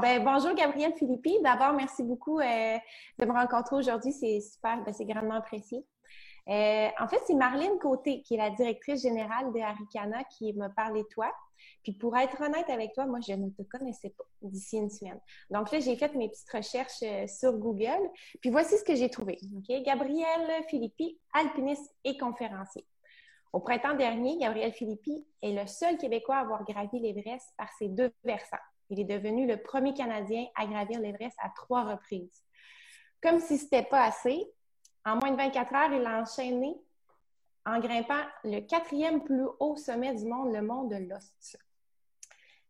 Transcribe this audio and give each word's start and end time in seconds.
ben, 0.00 0.24
bonjour 0.24 0.54
Gabrielle 0.54 0.94
Philippi. 0.94 1.36
D'abord, 1.42 1.74
merci 1.74 2.02
beaucoup 2.02 2.38
euh, 2.40 2.76
de 3.18 3.26
me 3.26 3.32
rencontrer 3.32 3.76
aujourd'hui. 3.76 4.12
C'est 4.12 4.40
super, 4.40 4.82
ben, 4.82 4.92
c'est 4.92 5.04
grandement 5.04 5.34
apprécié. 5.34 5.84
Euh, 6.48 6.88
en 6.98 7.06
fait, 7.06 7.20
c'est 7.26 7.34
Marlène 7.34 7.78
Côté, 7.78 8.22
qui 8.22 8.34
est 8.34 8.38
la 8.38 8.50
directrice 8.50 9.02
générale 9.02 9.52
de 9.52 9.60
Aricana, 9.60 10.24
qui 10.24 10.52
me 10.54 10.68
parlait 10.68 11.02
de 11.02 11.08
toi. 11.08 11.30
Puis 11.82 11.92
pour 11.92 12.16
être 12.16 12.40
honnête 12.40 12.68
avec 12.70 12.94
toi, 12.94 13.04
moi, 13.04 13.18
je 13.26 13.34
ne 13.34 13.50
te 13.50 13.62
connaissais 13.62 14.10
pas 14.10 14.24
d'ici 14.42 14.78
une 14.78 14.88
semaine. 14.88 15.20
Donc 15.50 15.70
là, 15.70 15.80
j'ai 15.80 15.96
fait 15.96 16.14
mes 16.14 16.28
petites 16.28 16.50
recherches 16.50 17.02
euh, 17.02 17.26
sur 17.26 17.52
Google. 17.52 18.10
Puis 18.40 18.50
voici 18.50 18.78
ce 18.78 18.84
que 18.84 18.94
j'ai 18.94 19.10
trouvé. 19.10 19.38
Gabrielle 19.84 20.64
Philippi, 20.68 21.18
alpiniste 21.34 21.94
et 22.04 22.16
conférencier. 22.16 22.86
Au 23.52 23.60
printemps 23.60 23.94
dernier, 23.94 24.38
Gabriel 24.38 24.72
Philippi 24.72 25.26
est 25.42 25.52
le 25.52 25.66
seul 25.66 25.98
Québécois 25.98 26.36
à 26.36 26.40
avoir 26.40 26.64
gravi 26.64 27.00
l'Everest 27.00 27.52
par 27.58 27.68
ses 27.78 27.88
deux 27.88 28.12
versants. 28.24 28.56
Il 28.90 29.00
est 29.00 29.04
devenu 29.04 29.46
le 29.46 29.56
premier 29.56 29.94
Canadien 29.94 30.46
à 30.56 30.66
gravir 30.66 31.00
l'Everest 31.00 31.36
à 31.40 31.48
trois 31.50 31.84
reprises. 31.84 32.44
Comme 33.22 33.38
si 33.40 33.56
ce 33.56 33.64
n'était 33.64 33.84
pas 33.84 34.04
assez, 34.04 34.50
en 35.04 35.16
moins 35.16 35.30
de 35.30 35.36
24 35.36 35.74
heures, 35.74 35.92
il 35.92 36.04
a 36.04 36.20
enchaîné 36.20 36.76
en 37.64 37.78
grimpant 37.78 38.22
le 38.44 38.60
quatrième 38.60 39.22
plus 39.22 39.46
haut 39.60 39.76
sommet 39.76 40.14
du 40.14 40.24
monde, 40.26 40.52
le 40.52 40.62
mont 40.62 40.84
de 40.84 40.96
l'Ost. 40.96 41.58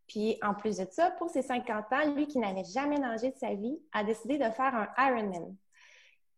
Puis, 0.06 0.38
en 0.43 0.55
plus 0.55 0.79
de 0.79 0.87
ça, 0.91 1.12
pour 1.12 1.30
ses 1.30 1.43
50 1.43 1.93
ans, 1.93 2.15
lui 2.15 2.27
qui 2.27 2.38
n'avait 2.38 2.65
jamais 2.65 2.98
nagé 2.98 3.30
de 3.30 3.37
sa 3.37 3.55
vie, 3.55 3.79
a 3.93 4.02
décidé 4.02 4.38
de 4.38 4.51
faire 4.51 4.74
un 4.74 4.88
Ironman. 4.98 5.57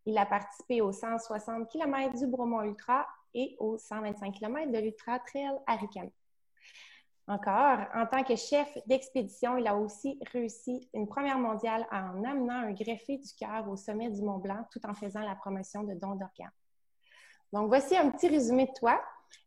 Il 0.05 0.19
a 0.19 0.27
participé 0.27 0.83
aux 0.83 0.93
160 0.93 1.71
km 1.71 2.15
du 2.15 2.27
Bromont 2.27 2.63
Ultra 2.63 3.07
et 3.35 3.57
aux 3.59 3.79
125 3.79 4.33
km 4.33 4.71
de 4.71 4.79
l'Ultra 4.79 5.19
Trail 5.21 5.57
Aricana. 5.67 6.11
Encore, 7.33 7.79
en 7.95 8.05
tant 8.05 8.25
que 8.25 8.37
chef 8.37 8.69
d'expédition, 8.87 9.57
il 9.57 9.67
a 9.67 9.75
aussi 9.75 10.19
réussi 10.35 10.87
une 10.93 11.07
première 11.07 11.39
mondiale 11.39 11.87
en 11.91 12.23
amenant 12.25 12.69
un 12.69 12.73
greffé 12.73 13.17
du 13.17 13.33
cœur 13.39 13.67
au 13.71 13.77
sommet 13.77 14.11
du 14.11 14.21
Mont 14.21 14.37
Blanc 14.37 14.67
tout 14.71 14.81
en 14.85 14.93
faisant 14.93 15.21
la 15.21 15.35
promotion 15.35 15.83
de 15.83 15.95
dons 15.95 16.15
d'organes. 16.15 16.51
Donc, 17.51 17.69
voici 17.69 17.97
un 17.97 18.11
petit 18.11 18.29
résumé 18.29 18.67
de 18.67 18.73
toi. 18.79 19.01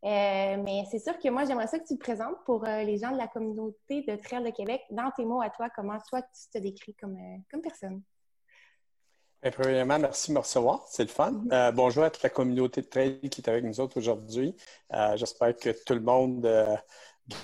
Euh, 0.03 0.57
mais 0.63 0.83
c'est 0.89 0.97
sûr 0.97 1.19
que 1.19 1.29
moi, 1.29 1.45
j'aimerais 1.45 1.67
ça 1.67 1.77
que 1.77 1.85
tu 1.85 1.95
te 1.95 1.99
présentes 1.99 2.37
pour 2.43 2.65
euh, 2.65 2.81
les 2.81 2.97
gens 2.97 3.11
de 3.11 3.17
la 3.17 3.27
communauté 3.27 4.01
de 4.01 4.15
Trail 4.15 4.43
de 4.43 4.49
Québec. 4.49 4.81
Dans 4.89 5.11
tes 5.11 5.23
mots 5.23 5.41
à 5.41 5.51
toi, 5.51 5.69
comment 5.69 5.99
toi, 6.09 6.23
tu 6.23 6.49
te 6.51 6.57
décris 6.57 6.95
comme, 6.95 7.15
euh, 7.15 7.37
comme 7.51 7.61
personne? 7.61 8.01
Bien, 9.43 9.51
premièrement, 9.51 9.99
merci 9.99 10.31
de 10.31 10.33
me 10.33 10.39
recevoir. 10.39 10.83
C'est 10.87 11.03
le 11.03 11.09
fun. 11.09 11.43
Bonjour 11.75 12.03
à 12.03 12.09
toute 12.09 12.23
la 12.23 12.31
communauté 12.31 12.81
de 12.81 12.87
trail 12.87 13.19
qui 13.29 13.41
est 13.41 13.47
avec 13.47 13.63
nous 13.63 13.79
aujourd'hui. 13.95 14.55
J'espère 15.13 15.55
que 15.55 15.69
tout 15.85 15.93
le 15.93 15.99
monde 15.99 16.47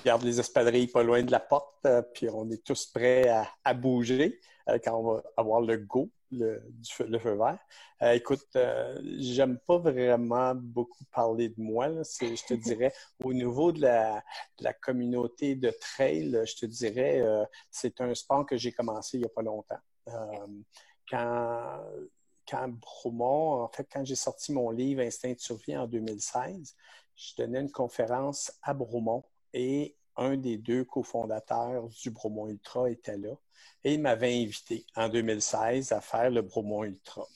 garde 0.04 0.22
les 0.22 0.40
espadrilles 0.40 0.88
pas 0.88 1.02
loin 1.02 1.22
de 1.22 1.30
la 1.30 1.40
porte, 1.40 1.86
puis 2.14 2.28
on 2.30 2.50
est 2.50 2.64
tous 2.64 2.86
prêts 2.86 3.28
à 3.64 3.74
bouger 3.74 4.40
quand 4.84 4.96
on 4.98 5.14
va 5.14 5.22
avoir 5.36 5.60
le 5.60 5.76
go 5.76 6.10
le, 6.32 6.62
le 7.00 7.18
feu 7.18 7.34
vert. 7.36 7.58
Euh, 8.02 8.12
écoute, 8.12 8.46
euh, 8.56 8.98
j'aime 9.18 9.58
pas 9.66 9.78
vraiment 9.78 10.54
beaucoup 10.54 11.04
parler 11.12 11.50
de 11.50 11.60
moi. 11.60 11.88
je 11.88 12.46
te 12.46 12.54
dirais, 12.54 12.92
au 13.22 13.32
niveau 13.32 13.72
de 13.72 13.82
la, 13.82 14.22
communauté 14.80 15.54
de 15.54 15.70
trail, 15.70 16.42
je 16.44 16.56
te 16.56 16.66
dirais, 16.66 17.20
euh, 17.20 17.44
c'est 17.70 18.00
un 18.00 18.14
sport 18.14 18.46
que 18.46 18.56
j'ai 18.56 18.72
commencé 18.72 19.18
il 19.18 19.20
n'y 19.20 19.26
a 19.26 19.30
pas 19.30 19.42
longtemps. 19.42 19.80
quand, 21.08 21.80
quand 22.48 22.68
Bromont, 22.68 23.62
en 23.62 23.68
fait, 23.68 23.86
quand 23.92 24.04
j'ai 24.04 24.16
sorti 24.16 24.52
mon 24.52 24.70
livre 24.70 25.02
Instinct 25.02 25.34
de 25.34 25.38
survie 25.38 25.76
en 25.76 25.86
2016, 25.86 26.74
je 27.14 27.34
donnais 27.36 27.60
une 27.60 27.70
conférence 27.70 28.52
à 28.62 28.74
Bromont 28.74 29.24
et 29.52 29.96
un 30.16 30.36
des 30.36 30.58
deux 30.58 30.84
cofondateurs 30.84 31.88
du 31.88 32.10
Bromont 32.10 32.48
Ultra 32.48 32.90
était 32.90 33.16
là 33.16 33.34
et 33.84 33.94
il 33.94 34.00
m'avait 34.00 34.42
invité 34.42 34.86
en 34.96 35.08
2016 35.08 35.92
à 35.92 36.00
faire 36.00 36.30
le 36.30 36.42
Bromont 36.42 36.84
Ultra. 36.84 37.26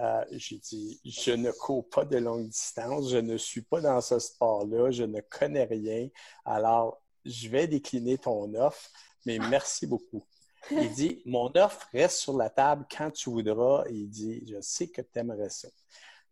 Euh, 0.00 0.24
j'ai 0.30 0.58
dit, 0.58 1.00
je 1.04 1.32
ne 1.32 1.50
cours 1.50 1.88
pas 1.88 2.04
de 2.04 2.18
longue 2.18 2.48
distance, 2.48 3.10
je 3.10 3.16
ne 3.16 3.36
suis 3.36 3.62
pas 3.62 3.80
dans 3.80 4.00
ce 4.00 4.18
sport-là, 4.18 4.90
je 4.92 5.02
ne 5.02 5.20
connais 5.20 5.64
rien. 5.64 6.08
Alors, 6.44 7.02
je 7.24 7.48
vais 7.48 7.66
décliner 7.66 8.16
ton 8.16 8.54
offre, 8.54 8.90
mais 9.26 9.38
merci 9.38 9.86
beaucoup. 9.86 10.24
Il 10.70 10.92
dit, 10.92 11.22
mon 11.26 11.50
offre 11.56 11.88
reste 11.92 12.18
sur 12.18 12.36
la 12.36 12.48
table 12.48 12.86
quand 12.96 13.10
tu 13.10 13.30
voudras. 13.30 13.84
il 13.90 14.08
dit, 14.08 14.44
je 14.46 14.60
sais 14.60 14.88
que 14.88 15.02
tu 15.02 15.18
aimerais 15.18 15.50
ça. 15.50 15.68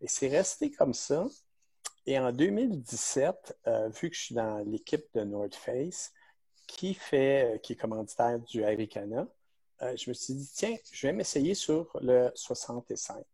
Et 0.00 0.08
c'est 0.08 0.28
resté 0.28 0.70
comme 0.70 0.94
ça. 0.94 1.26
Et 2.06 2.18
en 2.18 2.30
2017, 2.30 3.58
euh, 3.66 3.88
vu 3.88 4.10
que 4.10 4.16
je 4.16 4.20
suis 4.22 4.34
dans 4.34 4.58
l'équipe 4.58 5.06
de 5.14 5.24
North 5.24 5.56
Face, 5.56 6.12
qui 6.68 6.94
fait, 6.94 7.54
euh, 7.54 7.58
qui 7.58 7.72
est 7.72 7.76
commanditaire 7.76 8.38
du 8.38 8.64
Aricana, 8.64 9.26
euh, 9.82 9.96
je 9.96 10.08
me 10.10 10.14
suis 10.14 10.34
dit, 10.34 10.48
tiens, 10.54 10.76
je 10.92 11.06
vais 11.08 11.12
m'essayer 11.12 11.54
sur 11.54 11.98
le 12.00 12.30
65. 12.34 13.24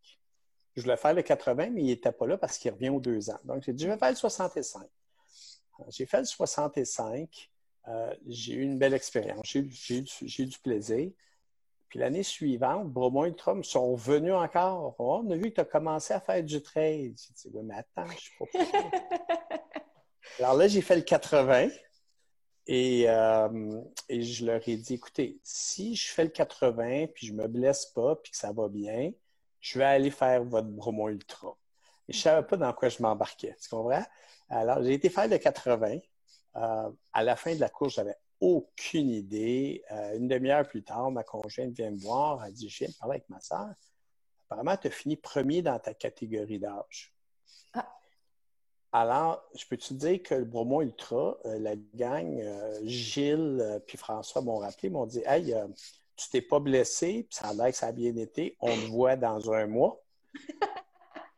Je 0.75 0.83
voulais 0.83 0.97
faire 0.97 1.13
le 1.13 1.23
80, 1.23 1.71
mais 1.71 1.83
il 1.83 1.87
n'était 1.87 2.13
pas 2.13 2.27
là 2.27 2.39
parce 2.39 2.57
qu'il 2.57 2.71
revient 2.71 2.89
aux 2.89 3.01
deux 3.01 3.29
ans. 3.29 3.39
Donc, 3.45 3.63
j'ai 3.63 3.75
dit, 3.75 3.85
je 3.85 3.91
vais 3.91 3.99
faire 3.99 4.11
le 4.11 4.17
65. 4.17 4.89
J'ai 5.89 6.07
fait 6.07 6.21
le 6.21 6.25
65. 6.25 7.51
j'ai 8.27 8.55
eu 8.55 8.63
une 8.63 8.79
belle 8.79 8.95
expérience. 8.95 9.45
J'ai 9.45 9.61
eu, 9.61 10.47
du 10.47 10.59
plaisir. 10.61 11.11
Puis 11.93 11.99
l'année 11.99 12.23
suivante, 12.23 12.91
Bromont 12.91 13.27
et 13.27 13.37
Trump 13.37 13.67
sont 13.67 13.93
revenus 13.93 14.33
encore. 14.33 14.95
Oh, 14.99 15.21
on 15.23 15.31
a 15.31 15.37
vu 15.37 15.51
que 15.51 15.57
tu 15.57 15.61
as 15.61 15.67
commencé 15.67 16.15
à 16.15 16.21
faire 16.21 16.43
du 16.43 16.63
trade. 16.63 17.13
J'ai 17.19 17.35
dit, 17.35 17.51
oui, 17.53 17.61
mais 17.63 17.75
attends, 17.75 18.07
je 18.07 18.15
ne 18.15 18.19
suis 18.19 18.33
pas 18.39 19.59
Alors 20.39 20.57
là, 20.57 20.69
j'ai 20.69 20.81
fait 20.81 20.97
le 20.97 21.03
80 21.03 21.69
et, 22.67 23.05
euh, 23.11 23.83
et, 24.09 24.23
je 24.23 24.47
leur 24.47 24.67
ai 24.67 24.77
dit, 24.79 24.95
écoutez, 24.95 25.39
si 25.43 25.95
je 25.95 26.11
fais 26.11 26.25
le 26.25 26.31
80 26.31 27.09
puis 27.09 27.27
je 27.27 27.35
ne 27.35 27.43
me 27.43 27.47
blesse 27.47 27.85
pas 27.85 28.17
puis 28.17 28.33
que 28.33 28.39
ça 28.39 28.53
va 28.53 28.69
bien, 28.69 29.13
je 29.61 29.79
vais 29.79 29.85
aller 29.85 30.11
faire 30.11 30.45
votre 30.45 30.69
Bromont 30.69 31.11
Ultra. 31.11 31.55
Et 32.09 32.15
je 32.15 32.19
ne 32.21 32.23
savais 32.23 32.47
pas 32.47 32.57
dans 32.57 32.73
quoi 32.73 32.89
je 32.89 33.03
m'embarquais, 33.03 33.55
tu 33.61 33.69
comprends? 33.69 34.07
Alors, 34.49 34.83
j'ai 34.83 34.95
été 34.95 35.11
faire 35.11 35.29
le 35.29 35.37
80. 35.37 35.99
Euh, 36.57 36.91
à 37.13 37.23
la 37.23 37.37
fin 37.37 37.55
de 37.55 37.61
la 37.61 37.69
course, 37.69 37.97
j'avais 37.97 38.17
aucune 38.43 39.09
idée. 39.09 39.85
Euh, 39.93 40.17
une 40.17 40.27
demi-heure 40.27 40.67
plus 40.67 40.83
tard, 40.83 41.13
ma 41.13 41.23
conjointe 41.23 41.71
vient 41.71 41.93
me 41.93 41.99
voir. 41.99 42.45
Elle 42.45 42.53
dit 42.53 42.69
Je 42.69 42.79
viens 42.79 42.89
de 42.89 42.95
parler 42.95 43.15
avec 43.15 43.29
ma 43.31 43.41
soeur. 43.41 43.73
Apparemment, 44.47 44.77
tu 44.77 44.89
as 44.89 44.91
fini 44.91 45.17
premier 45.17 45.63
dans 45.63 45.79
ta 45.79 45.95
catégorie 45.95 46.59
d'âge. 46.59 47.15
Ah. 47.73 47.89
Alors, 48.91 49.49
je 49.55 49.65
peux 49.65 49.77
te 49.77 49.95
dire 49.95 50.23
que 50.25 50.35
le 50.35 50.45
Bromont 50.45 50.83
Ultra, 50.83 51.39
euh, 51.47 51.59
la 51.61 51.77
gang, 51.95 52.41
euh, 52.41 52.81
Gilles 52.83 53.81
puis 53.87 53.97
François 53.97 54.43
m'ont 54.43 54.59
rappelé, 54.59 54.91
m'ont 54.91 55.07
dit 55.07 55.23
Hey, 55.25 55.55
tu 56.17 56.29
t'es 56.29 56.43
pas 56.43 56.59
blessé, 56.59 57.27
puis 57.31 57.39
ça 57.39 57.49
a 57.49 57.55
l'air 57.55 57.69
que 57.69 57.77
ça 57.77 57.87
a 57.87 57.93
bien 57.93 58.17
été. 58.17 58.57
On 58.61 58.75
te 58.75 58.87
voit 58.91 59.15
dans 59.15 59.53
un 59.53 59.69
mois. 59.69 60.03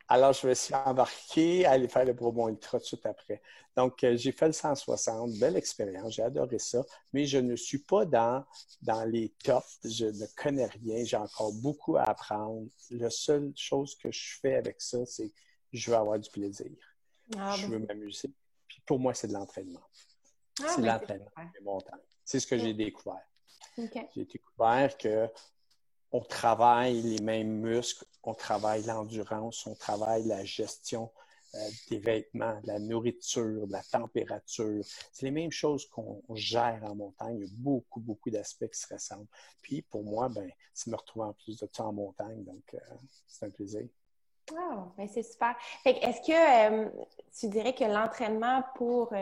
Alors, 0.07 0.33
je 0.33 0.47
me 0.47 0.53
suis 0.53 0.73
embarqué 0.75 1.65
à 1.65 1.71
aller 1.71 1.87
faire 1.87 2.05
le 2.05 2.13
Bromont 2.13 2.47
Ultra 2.47 2.77
tout 2.77 2.83
de 2.83 2.87
suite 2.87 3.05
après. 3.05 3.41
Donc, 3.75 4.03
euh, 4.03 4.15
j'ai 4.15 4.31
fait 4.31 4.45
le 4.45 4.53
160, 4.53 5.39
belle 5.39 5.57
expérience, 5.57 6.13
j'ai 6.13 6.21
adoré 6.21 6.59
ça, 6.59 6.83
mais 7.11 7.25
je 7.25 7.39
ne 7.39 7.55
suis 7.55 7.79
pas 7.79 8.05
dans, 8.05 8.45
dans 8.83 9.03
les 9.03 9.29
tops, 9.43 9.79
je 9.83 10.05
ne 10.05 10.25
connais 10.37 10.67
rien, 10.67 11.03
j'ai 11.03 11.17
encore 11.17 11.51
beaucoup 11.53 11.97
à 11.97 12.03
apprendre. 12.03 12.67
La 12.91 13.09
seule 13.09 13.51
chose 13.55 13.95
que 13.95 14.11
je 14.11 14.39
fais 14.39 14.55
avec 14.55 14.79
ça, 14.79 15.05
c'est 15.05 15.29
que 15.29 15.35
je 15.73 15.89
veux 15.89 15.97
avoir 15.97 16.19
du 16.19 16.29
plaisir. 16.29 16.71
Ah, 17.37 17.55
je 17.57 17.65
veux 17.65 17.79
m'amuser. 17.79 18.31
Puis 18.67 18.81
pour 18.85 18.99
moi, 18.99 19.13
c'est 19.13 19.27
de 19.27 19.33
l'entraînement. 19.33 19.83
Ah, 20.61 20.67
c'est 20.69 20.81
ben, 20.81 20.93
l'entraînement 20.93 21.79
C'est 22.23 22.39
ce 22.39 22.47
que 22.47 22.57
j'ai 22.57 22.73
découvert. 22.73 23.27
J'ai 23.77 24.25
découvert 24.25 24.97
que 24.97 25.27
on 26.15 26.21
travaille 26.21 27.01
les 27.01 27.21
mêmes 27.21 27.59
muscles, 27.59 28.05
on 28.23 28.33
travaille 28.33 28.83
l'endurance, 28.83 29.67
on 29.67 29.75
travaille 29.75 30.23
la 30.23 30.45
gestion 30.45 31.11
euh, 31.55 31.57
des 31.89 31.99
vêtements, 31.99 32.57
de 32.61 32.67
la 32.67 32.79
nourriture, 32.79 33.67
de 33.67 33.71
la 33.73 33.83
température. 33.83 34.81
C'est 35.11 35.25
les 35.25 35.31
mêmes 35.31 35.51
choses 35.51 35.85
qu'on 35.89 36.21
gère 36.33 36.79
en 36.83 36.95
montagne. 36.95 37.39
Il 37.39 37.47
y 37.47 37.49
a 37.49 37.53
beaucoup, 37.57 37.99
beaucoup 37.99 38.29
d'aspects 38.29 38.69
qui 38.69 38.79
se 38.79 38.93
ressemblent. 38.93 39.27
Puis 39.61 39.81
pour 39.81 40.05
moi, 40.05 40.29
ben, 40.29 40.49
c'est 40.73 40.89
me 40.89 40.95
retrouver 40.95 41.27
en 41.27 41.33
plus 41.33 41.57
de 41.59 41.65
temps 41.65 41.89
en 41.89 41.93
montagne. 41.93 42.45
Donc, 42.45 42.63
euh, 42.73 42.79
c'est 43.27 43.47
un 43.47 43.49
plaisir. 43.49 43.85
Wow, 44.51 44.93
ben, 44.97 45.09
c'est 45.09 45.23
super. 45.23 45.53
Est-ce 45.83 46.21
que 46.21 46.85
euh, 46.85 46.89
tu 47.37 47.49
dirais 47.49 47.75
que 47.75 47.83
l'entraînement 47.83 48.63
pour 48.75 49.13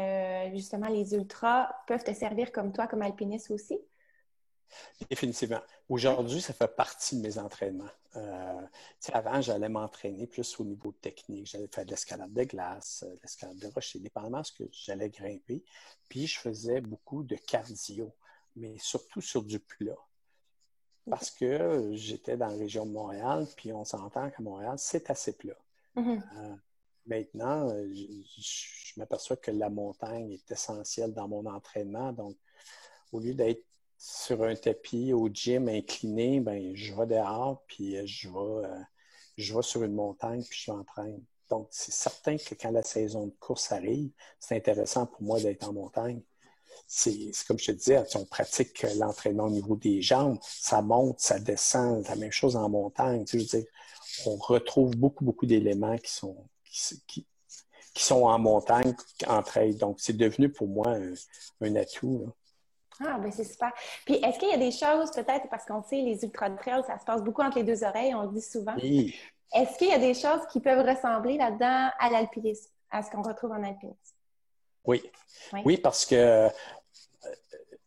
justement 0.54 0.90
les 0.90 1.16
ultras 1.16 1.72
peuvent 1.88 2.04
te 2.04 2.14
servir 2.14 2.52
comme 2.52 2.72
toi, 2.72 2.86
comme 2.86 3.02
alpiniste 3.02 3.50
aussi? 3.50 3.80
Définitivement. 5.10 5.62
Aujourd'hui, 5.90 6.42
ça 6.42 6.54
fait 6.54 6.68
partie 6.68 7.18
de 7.18 7.22
mes 7.22 7.38
entraînements. 7.38 7.90
Euh, 8.16 8.62
avant, 9.12 9.42
j'allais 9.42 9.70
m'entraîner 9.70 10.28
plus 10.28 10.60
au 10.60 10.66
niveau 10.66 10.92
technique. 10.92 11.48
J'allais 11.48 11.68
faire 11.68 11.86
de 11.86 11.92
l'escalade 11.92 12.32
de 12.32 12.44
glace, 12.44 13.04
euh, 13.08 13.16
de 13.16 13.20
l'escalade 13.22 13.58
de 13.58 13.68
rocher, 13.68 14.00
dépendamment 14.00 14.42
de 14.42 14.46
ce 14.46 14.52
que 14.52 14.64
j'allais 14.72 15.10
grimper. 15.10 15.64
Puis, 16.10 16.28
je 16.28 16.40
faisais 16.40 16.82
beaucoup 16.82 17.24
de 17.24 17.36
cardio, 17.36 18.14
mais 18.56 18.78
surtout 18.78 19.22
sur 19.22 19.44
du 19.44 19.60
plat. 19.60 19.98
Parce 21.10 21.32
que 21.32 21.92
j'étais 21.94 22.38
dans 22.38 22.48
la 22.48 22.56
région 22.56 22.86
de 22.86 22.92
Montréal, 22.92 23.46
puis 23.58 23.74
on 23.74 23.84
s'entend 23.84 24.30
qu'à 24.30 24.42
Montréal, 24.42 24.76
c'est 24.78 25.10
assez 25.10 25.36
plat. 25.36 25.58
Mm-hmm. 25.98 26.22
Euh, 26.38 26.56
maintenant, 27.08 27.68
je 27.94 29.00
m'aperçois 29.00 29.36
que 29.36 29.52
la 29.52 29.70
montagne 29.70 30.32
est 30.32 30.52
essentielle 30.52 31.14
dans 31.14 31.28
mon 31.28 31.46
entraînement. 31.46 32.14
Donc, 32.14 32.38
au 33.12 33.20
lieu 33.20 33.34
d'être 33.34 33.66
sur 34.04 34.44
un 34.44 34.54
tapis 34.56 35.14
au 35.14 35.30
gym 35.30 35.70
incliné, 35.70 36.42
ben, 36.42 36.76
je 36.76 36.94
vais 36.94 37.06
dehors, 37.06 37.64
puis 37.68 37.96
euh, 37.96 38.04
je 38.06 38.28
vais, 38.28 38.68
euh, 38.68 38.80
je 39.38 39.62
sur 39.62 39.84
une 39.84 39.94
montagne, 39.94 40.44
puis 40.44 40.60
je 40.66 40.72
m'entraîne. 40.72 41.24
Donc, 41.50 41.70
c'est 41.72 41.94
certain 41.94 42.36
que 42.36 42.54
quand 42.56 42.72
la 42.72 42.84
saison 42.84 43.28
de 43.28 43.34
course 43.40 43.72
arrive, 43.72 44.12
c'est 44.42 44.58
intéressant 44.58 45.06
pour 45.06 45.22
moi 45.22 45.40
d'être 45.40 45.70
en 45.70 45.72
montagne. 45.72 46.22
C'est 46.86 47.32
comme 47.48 47.58
je 47.58 47.68
te 47.68 47.72
disais, 47.72 48.04
on 48.16 48.26
pratique 48.26 48.86
l'entraînement 48.98 49.46
au 49.46 49.50
niveau 49.50 49.78
des 49.78 50.02
jambes, 50.02 50.38
ça 50.42 50.82
monte, 50.82 51.22
ça 51.22 51.40
descend, 51.40 52.06
la 52.10 52.16
même 52.18 52.32
chose 52.32 52.58
en 52.58 52.68
montagne. 52.68 53.24
Tu 53.24 53.40
sais, 53.48 53.70
on 54.26 54.36
retrouve 54.36 54.98
beaucoup, 54.98 55.24
beaucoup 55.24 55.46
d'éléments 55.46 55.98
qui 55.98 56.12
sont, 56.12 56.36
qui, 56.66 57.26
qui, 57.94 58.04
sont 58.04 58.24
en 58.24 58.38
montagne 58.38 58.96
entre 59.28 59.58
elles. 59.58 59.78
Donc, 59.78 60.02
c'est 60.02 60.18
devenu 60.18 60.52
pour 60.52 60.68
moi 60.68 60.98
un, 61.62 61.76
atout. 61.76 62.34
Ah, 63.00 63.18
ben 63.18 63.32
c'est 63.32 63.44
super. 63.44 63.72
Puis, 64.06 64.16
est-ce 64.16 64.38
qu'il 64.40 64.50
y 64.50 64.54
a 64.54 64.58
des 64.58 64.72
choses, 64.72 65.12
peut-être, 65.12 65.50
parce 65.50 65.66
qu'on 65.66 65.82
sait, 65.84 66.02
les 66.02 66.24
ultra-trails, 66.24 66.84
ça 66.86 67.00
se 67.00 67.06
passe 67.06 67.24
beaucoup 67.24 67.42
entre 67.42 67.58
les 67.58 67.64
deux 67.64 67.84
oreilles, 67.84 68.14
on 68.14 68.24
le 68.24 68.34
dit 68.34 68.42
souvent. 68.42 68.76
Oui. 68.76 69.16
Est-ce 69.54 69.78
qu'il 69.78 69.90
y 69.90 69.94
a 69.94 70.00
des 70.00 70.14
choses 70.14 70.42
qui 70.52 70.60
peuvent 70.60 70.86
ressembler 70.86 71.38
là-dedans 71.38 71.90
à 72.00 72.10
l'alpinisme, 72.10 72.70
à 72.90 73.04
ce 73.04 73.12
qu'on 73.12 73.22
retrouve 73.22 73.52
en 73.52 73.64
alpinisme? 73.64 74.16
Oui. 74.86 75.04
Oui, 75.66 75.78
parce 75.78 76.06
que 76.06 76.16
euh, 76.16 76.50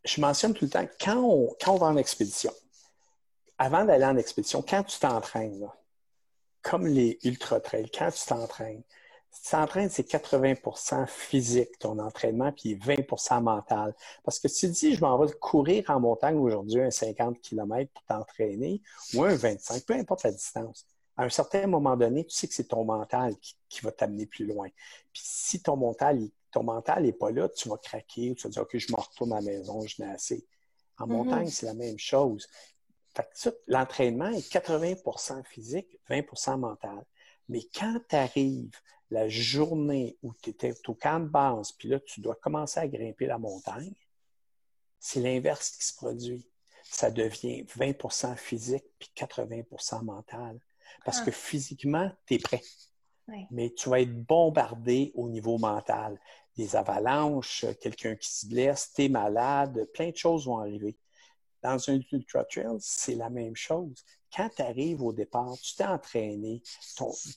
je 0.05 0.21
mentionne 0.21 0.55
tout 0.55 0.65
le 0.65 0.71
temps, 0.71 0.87
quand 1.01 1.17
on, 1.17 1.55
quand 1.61 1.75
on 1.75 1.79
va 1.79 1.87
en 1.87 1.97
expédition, 1.97 2.53
avant 3.59 3.85
d'aller 3.85 4.05
en 4.05 4.17
expédition, 4.17 4.63
quand 4.63 4.85
tu 4.85 4.99
t'entraînes, 4.99 5.69
comme 6.63 6.87
les 6.87 7.19
ultra-trails, 7.25 7.91
quand 7.91 8.11
tu 8.11 8.25
t'entraînes, 8.27 8.83
tu 9.43 9.51
t'entraînes, 9.51 9.91
c'est 9.91 10.09
80% 10.09 11.07
physique, 11.07 11.79
ton 11.79 11.99
entraînement, 11.99 12.53
puis 12.53 12.77
20% 12.77 13.43
mental. 13.43 13.95
Parce 14.25 14.39
que 14.39 14.49
si 14.49 14.67
tu 14.67 14.73
dis, 14.73 14.95
je 14.95 15.01
m'en 15.01 15.19
vais 15.19 15.33
courir 15.41 15.91
en 15.91 16.01
montagne 16.01 16.37
aujourd'hui 16.37 16.81
un 16.81 16.91
50 16.91 17.41
km 17.41 17.91
pour 17.93 18.03
t'entraîner, 18.05 18.83
ou 19.15 19.25
un 19.25 19.35
25, 19.35 19.85
peu 19.85 19.95
importe 19.95 20.25
la 20.25 20.33
distance, 20.33 20.87
à 21.17 21.25
un 21.25 21.29
certain 21.29 21.67
moment 21.67 21.97
donné, 21.97 22.25
tu 22.25 22.35
sais 22.35 22.47
que 22.47 22.55
c'est 22.55 22.69
ton 22.69 22.85
mental 22.85 23.35
qui, 23.69 23.81
va 23.83 23.93
t'amener 23.93 24.27
plus 24.27 24.47
loin. 24.47 24.69
Puis 25.13 25.23
si 25.25 25.63
ton 25.63 25.77
mental, 25.77 26.29
ton 26.51 26.63
mental 26.63 27.05
n'est 27.05 27.13
pas 27.13 27.31
là, 27.31 27.49
tu 27.49 27.69
vas 27.69 27.79
craquer, 27.79 28.35
tu 28.35 28.47
vas 28.47 28.51
dire, 28.51 28.63
OK, 28.63 28.77
je 28.77 28.93
me 28.93 29.01
retourne 29.01 29.33
à 29.33 29.37
la 29.37 29.43
maison, 29.43 29.81
je 29.87 30.03
n'ai 30.03 30.11
assez. 30.11 30.47
En 30.99 31.07
mm-hmm. 31.07 31.11
montagne, 31.11 31.49
c'est 31.49 31.67
la 31.67 31.75
même 31.75 31.99
chose. 31.99 32.49
L'entraînement 33.67 34.29
est 34.29 34.53
80% 34.53 35.43
physique, 35.45 35.99
20% 36.11 36.59
mental. 36.59 37.05
Mais 37.49 37.63
quand 37.75 38.01
tu 38.09 38.17
arrives 38.17 38.77
la 39.11 39.29
journée 39.29 40.17
où 40.23 40.35
tu 40.43 40.51
étais 40.51 40.75
au 40.89 40.95
camp 40.95 41.21
de 41.21 41.29
base, 41.29 41.73
puis 41.73 41.89
là, 41.89 42.01
tu 42.01 42.21
dois 42.21 42.35
commencer 42.35 42.81
à 42.81 42.89
grimper 42.89 43.27
la 43.27 43.39
montagne, 43.39 43.95
c'est 44.99 45.21
l'inverse 45.21 45.71
qui 45.71 45.85
se 45.85 45.95
produit. 45.95 46.49
Ça 46.83 47.11
devient 47.11 47.63
20% 47.65 48.37
physique 48.37 48.85
puis 48.99 49.11
80% 49.17 50.05
mental. 50.05 50.59
Parce 51.05 51.21
que 51.21 51.31
ah. 51.31 51.33
physiquement, 51.33 52.11
tu 52.27 52.35
es 52.35 52.39
prêt. 52.39 52.63
Mais 53.51 53.71
tu 53.71 53.89
vas 53.89 54.01
être 54.01 54.25
bombardé 54.25 55.13
au 55.15 55.29
niveau 55.29 55.59
mental. 55.59 56.21
Des 56.57 56.77
avalanches, 56.77 57.67
quelqu'un 57.81 58.15
qui 58.15 58.31
se 58.33 58.47
blesse, 58.47 58.93
tu 58.95 59.05
es 59.05 59.09
malade, 59.09 59.89
plein 59.93 60.11
de 60.11 60.17
choses 60.17 60.47
vont 60.47 60.59
arriver. 60.59 60.97
Dans 61.63 61.91
un 61.91 61.99
ultra 62.13 62.45
trail, 62.45 62.77
c'est 62.79 63.17
la 63.17 63.29
même 63.29 63.57
chose. 63.57 64.05
Quand 64.37 64.51
tu 64.55 64.63
arrives 64.63 65.03
au 65.03 65.13
départ, 65.13 65.57
tu 65.63 65.75
t'es 65.75 65.85
entraîné, 65.85 66.63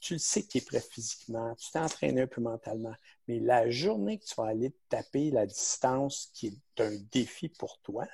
tu 0.01 0.13
le 0.13 0.19
sais 0.19 0.43
que 0.43 0.49
tu 0.49 0.57
es 0.57 0.61
prêt 0.61 0.81
physiquement, 0.81 1.55
tu 1.55 1.71
t'es 1.71 1.79
entraîné 1.79 2.21
un 2.21 2.27
peu 2.27 2.41
mentalement, 2.41 2.93
mais 3.27 3.39
la 3.39 3.69
journée 3.69 4.19
que 4.19 4.25
tu 4.25 4.35
vas 4.35 4.47
aller 4.47 4.73
taper 4.89 5.31
la 5.31 5.45
distance 5.45 6.29
qui 6.33 6.47
est 6.47 6.81
un 6.81 6.95
défi 7.11 7.47
pour 7.47 7.79
toi, 7.79 8.05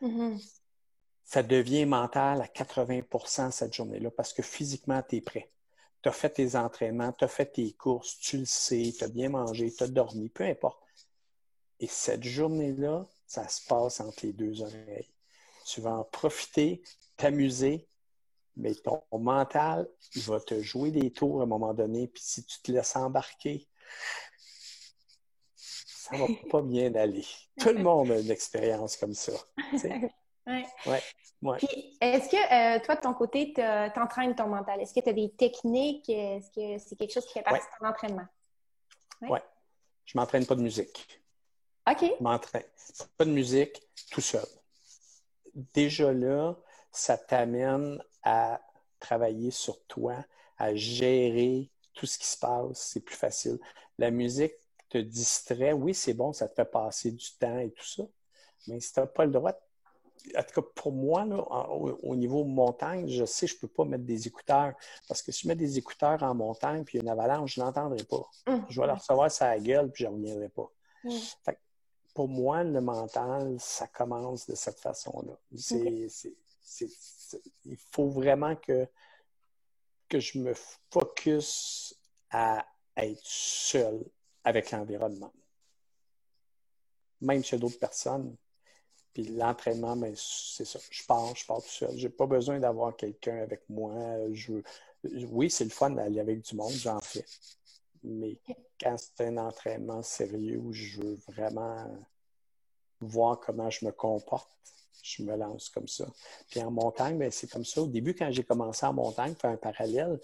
mm-hmm. 0.00 0.42
ça 1.24 1.42
devient 1.42 1.84
mental 1.84 2.40
à 2.40 2.46
80% 2.46 3.50
cette 3.50 3.74
journée-là 3.74 4.10
parce 4.10 4.32
que 4.32 4.42
physiquement, 4.42 5.02
tu 5.06 5.16
es 5.16 5.20
prêt. 5.20 5.50
Tu 6.02 6.08
as 6.08 6.12
fait 6.12 6.30
tes 6.30 6.56
entraînements, 6.56 7.12
tu 7.12 7.24
as 7.24 7.28
fait 7.28 7.46
tes 7.46 7.72
courses, 7.72 8.18
tu 8.18 8.38
le 8.38 8.46
sais, 8.46 8.94
tu 8.96 9.04
as 9.04 9.08
bien 9.08 9.28
mangé, 9.28 9.70
tu 9.70 9.84
as 9.84 9.88
dormi, 9.88 10.30
peu 10.30 10.44
importe. 10.44 10.80
Et 11.78 11.86
cette 11.86 12.24
journée-là, 12.24 13.06
ça 13.26 13.46
se 13.48 13.66
passe 13.66 14.00
entre 14.00 14.24
les 14.24 14.32
deux 14.32 14.62
oreilles 14.62 15.10
tu 15.70 15.80
vas 15.80 15.92
en 15.92 16.04
profiter, 16.04 16.82
t'amuser, 17.16 17.86
mais 18.56 18.74
ton 18.74 19.02
mental, 19.12 19.88
il 20.14 20.22
va 20.22 20.40
te 20.40 20.60
jouer 20.60 20.90
des 20.90 21.12
tours 21.12 21.40
à 21.40 21.44
un 21.44 21.46
moment 21.46 21.74
donné, 21.74 22.08
puis 22.08 22.22
si 22.22 22.44
tu 22.44 22.60
te 22.60 22.72
laisses 22.72 22.96
embarquer, 22.96 23.66
ça 25.56 26.16
va 26.16 26.26
pas 26.50 26.62
bien 26.62 26.94
aller. 26.94 27.26
Tout 27.58 27.70
le 27.70 27.82
monde 27.82 28.10
a 28.10 28.18
une 28.18 28.30
expérience 28.30 28.96
comme 28.96 29.14
ça. 29.14 29.32
Oui. 30.46 30.64
Ouais, 31.42 31.58
Est-ce 32.02 32.28
que 32.28 32.36
euh, 32.36 32.80
toi, 32.84 32.96
de 32.96 33.00
ton 33.00 33.14
côté, 33.14 33.54
tu 33.54 33.62
entraînes 33.62 34.34
ton 34.34 34.48
mental? 34.48 34.80
Est-ce 34.80 34.92
que 34.92 35.00
tu 35.00 35.08
as 35.08 35.12
des 35.14 35.30
techniques? 35.30 36.08
Est-ce 36.08 36.50
que 36.50 36.82
c'est 36.84 36.96
quelque 36.96 37.12
chose 37.12 37.24
qui 37.24 37.32
fait 37.32 37.42
partie 37.42 37.64
de 37.64 37.78
ton 37.78 37.86
entraînement? 37.86 38.26
Oui. 39.22 39.38
Je 40.04 40.18
m'entraîne 40.18 40.44
pas 40.44 40.54
de 40.54 40.60
musique. 40.60 41.22
OK. 41.88 42.02
Je 42.02 42.22
m'entraîne 42.22 42.64
pas 43.16 43.24
de 43.24 43.30
musique 43.30 43.80
tout 44.10 44.20
seul 44.20 44.44
déjà 45.54 46.12
là, 46.12 46.56
ça 46.92 47.16
t'amène 47.16 48.02
à 48.22 48.60
travailler 48.98 49.50
sur 49.50 49.82
toi, 49.84 50.16
à 50.58 50.74
gérer 50.74 51.70
tout 51.94 52.06
ce 52.06 52.18
qui 52.18 52.26
se 52.26 52.38
passe. 52.38 52.90
C'est 52.92 53.00
plus 53.00 53.16
facile. 53.16 53.58
La 53.98 54.10
musique 54.10 54.54
te 54.88 54.98
distrait. 54.98 55.72
Oui, 55.72 55.94
c'est 55.94 56.14
bon, 56.14 56.32
ça 56.32 56.48
te 56.48 56.54
fait 56.54 56.70
passer 56.70 57.10
du 57.10 57.32
temps 57.38 57.58
et 57.58 57.70
tout 57.70 57.86
ça. 57.86 58.02
Mais 58.66 58.80
si 58.80 58.92
tu 58.92 59.00
n'as 59.00 59.06
pas 59.06 59.24
le 59.24 59.30
droit, 59.30 59.52
en 60.36 60.42
tout 60.42 60.60
cas 60.60 60.68
pour 60.74 60.92
moi, 60.92 61.24
au, 62.02 62.14
niveau 62.14 62.44
montagne, 62.44 63.08
je 63.08 63.24
sais 63.24 63.46
que 63.46 63.52
je 63.52 63.56
ne 63.56 63.60
peux 63.62 63.68
pas 63.68 63.84
mettre 63.84 64.04
des 64.04 64.26
écouteurs. 64.26 64.74
Parce 65.08 65.22
que 65.22 65.32
si 65.32 65.42
je 65.42 65.48
mets 65.48 65.56
des 65.56 65.78
écouteurs 65.78 66.22
en 66.22 66.34
montagne 66.34 66.84
puis 66.84 66.98
une 66.98 67.08
avalanche, 67.08 67.54
je 67.54 67.60
ne 67.60 67.66
l'entendrai 67.66 68.04
pas. 68.04 68.28
Hum. 68.46 68.66
Je 68.68 68.80
vais 68.80 68.86
la 68.86 68.94
recevoir 68.94 69.30
sa 69.30 69.58
gueule 69.58 69.90
puis 69.90 70.04
je 70.04 70.08
ne 70.08 70.14
reviendrai 70.14 70.48
pas. 70.50 70.70
Hum 71.04 71.12
pour 72.14 72.28
moi, 72.28 72.64
le 72.64 72.80
mental, 72.80 73.56
ça 73.58 73.86
commence 73.86 74.46
de 74.46 74.54
cette 74.54 74.80
façon-là. 74.80 75.38
Il 77.64 77.76
faut 77.76 78.08
vraiment 78.08 78.56
que, 78.56 78.86
que 80.08 80.20
je 80.20 80.38
me 80.38 80.54
focus 80.90 81.94
à 82.30 82.66
être 82.96 83.20
seul 83.22 84.04
avec 84.44 84.70
l'environnement. 84.70 85.32
Même 87.20 87.44
chez 87.44 87.58
d'autres 87.58 87.78
personnes. 87.78 88.36
Puis 89.12 89.24
l'entraînement, 89.24 89.96
ben, 89.96 90.14
c'est 90.16 90.64
ça. 90.64 90.78
Je 90.90 91.04
pars, 91.04 91.34
je 91.34 91.44
pars 91.44 91.62
tout 91.62 91.68
seul. 91.68 91.96
Je 91.96 92.06
n'ai 92.06 92.12
pas 92.12 92.26
besoin 92.26 92.58
d'avoir 92.58 92.96
quelqu'un 92.96 93.42
avec 93.42 93.68
moi. 93.68 93.92
oui, 95.04 95.50
c'est 95.50 95.64
le 95.64 95.70
fun 95.70 95.90
d'aller 95.90 96.20
avec 96.20 96.42
du 96.42 96.54
monde, 96.54 96.72
j'en 96.72 97.00
fais. 97.00 97.24
Mais 98.02 98.38
quand 98.80 98.96
c'est 98.96 99.26
un 99.26 99.36
entraînement 99.36 100.02
sérieux 100.02 100.58
où 100.58 100.72
je 100.72 101.00
veux 101.00 101.18
vraiment 101.28 101.86
voir 103.00 103.40
comment 103.40 103.68
je 103.68 103.84
me 103.84 103.92
comporte, 103.92 104.50
je 105.02 105.22
me 105.22 105.36
lance 105.36 105.68
comme 105.68 105.88
ça. 105.88 106.06
Puis 106.50 106.60
en 106.62 106.70
montagne, 106.70 107.18
ben, 107.18 107.30
c'est 107.30 107.50
comme 107.50 107.64
ça. 107.64 107.82
Au 107.82 107.86
début, 107.86 108.14
quand 108.14 108.30
j'ai 108.30 108.44
commencé 108.44 108.84
en 108.86 108.92
montagne, 108.92 109.34
faire 109.34 109.50
un 109.50 109.56
parallèle, 109.56 110.18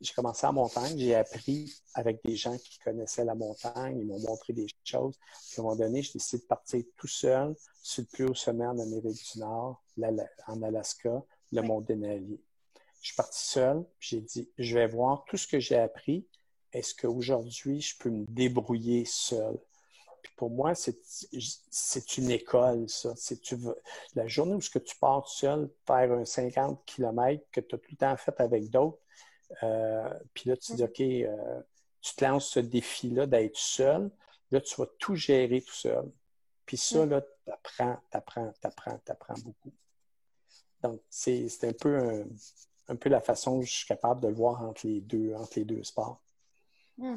j'ai 0.00 0.14
commencé 0.14 0.46
en 0.46 0.52
montagne, 0.52 0.98
j'ai 0.98 1.14
appris 1.14 1.72
avec 1.94 2.22
des 2.24 2.36
gens 2.36 2.56
qui 2.58 2.78
connaissaient 2.78 3.24
la 3.24 3.34
montagne, 3.34 3.98
ils 4.00 4.06
m'ont 4.06 4.20
montré 4.20 4.52
des 4.52 4.66
choses. 4.84 5.16
Puis 5.50 5.58
à 5.58 5.60
un 5.60 5.64
moment 5.64 5.76
donné, 5.76 6.02
j'ai 6.02 6.12
décidé 6.14 6.42
de 6.42 6.46
partir 6.46 6.82
tout 6.96 7.08
seul 7.08 7.54
sur 7.82 8.02
le 8.02 8.08
plus 8.08 8.24
haut 8.24 8.34
sommet 8.34 8.66
en 8.66 8.78
Amérique 8.78 9.32
du 9.32 9.38
Nord, 9.38 9.82
en 10.46 10.62
Alaska, 10.62 11.22
le 11.52 11.62
mont 11.62 11.80
Denali. 11.80 12.40
Je 13.00 13.06
suis 13.08 13.16
parti 13.16 13.44
seul, 13.44 13.84
j'ai 14.00 14.20
dit, 14.20 14.50
je 14.58 14.74
vais 14.74 14.86
voir 14.86 15.24
tout 15.28 15.36
ce 15.36 15.46
que 15.46 15.60
j'ai 15.60 15.78
appris, 15.78 16.26
est-ce 16.72 16.94
qu'aujourd'hui, 16.94 17.80
je 17.80 17.96
peux 17.98 18.10
me 18.10 18.24
débrouiller 18.26 19.04
seul? 19.04 19.56
Pour 20.36 20.50
moi, 20.50 20.74
c'est 20.74 22.18
une 22.18 22.30
école, 22.30 22.88
ça. 22.88 23.14
Tu 23.42 23.56
veux, 23.56 23.76
la 24.14 24.26
journée 24.26 24.54
où 24.54 24.58
que 24.58 24.78
tu 24.78 24.96
pars 24.96 25.26
seul 25.28 25.70
faire 25.86 26.12
un 26.12 26.24
50 26.24 26.84
km 26.84 27.42
que 27.50 27.60
tu 27.60 27.74
as 27.74 27.78
tout 27.78 27.90
le 27.90 27.96
temps 27.96 28.16
fait 28.16 28.38
avec 28.40 28.68
d'autres, 28.68 28.98
euh, 29.62 30.08
puis 30.34 30.50
là, 30.50 30.56
tu 30.56 30.74
dis, 30.74 30.82
OK, 30.82 31.00
euh, 31.00 31.60
tu 32.00 32.14
te 32.14 32.24
lances 32.24 32.50
ce 32.50 32.60
défi-là 32.60 33.26
d'être 33.26 33.56
seul. 33.56 34.10
Là, 34.50 34.60
tu 34.60 34.76
vas 34.76 34.86
tout 34.98 35.14
gérer 35.14 35.62
tout 35.62 35.74
seul. 35.74 36.10
Puis 36.66 36.76
ça, 36.76 37.06
là, 37.06 37.20
tu 37.20 37.50
apprends, 37.50 37.96
tu 38.10 38.16
apprends, 38.16 38.52
tu 38.60 38.66
apprends, 38.66 39.00
tu 39.04 39.12
apprends 39.12 39.38
beaucoup. 39.44 39.72
Donc, 40.82 41.00
c'est 41.08 41.48
un 41.64 41.72
peu, 41.72 42.26
un, 42.88 42.96
peu 42.96 43.08
la 43.08 43.20
façon 43.20 43.60
que 43.60 43.66
je 43.66 43.72
suis 43.72 43.86
capable 43.86 44.20
de 44.20 44.28
le 44.28 44.34
voir 44.34 44.62
entre 44.62 44.86
les 44.86 45.00
deux, 45.00 45.34
entre 45.34 45.58
les 45.58 45.64
deux 45.64 45.82
sports. 45.82 46.20
Hmm. 46.98 47.16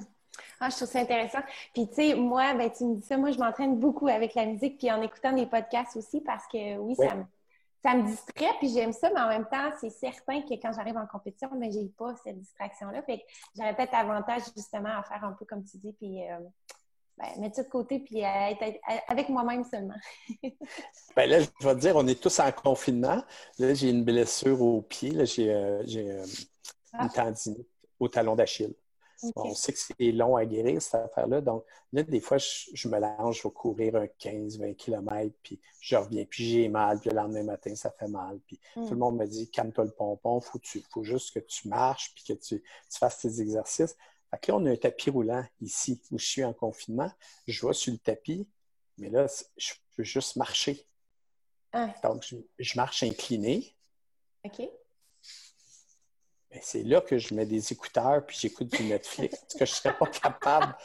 Ah, 0.59 0.69
je 0.69 0.75
trouve 0.75 0.87
ça 0.87 0.99
intéressant. 0.99 1.39
Puis, 1.73 1.87
tu 1.87 1.95
sais, 1.95 2.15
moi, 2.15 2.53
ben, 2.53 2.69
tu 2.71 2.83
me 2.85 2.95
dis 2.95 3.05
ça, 3.05 3.17
moi, 3.17 3.31
je 3.31 3.37
m'entraîne 3.37 3.79
beaucoup 3.79 4.07
avec 4.07 4.35
la 4.35 4.45
musique, 4.45 4.77
puis 4.77 4.91
en 4.91 5.01
écoutant 5.01 5.33
des 5.33 5.45
podcasts 5.45 5.95
aussi, 5.95 6.21
parce 6.21 6.45
que 6.47 6.77
oui, 6.77 6.95
Ça, 6.95 7.15
me, 7.15 7.23
ça 7.83 7.95
me 7.95 8.07
distrait, 8.07 8.53
puis 8.59 8.69
j'aime 8.69 8.93
ça, 8.93 9.09
mais 9.13 9.21
en 9.21 9.29
même 9.29 9.47
temps, 9.49 9.71
c'est 9.79 9.89
certain 9.89 10.41
que 10.41 10.53
quand 10.55 10.73
j'arrive 10.73 10.97
en 10.97 11.07
compétition, 11.07 11.49
ben, 11.53 11.71
j'ai 11.71 11.87
pas 11.97 12.13
cette 12.23 12.39
distraction-là. 12.39 13.01
Fait 13.03 13.19
que 13.19 13.23
j'aurais 13.57 13.75
peut-être 13.75 13.93
avantage, 13.93 14.43
justement, 14.55 14.99
à 14.99 15.03
faire 15.03 15.23
un 15.23 15.33
peu 15.33 15.45
comme 15.45 15.63
tu 15.63 15.77
dis, 15.77 15.93
puis 15.93 16.29
euh, 16.29 16.39
ben, 17.19 17.41
mettre 17.41 17.57
ça 17.57 17.63
de 17.63 17.69
côté 17.69 17.99
puis 17.99 18.21
être, 18.21 18.79
avec 19.07 19.29
moi-même 19.29 19.63
seulement. 19.65 19.95
ben 21.15 21.29
là, 21.29 21.39
je 21.41 21.67
vais 21.67 21.75
te 21.75 21.79
dire, 21.79 21.95
on 21.95 22.07
est 22.07 22.19
tous 22.19 22.39
en 22.39 22.51
confinement. 22.51 23.21
Là, 23.57 23.73
j'ai 23.73 23.89
une 23.89 24.03
blessure 24.03 24.61
au 24.61 24.81
pied. 24.81 25.11
Là, 25.11 25.25
j'ai, 25.25 25.53
euh, 25.53 25.83
euh, 25.83 26.25
une 26.25 26.99
ah. 26.99 27.09
tendinite 27.09 27.67
au 27.99 28.07
talon 28.07 28.35
d'Achille. 28.35 28.73
On 29.35 29.53
sait 29.53 29.73
que 29.73 29.79
c'est 29.79 30.11
long 30.11 30.35
à 30.35 30.45
guérir, 30.45 30.81
cette 30.81 30.95
affaire-là. 30.95 31.41
Donc, 31.41 31.65
là, 31.91 32.03
des 32.03 32.19
fois, 32.19 32.37
je, 32.37 32.87
me 32.87 32.99
lance, 32.99 33.37
je 33.37 33.43
vais 33.43 33.53
courir 33.53 33.95
un 33.95 34.05
15-20 34.05 34.75
km, 34.75 35.35
puis 35.43 35.59
je 35.81 35.95
reviens, 35.95 36.25
puis 36.25 36.49
j'ai 36.49 36.69
mal, 36.69 36.99
puis 36.99 37.09
le 37.09 37.15
lendemain 37.15 37.43
matin, 37.43 37.75
ça 37.75 37.91
fait 37.91 38.07
mal. 38.07 38.39
Puis 38.47 38.59
tout 38.73 38.81
le 38.81 38.95
hmm. 38.95 38.99
monde 38.99 39.17
me 39.17 39.25
dit, 39.25 39.49
calme-toi 39.49 39.85
le 39.85 39.91
pompon, 39.91 40.39
il 40.39 40.83
faut, 40.89 41.03
juste 41.03 41.33
que 41.33 41.39
tu 41.39 41.67
marches, 41.67 42.13
puis 42.13 42.23
que 42.23 42.33
tu, 42.33 42.63
fasses 42.91 43.19
tes 43.19 43.41
exercices. 43.41 43.97
Fait 44.31 44.37
que 44.39 44.51
là, 44.51 44.57
on 44.57 44.65
a 44.65 44.71
un 44.71 44.75
tapis 44.75 45.09
roulant 45.09 45.45
ici, 45.59 46.01
où 46.11 46.17
je 46.17 46.25
suis 46.25 46.43
en 46.43 46.53
confinement. 46.53 47.11
Je 47.47 47.65
vais 47.65 47.73
sur 47.73 47.91
le 47.91 47.99
tapis, 47.99 48.47
mais 48.97 49.09
là, 49.09 49.27
je 49.57 49.73
peux 49.95 50.03
juste 50.03 50.35
marcher. 50.35 50.85
Ah. 51.73 51.93
Donc, 52.03 52.33
je, 52.57 52.77
marche 52.77 53.03
incliné. 53.03 53.75
OK. 54.45 54.61
Ben, 56.51 56.59
c'est 56.63 56.83
là 56.83 57.01
que 57.01 57.17
je 57.17 57.33
mets 57.33 57.45
des 57.45 57.71
écouteurs 57.71 58.25
puis 58.25 58.37
j'écoute 58.39 58.67
du 58.67 58.83
Netflix. 58.83 59.37
parce 59.39 59.53
que 59.53 59.65
je 59.65 59.71
ne 59.71 59.75
serais 59.75 59.97
pas 59.97 60.07
capable. 60.07 60.75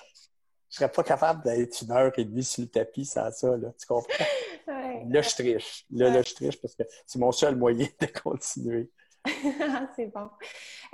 Je 0.71 0.77
serais 0.77 0.91
pas 0.91 1.05
capable 1.05 1.43
d'être 1.45 1.83
une 1.83 1.93
heure 1.93 2.13
et 2.19 2.25
demie 2.25 2.43
sur 2.43 2.63
le 2.63 2.69
tapis 2.69 3.05
sans 3.05 3.31
ça, 3.31 3.57
là. 3.57 3.69
Tu 3.79 3.87
comprends? 3.87 4.25
Là, 4.67 5.23
je 5.23 5.31
triche. 5.31 5.85
Là, 5.91 6.11
là, 6.11 6.23
je 6.23 6.35
triche 6.35 6.61
parce 6.61 6.75
que 6.75 6.83
c'est 7.07 7.19
mon 7.19 7.33
seul 7.33 7.57
moyen 7.57 7.87
de 8.01 8.07
continuer. 8.07 8.91
c'est 9.97 10.07
bon. 10.07 10.29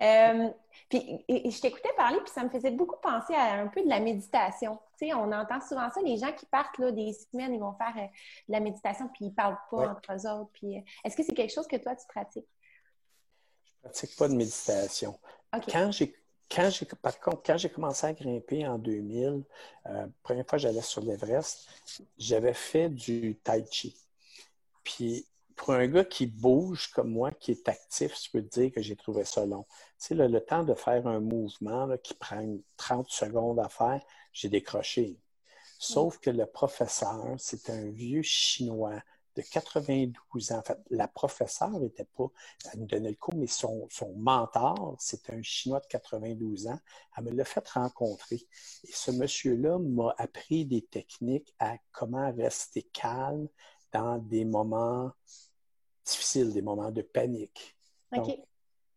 Euh, 0.03 0.49
puis, 0.89 1.25
je 1.29 1.61
t'écoutais 1.61 1.93
parler, 1.97 2.19
puis 2.19 2.33
ça 2.33 2.45
me 2.45 2.51
faisait 2.51 2.71
beaucoup 2.71 2.97
penser 3.01 3.35
à 3.35 3.55
un 3.61 3.69
peu 3.69 3.83
de 3.83 3.89
la 3.89 4.01
méditation. 4.01 4.79
Tu 4.99 5.07
sais, 5.07 5.15
on 5.15 5.33
entend 5.33 5.61
souvent 5.61 5.89
ça, 5.91 6.01
les 6.03 6.17
gens 6.17 6.33
qui 6.33 6.47
partent 6.47 6.79
là, 6.79 6.91
des 6.93 7.13
semaines, 7.13 7.55
ils 7.55 7.61
vont 7.61 7.75
faire 7.75 7.95
euh, 7.97 8.07
de 8.49 8.53
la 8.53 8.61
méditation, 8.61 9.09
puis 9.09 9.27
ils 9.27 9.29
ne 9.31 9.35
parlent 9.35 9.59
pas 9.71 9.89
entre 9.89 10.13
eux 10.13 10.31
autres. 10.31 10.51
Puis, 10.53 10.79
euh, 10.79 10.81
est-ce 11.05 11.17
que 11.17 11.23
c'est 11.23 11.35
quelque 11.35 11.53
chose 11.53 11.67
que 11.67 11.77
toi, 11.77 11.95
tu 11.95 12.07
pratiques? 12.09 12.49
Je 13.83 13.89
ne 13.89 13.93
pratique 13.93 14.17
pas 14.17 14.29
de 14.29 14.35
méditation. 14.35 15.19
Quand 15.53 15.91
j'ai 15.91 16.15
quand 16.51 16.69
j'ai, 16.69 16.85
par 17.01 17.21
contre, 17.21 17.43
quand 17.45 17.57
j'ai 17.57 17.71
commencé 17.71 18.07
à 18.07 18.13
grimper 18.13 18.67
en 18.67 18.77
2000, 18.77 19.45
euh, 19.87 20.07
première 20.23 20.45
fois 20.47 20.59
que 20.59 20.63
j'allais 20.63 20.83
sur 20.83 21.01
l'Everest, 21.01 21.69
j'avais 22.19 22.55
fait 22.55 22.89
du 22.89 23.37
tai 23.37 23.65
chi. 23.71 23.97
Puis, 24.83 25.27
pour 25.55 25.73
un 25.75 25.87
gars 25.87 26.05
qui 26.05 26.27
bouge 26.27 26.89
comme 26.89 27.11
moi, 27.11 27.31
qui 27.31 27.53
est 27.53 27.69
actif, 27.69 28.17
je 28.21 28.31
peux 28.31 28.43
te 28.43 28.61
dire 28.61 28.73
que 28.73 28.83
j'ai 28.83 28.97
trouvé 28.97 29.25
ça 29.25 29.47
long. 29.47 29.65
Tu 30.01 30.09
sais, 30.09 30.15
le, 30.15 30.41
temps 30.41 30.65
de 30.65 30.75
faire 30.75 31.07
un 31.07 31.21
mouvement 31.21 31.89
qui 32.03 32.15
prend 32.15 32.45
30 32.77 33.09
secondes 33.11 33.61
à 33.61 33.69
faire, 33.69 34.03
j'ai 34.33 34.49
décroché. 34.49 35.19
Sauf 35.79 36.19
que 36.19 36.31
le 36.31 36.47
professeur, 36.47 37.35
c'est 37.39 37.71
un 37.71 37.91
vieux 37.91 38.23
Chinois 38.23 39.01
de 39.37 39.43
92 39.43 40.53
ans. 40.53 40.59
En 40.59 40.63
fait, 40.63 40.79
la 40.91 41.09
professeure 41.09 41.79
n'était 41.81 42.05
pas, 42.05 42.27
elle 42.73 42.81
nous 42.81 42.87
donnait 42.87 43.11
le 43.11 43.17
cours, 43.17 43.35
mais 43.35 43.47
son, 43.47 43.87
son 43.91 44.13
mentor, 44.15 44.97
c'était 44.99 45.35
un 45.35 45.43
Chinois 45.43 45.81
de 45.81 45.87
92 45.87 46.67
ans. 46.69 46.79
Elle 47.17 47.25
me 47.25 47.31
l'a 47.31 47.45
fait 47.45 47.67
rencontrer. 47.69 48.47
Et 48.85 48.93
ce 48.93 49.11
monsieur-là 49.11 49.79
m'a 49.79 50.15
appris 50.19 50.65
des 50.65 50.83
techniques 50.83 51.55
à 51.59 51.77
comment 51.93 52.33
rester 52.33 52.83
calme 52.83 53.49
dans 53.93 54.19
des 54.19 54.45
moments 54.45 55.13
difficiles, 56.05 56.53
des 56.53 56.63
moments 56.63 56.91
de 56.91 57.03
panique. 57.03 57.77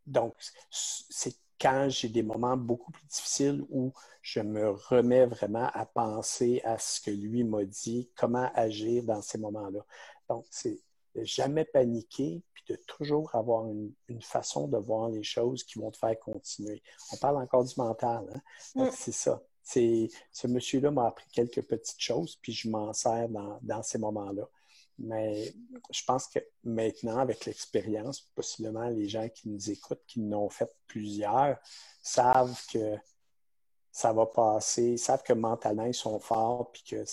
Donc, 0.06 0.36
c'est 0.70 1.38
quand 1.60 1.88
j'ai 1.90 2.10
des 2.10 2.24
moments 2.24 2.58
beaucoup 2.58 2.92
plus 2.92 3.06
difficiles 3.06 3.64
où 3.70 3.94
je 4.22 4.40
me 4.40 4.72
remets 4.72 5.26
vraiment 5.26 5.70
à 5.74 5.86
penser 5.86 6.62
à 6.64 6.78
ce 6.78 7.02
que 7.02 7.12
lui 7.12 7.44
m'a 7.44 7.66
dit, 7.66 8.10
comment 8.16 8.50
agir 8.56 9.04
dans 9.04 9.22
ces 9.22 9.38
moments-là. 9.38 9.86
Donc, 10.30 10.46
c'est 10.50 10.80
de 11.16 11.24
jamais 11.24 11.66
paniquer, 11.66 12.42
puis 12.54 12.64
de 12.70 12.76
toujours 12.88 13.36
avoir 13.36 13.68
une, 13.68 13.94
façon 14.22 14.68
de 14.68 14.78
voir 14.78 15.10
les 15.10 15.24
choses 15.24 15.64
qui 15.64 15.80
vont 15.80 15.92
te 15.92 15.98
faire 15.98 16.18
continuer. 16.20 16.82
On 17.12 17.18
parle 17.18 17.38
encore 17.38 17.64
du 17.64 17.74
mental, 17.78 18.26
hein? 18.34 18.86
Mm. 18.86 18.90
C'est 18.92 19.12
ça. 19.12 19.42
ce 19.64 20.48
monsieur-là 20.48 20.92
m'a 20.92 21.08
appris 21.08 21.28
quelques 21.32 21.62
petites 21.62 22.02
choses, 22.02 22.38
puis 22.42 22.54
je 22.54 22.70
m'en 22.70 22.94
sers 22.94 23.28
dans, 23.30 23.84
ces 23.84 23.98
moments-là. 23.98 24.48
Mais 25.00 25.54
je 25.92 26.04
pense 26.06 26.28
que 26.28 26.40
maintenant, 26.64 27.18
avec 27.18 27.46
l'expérience, 27.46 28.22
possiblement 28.36 28.88
les 28.90 29.08
gens 29.08 29.28
qui 29.30 29.50
nous 29.50 29.72
écoutent, 29.72 30.04
qui 30.06 30.20
n'ont 30.20 30.50
fait 30.50 30.70
plusieurs, 30.88 31.58
savent 32.02 32.60
que 32.72 32.98
ça 33.92 34.14
va 34.14 34.26
passer, 34.26 34.98
savent 34.98 35.24
que 35.24 35.34
mentalement, 35.34 35.86
ils 35.86 35.94
sont 35.94 36.20
forts, 36.20 36.72
puis 36.72 36.84
que 36.84 37.04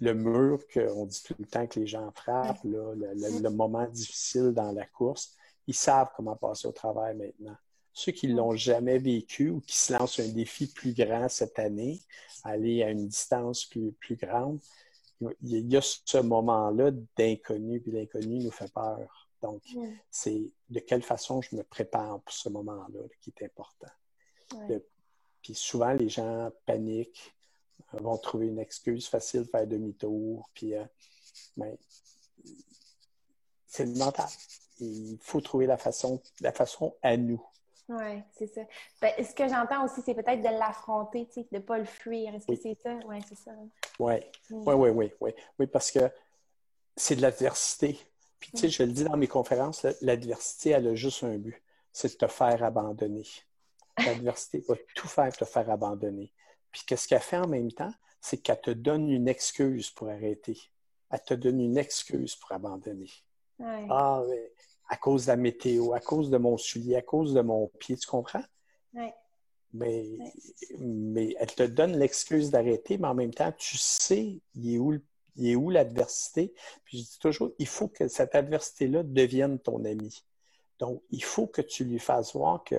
le 0.00 0.14
mur 0.14 0.60
qu'on 0.72 1.06
dit 1.06 1.22
tout 1.24 1.34
le 1.38 1.46
temps 1.46 1.66
que 1.66 1.80
les 1.80 1.86
gens 1.86 2.10
frappent, 2.12 2.62
le, 2.64 3.50
moment 3.50 3.86
difficile 3.86 4.52
dans 4.52 4.72
la 4.72 4.86
course, 4.86 5.34
ils 5.66 5.74
savent 5.74 6.10
comment 6.16 6.36
passer 6.36 6.68
au 6.68 6.72
travail 6.72 7.16
maintenant. 7.16 7.56
Ceux 7.92 8.12
qui 8.12 8.28
ne 8.28 8.36
l'ont 8.36 8.54
jamais 8.54 8.98
vécu 8.98 9.50
ou 9.50 9.60
qui 9.60 9.76
se 9.76 9.92
lancent 9.92 10.20
un 10.20 10.28
défi 10.28 10.68
plus 10.68 10.94
grand 10.94 11.28
cette 11.28 11.58
année, 11.58 12.00
aller 12.44 12.84
à 12.84 12.90
une 12.90 13.08
distance 13.08 13.64
plus, 13.64 13.90
plus 13.92 14.14
grande, 14.14 14.60
il 15.42 15.72
y 15.72 15.76
a 15.76 15.80
ce 15.82 16.18
moment-là 16.18 16.90
d'inconnu, 17.16 17.80
puis 17.80 17.92
l'inconnu 17.92 18.38
nous 18.38 18.50
fait 18.50 18.72
peur. 18.72 19.28
Donc, 19.42 19.62
c'est 20.10 20.50
de 20.68 20.80
quelle 20.80 21.02
façon 21.02 21.40
je 21.40 21.54
me 21.56 21.62
prépare 21.62 22.20
pour 22.20 22.32
ce 22.32 22.48
moment-là 22.48 23.00
qui 23.20 23.32
est 23.36 23.44
important. 23.44 23.92
puis 25.42 25.54
souvent, 25.54 25.92
les 25.92 26.08
gens 26.08 26.50
paniquent, 26.66 27.34
vont 27.92 28.18
trouver 28.18 28.48
une 28.48 28.58
excuse 28.58 29.08
facile, 29.08 29.44
faire 29.46 29.66
demi-tour. 29.66 30.48
Puis, 30.54 30.74
euh, 30.74 30.84
ben, 31.56 31.76
c'est 33.66 33.86
le 33.86 33.94
mental. 33.94 34.28
Il 34.80 35.18
faut 35.20 35.40
trouver 35.40 35.66
la 35.66 35.76
façon, 35.76 36.20
la 36.40 36.52
façon 36.52 36.94
à 37.02 37.16
nous. 37.16 37.42
Oui, 37.88 38.22
c'est 38.36 38.46
ça. 38.48 38.60
Ben, 39.00 39.12
ce 39.24 39.34
que 39.34 39.48
j'entends 39.48 39.84
aussi, 39.84 40.02
c'est 40.04 40.14
peut-être 40.14 40.40
de 40.40 40.58
l'affronter, 40.58 41.26
de 41.34 41.46
ne 41.52 41.58
pas 41.58 41.78
le 41.78 41.86
fuir. 41.86 42.34
Est-ce 42.34 42.46
que 42.46 42.56
c'est 42.56 42.76
ça? 42.82 42.98
Oui, 43.06 43.16
c'est 43.26 43.38
ça. 43.38 43.52
Oui, 43.98 44.14
oui, 44.50 44.74
oui, 44.74 44.90
oui, 44.90 45.12
oui. 45.20 45.34
Oui, 45.58 45.66
parce 45.66 45.90
que 45.90 46.10
c'est 46.96 47.16
de 47.16 47.22
l'adversité. 47.22 47.98
Puis, 48.38 48.52
tu 48.52 48.58
sais, 48.58 48.68
je 48.68 48.82
le 48.84 48.92
dis 48.92 49.04
dans 49.04 49.16
mes 49.16 49.26
conférences, 49.26 49.84
l'adversité, 50.00 50.70
elle 50.70 50.86
a 50.88 50.94
juste 50.94 51.24
un 51.24 51.36
but, 51.36 51.60
c'est 51.92 52.12
de 52.12 52.26
te 52.26 52.26
faire 52.28 52.62
abandonner. 52.62 53.26
L'adversité 53.98 54.64
va 54.68 54.76
tout 54.94 55.08
faire 55.08 55.36
te 55.36 55.44
faire 55.44 55.68
abandonner. 55.70 56.32
Puis 56.70 56.82
qu'est-ce 56.86 57.08
qu'elle 57.08 57.20
fait 57.20 57.38
en 57.38 57.48
même 57.48 57.72
temps? 57.72 57.92
C'est 58.20 58.38
qu'elle 58.38 58.60
te 58.60 58.70
donne 58.70 59.08
une 59.08 59.28
excuse 59.28 59.90
pour 59.90 60.08
arrêter. 60.08 60.58
Elle 61.10 61.22
te 61.22 61.34
donne 61.34 61.60
une 61.60 61.78
excuse 61.78 62.36
pour 62.36 62.52
abandonner. 62.52 63.10
Ah, 63.60 64.22
mais 64.28 64.52
à 64.88 64.96
cause 64.96 65.26
de 65.26 65.32
la 65.32 65.36
météo, 65.36 65.92
à 65.92 66.00
cause 66.00 66.30
de 66.30 66.38
mon 66.38 66.56
soulier, 66.56 66.96
à 66.96 67.02
cause 67.02 67.34
de 67.34 67.40
mon 67.40 67.66
pied, 67.78 67.96
tu 67.96 68.06
comprends? 68.06 68.44
Oui. 68.94 69.10
Mais, 69.74 70.06
mais 70.78 71.34
elle 71.38 71.54
te 71.54 71.62
donne 71.62 71.98
l'excuse 71.98 72.50
d'arrêter, 72.50 72.96
mais 72.96 73.08
en 73.08 73.14
même 73.14 73.34
temps, 73.34 73.52
tu 73.52 73.76
sais, 73.76 74.38
il 74.54 74.74
est 74.74 74.78
où, 74.78 74.94
il 75.36 75.50
est 75.50 75.56
où 75.56 75.70
l'adversité. 75.70 76.54
Puis 76.84 76.98
je 76.98 77.02
dis 77.04 77.18
toujours, 77.18 77.50
il 77.58 77.66
faut 77.66 77.88
que 77.88 78.08
cette 78.08 78.34
adversité-là 78.34 79.02
devienne 79.02 79.58
ton 79.58 79.84
ami. 79.84 80.24
Donc, 80.78 81.02
il 81.10 81.24
faut 81.24 81.46
que 81.46 81.60
tu 81.62 81.84
lui 81.84 81.98
fasses 81.98 82.34
voir 82.34 82.62
que 82.64 82.76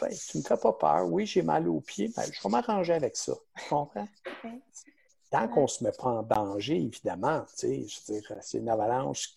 ben, 0.00 0.10
tu 0.10 0.36
ne 0.36 0.42
me 0.42 0.46
fais 0.46 0.56
pas 0.56 0.72
peur. 0.72 1.06
Oui, 1.06 1.26
j'ai 1.26 1.42
mal 1.42 1.68
aux 1.68 1.80
pieds, 1.80 2.10
mais 2.16 2.24
je 2.32 2.42
vais 2.42 2.48
m'arranger 2.48 2.92
avec 2.92 3.16
ça. 3.16 3.34
Tu 3.56 3.68
comprends? 3.68 4.08
Tant 5.30 5.48
qu'on 5.48 5.62
ne 5.62 5.66
se 5.66 5.82
met 5.82 5.92
pas 5.92 6.10
en 6.10 6.22
danger, 6.22 6.76
évidemment, 6.76 7.44
tu 7.56 7.66
sais, 7.66 7.86
je 7.88 8.12
veux 8.12 8.20
dire, 8.20 8.38
c'est 8.40 8.58
une 8.58 8.68
avalanche 8.68 9.34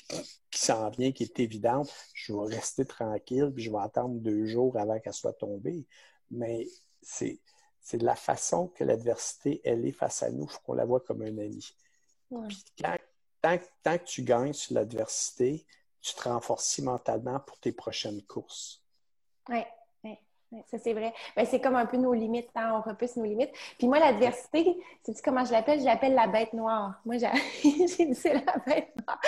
qui, 0.51 0.59
s'en 0.59 0.89
vient, 0.89 1.11
qui 1.11 1.23
est 1.23 1.39
évidente, 1.39 1.91
je 2.13 2.33
vais 2.33 2.55
rester 2.55 2.85
tranquille, 2.85 3.51
puis 3.53 3.63
je 3.63 3.71
vais 3.71 3.79
attendre 3.79 4.15
deux 4.15 4.45
jours 4.45 4.77
avant 4.77 4.99
qu'elle 4.99 5.13
soit 5.13 5.33
tombée. 5.33 5.85
Mais 6.31 6.67
c'est, 7.01 7.39
c'est 7.79 8.01
la 8.01 8.15
façon 8.15 8.67
que 8.67 8.83
l'adversité, 8.83 9.61
elle 9.63 9.85
est 9.85 9.91
face 9.91 10.23
à 10.23 10.29
nous. 10.29 10.43
Il 10.45 10.49
faut 10.49 10.59
qu'on 10.65 10.73
la 10.73 10.85
voit 10.85 10.99
comme 10.99 11.21
un 11.21 11.37
ami. 11.37 11.73
Puis 12.47 12.63
tant, 12.75 12.95
tant, 13.83 13.97
que 13.97 14.03
tu 14.03 14.23
gagnes 14.23 14.53
sur 14.53 14.75
l'adversité, 14.75 15.65
tu 16.01 16.13
te 16.13 16.27
renforces 16.27 16.79
mentalement 16.79 17.39
pour 17.39 17.57
tes 17.59 17.71
prochaines 17.71 18.21
courses. 18.23 18.83
Oui, 19.49 19.63
oui, 20.51 20.61
ça 20.71 20.77
c'est 20.77 20.93
vrai. 20.93 21.13
Ben, 21.35 21.45
c'est 21.45 21.59
comme 21.59 21.75
un 21.75 21.85
peu 21.85 21.97
nos 21.97 22.13
limites, 22.13 22.49
hein? 22.55 22.71
on 22.75 22.89
repousse 22.89 23.17
nos 23.17 23.25
limites. 23.25 23.51
Puis 23.77 23.87
moi, 23.87 23.99
l'adversité, 23.99 24.77
sais-tu 25.03 25.21
comment 25.21 25.43
je 25.43 25.51
l'appelle? 25.51 25.79
Je 25.79 25.85
l'appelle 25.85 26.13
la 26.13 26.27
bête 26.27 26.53
noire. 26.53 27.01
Moi, 27.05 27.17
j'ai 27.63 28.05
dit 28.05 28.15
c'est 28.15 28.33
la 28.33 28.57
bête 28.65 28.93
noire. 28.95 29.19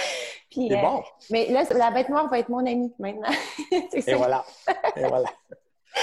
c'est 0.49 0.71
euh, 0.71 0.81
bon. 0.81 1.03
Mais 1.29 1.47
là, 1.49 1.63
la 1.71 1.91
bête 1.91 2.07
noire 2.07 2.29
va 2.29 2.39
être 2.39 2.47
mon 2.47 2.65
amie 2.65 2.93
maintenant. 2.99 3.31
Et 3.71 4.13
voilà. 4.13 4.45
Et 4.95 5.07
voilà. 5.07 5.29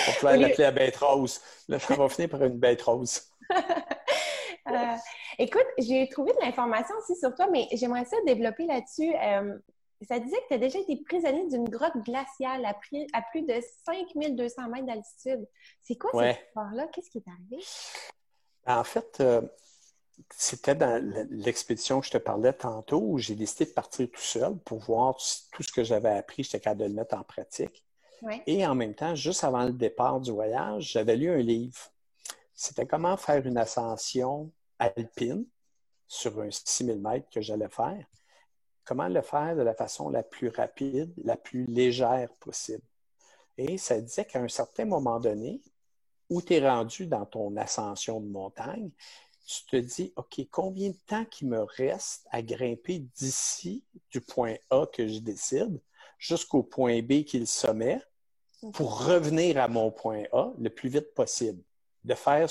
On 0.09 0.21
peut 0.21 0.26
l'appeler 0.26 0.55
la 0.59 0.71
bête 0.73 0.97
rose. 0.97 1.40
Là, 1.69 1.78
ça 1.78 1.95
va 1.95 2.09
finir 2.09 2.28
par 2.28 2.45
une 2.45 2.59
bête 2.59 2.83
rose. 2.83 3.23
Euh, 4.69 4.97
écoute, 5.38 5.66
j'ai 5.78 6.09
trouvé 6.09 6.33
de 6.33 6.38
l'information 6.40 6.97
aussi 6.99 7.14
sur 7.14 7.33
toi, 7.37 7.47
mais 7.52 7.69
j'aimerais 7.75 8.05
ça 8.05 8.16
développer 8.26 8.66
là-dessus. 8.66 9.14
Euh, 9.14 9.57
ça 10.02 10.19
disait 10.19 10.37
que 10.38 10.49
tu 10.49 10.55
as 10.55 10.59
déjà 10.59 10.78
été 10.81 10.97
prisonnier 11.05 11.47
d'une 11.47 11.69
grotte 11.69 11.97
glaciale 12.05 12.64
à, 12.64 12.75
plus 12.75 13.43
de 13.43 13.55
5200 13.87 14.69
mètres 14.69 14.87
d'altitude. 14.87 15.47
C'est 15.83 15.97
quoi 15.97 16.11
cette 16.12 16.47
histoire-là? 16.49 16.88
Qu'est-ce 16.93 17.11
qui 17.11 17.19
est 17.19 17.28
arrivé? 17.28 17.64
En 18.66 18.85
fait, 18.85 19.19
euh, 19.21 19.40
c'était 20.31 20.75
dans 20.75 21.00
l'expédition 21.31 22.00
que 22.00 22.07
je 22.07 22.11
te 22.11 22.19
parlais 22.19 22.52
tantôt 22.52 23.00
où 23.00 23.19
j'ai 23.19 23.35
décidé 23.35 23.66
de 23.66 23.71
partir 23.71 24.11
tout 24.11 24.21
seul 24.21 24.57
pour 24.64 24.81
voir 24.81 25.16
tout 25.52 25.62
ce 25.62 25.73
que 25.73 25.85
j'avais 25.85 26.11
appris, 26.11 26.43
j'étais 26.43 26.61
capable 26.61 26.83
de 26.83 26.88
le 26.88 26.95
mettre 26.95 27.16
en 27.16 27.23
pratique. 27.23 27.86
Et 28.46 28.66
en 28.66 28.75
même 28.75 28.94
temps, 28.94 29.14
juste 29.14 29.44
avant 29.44 29.64
le 29.64 29.73
départ 29.73 30.20
du 30.20 30.30
voyage, 30.30 30.92
j'avais 30.92 31.16
lu 31.16 31.30
un 31.30 31.38
livre. 31.38 31.78
C'était 32.54 32.87
comment 32.87 33.16
faire 33.16 33.46
une 33.46 33.58
ascension 33.58 34.50
alpine 34.78 35.44
sur 36.06 36.40
un 36.40 36.50
6000 36.50 36.99
mètres 37.00 37.28
que 37.30 37.40
j'allais 37.40 37.68
faire. 37.68 38.06
Comment 38.85 39.08
le 39.08 39.20
faire 39.20 39.56
de 39.56 39.62
la 39.62 39.75
façon 39.75 40.08
la 40.08 40.23
plus 40.23 40.49
rapide, 40.49 41.12
la 41.25 41.37
plus 41.37 41.64
légère 41.66 42.32
possible. 42.40 42.85
Et 43.58 43.78
ça 43.78 44.00
disait 44.00 44.25
qu'à 44.25 44.40
un 44.40 44.49
certain 44.49 44.85
moment 44.85 45.18
donné, 45.18 45.61
où 46.30 46.42
tu 46.42 46.54
es 46.54 46.68
rendu 46.68 47.06
dans 47.06 47.26
ton 47.26 47.56
ascension 47.56 48.20
de 48.20 48.26
montagne, 48.28 48.90
tu 49.46 49.64
te 49.66 49.76
dis, 49.76 50.12
OK, 50.16 50.40
combien 50.50 50.90
de 50.90 50.99
temps 51.06 51.25
qu'il 51.25 51.49
me 51.49 51.62
reste 51.62 52.26
à 52.30 52.42
grimper 52.42 52.99
d'ici, 52.99 53.85
du 54.11 54.20
point 54.20 54.56
A 54.70 54.87
que 54.87 55.06
je 55.06 55.20
décide, 55.20 55.80
jusqu'au 56.18 56.62
point 56.62 57.02
B 57.02 57.25
qui 57.25 57.37
est 57.37 57.40
le 57.40 57.46
sommet, 57.46 58.00
pour 58.73 59.04
revenir 59.04 59.58
à 59.58 59.68
mon 59.68 59.90
point 59.90 60.25
A 60.32 60.52
le 60.58 60.70
plus 60.70 60.88
vite 60.88 61.14
possible. 61.14 61.62
De 62.04 62.14
faire 62.14 62.49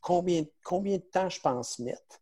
combien, 0.00 0.44
combien 0.62 0.96
de 0.96 1.02
temps 1.02 1.28
je 1.28 1.40
pense 1.40 1.78
mettre? 1.78 2.20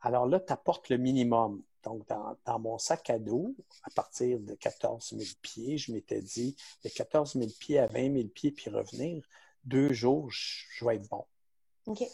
Alors 0.00 0.26
là, 0.26 0.40
tu 0.40 0.52
apportes 0.52 0.88
le 0.88 0.96
minimum. 0.96 1.62
Donc, 1.84 2.06
dans, 2.08 2.58
mon 2.58 2.76
sac 2.78 3.08
à 3.10 3.18
dos, 3.18 3.54
à 3.84 3.90
partir 3.90 4.38
de 4.40 4.54
14 4.54 5.14
000 5.16 5.22
pieds, 5.42 5.78
je 5.78 5.92
m'étais 5.92 6.20
dit, 6.20 6.56
de 6.84 6.88
14 6.88 7.34
000 7.34 7.46
pieds 7.58 7.78
à 7.78 7.86
20 7.86 8.12
000 8.14 8.28
pieds, 8.28 8.52
puis 8.52 8.68
revenir, 8.68 9.24
deux 9.64 9.92
jours, 9.92 10.28
je, 10.30 10.84
vais 10.84 10.96
être 10.96 11.08
bon. 11.08 11.24
OK 11.86 12.04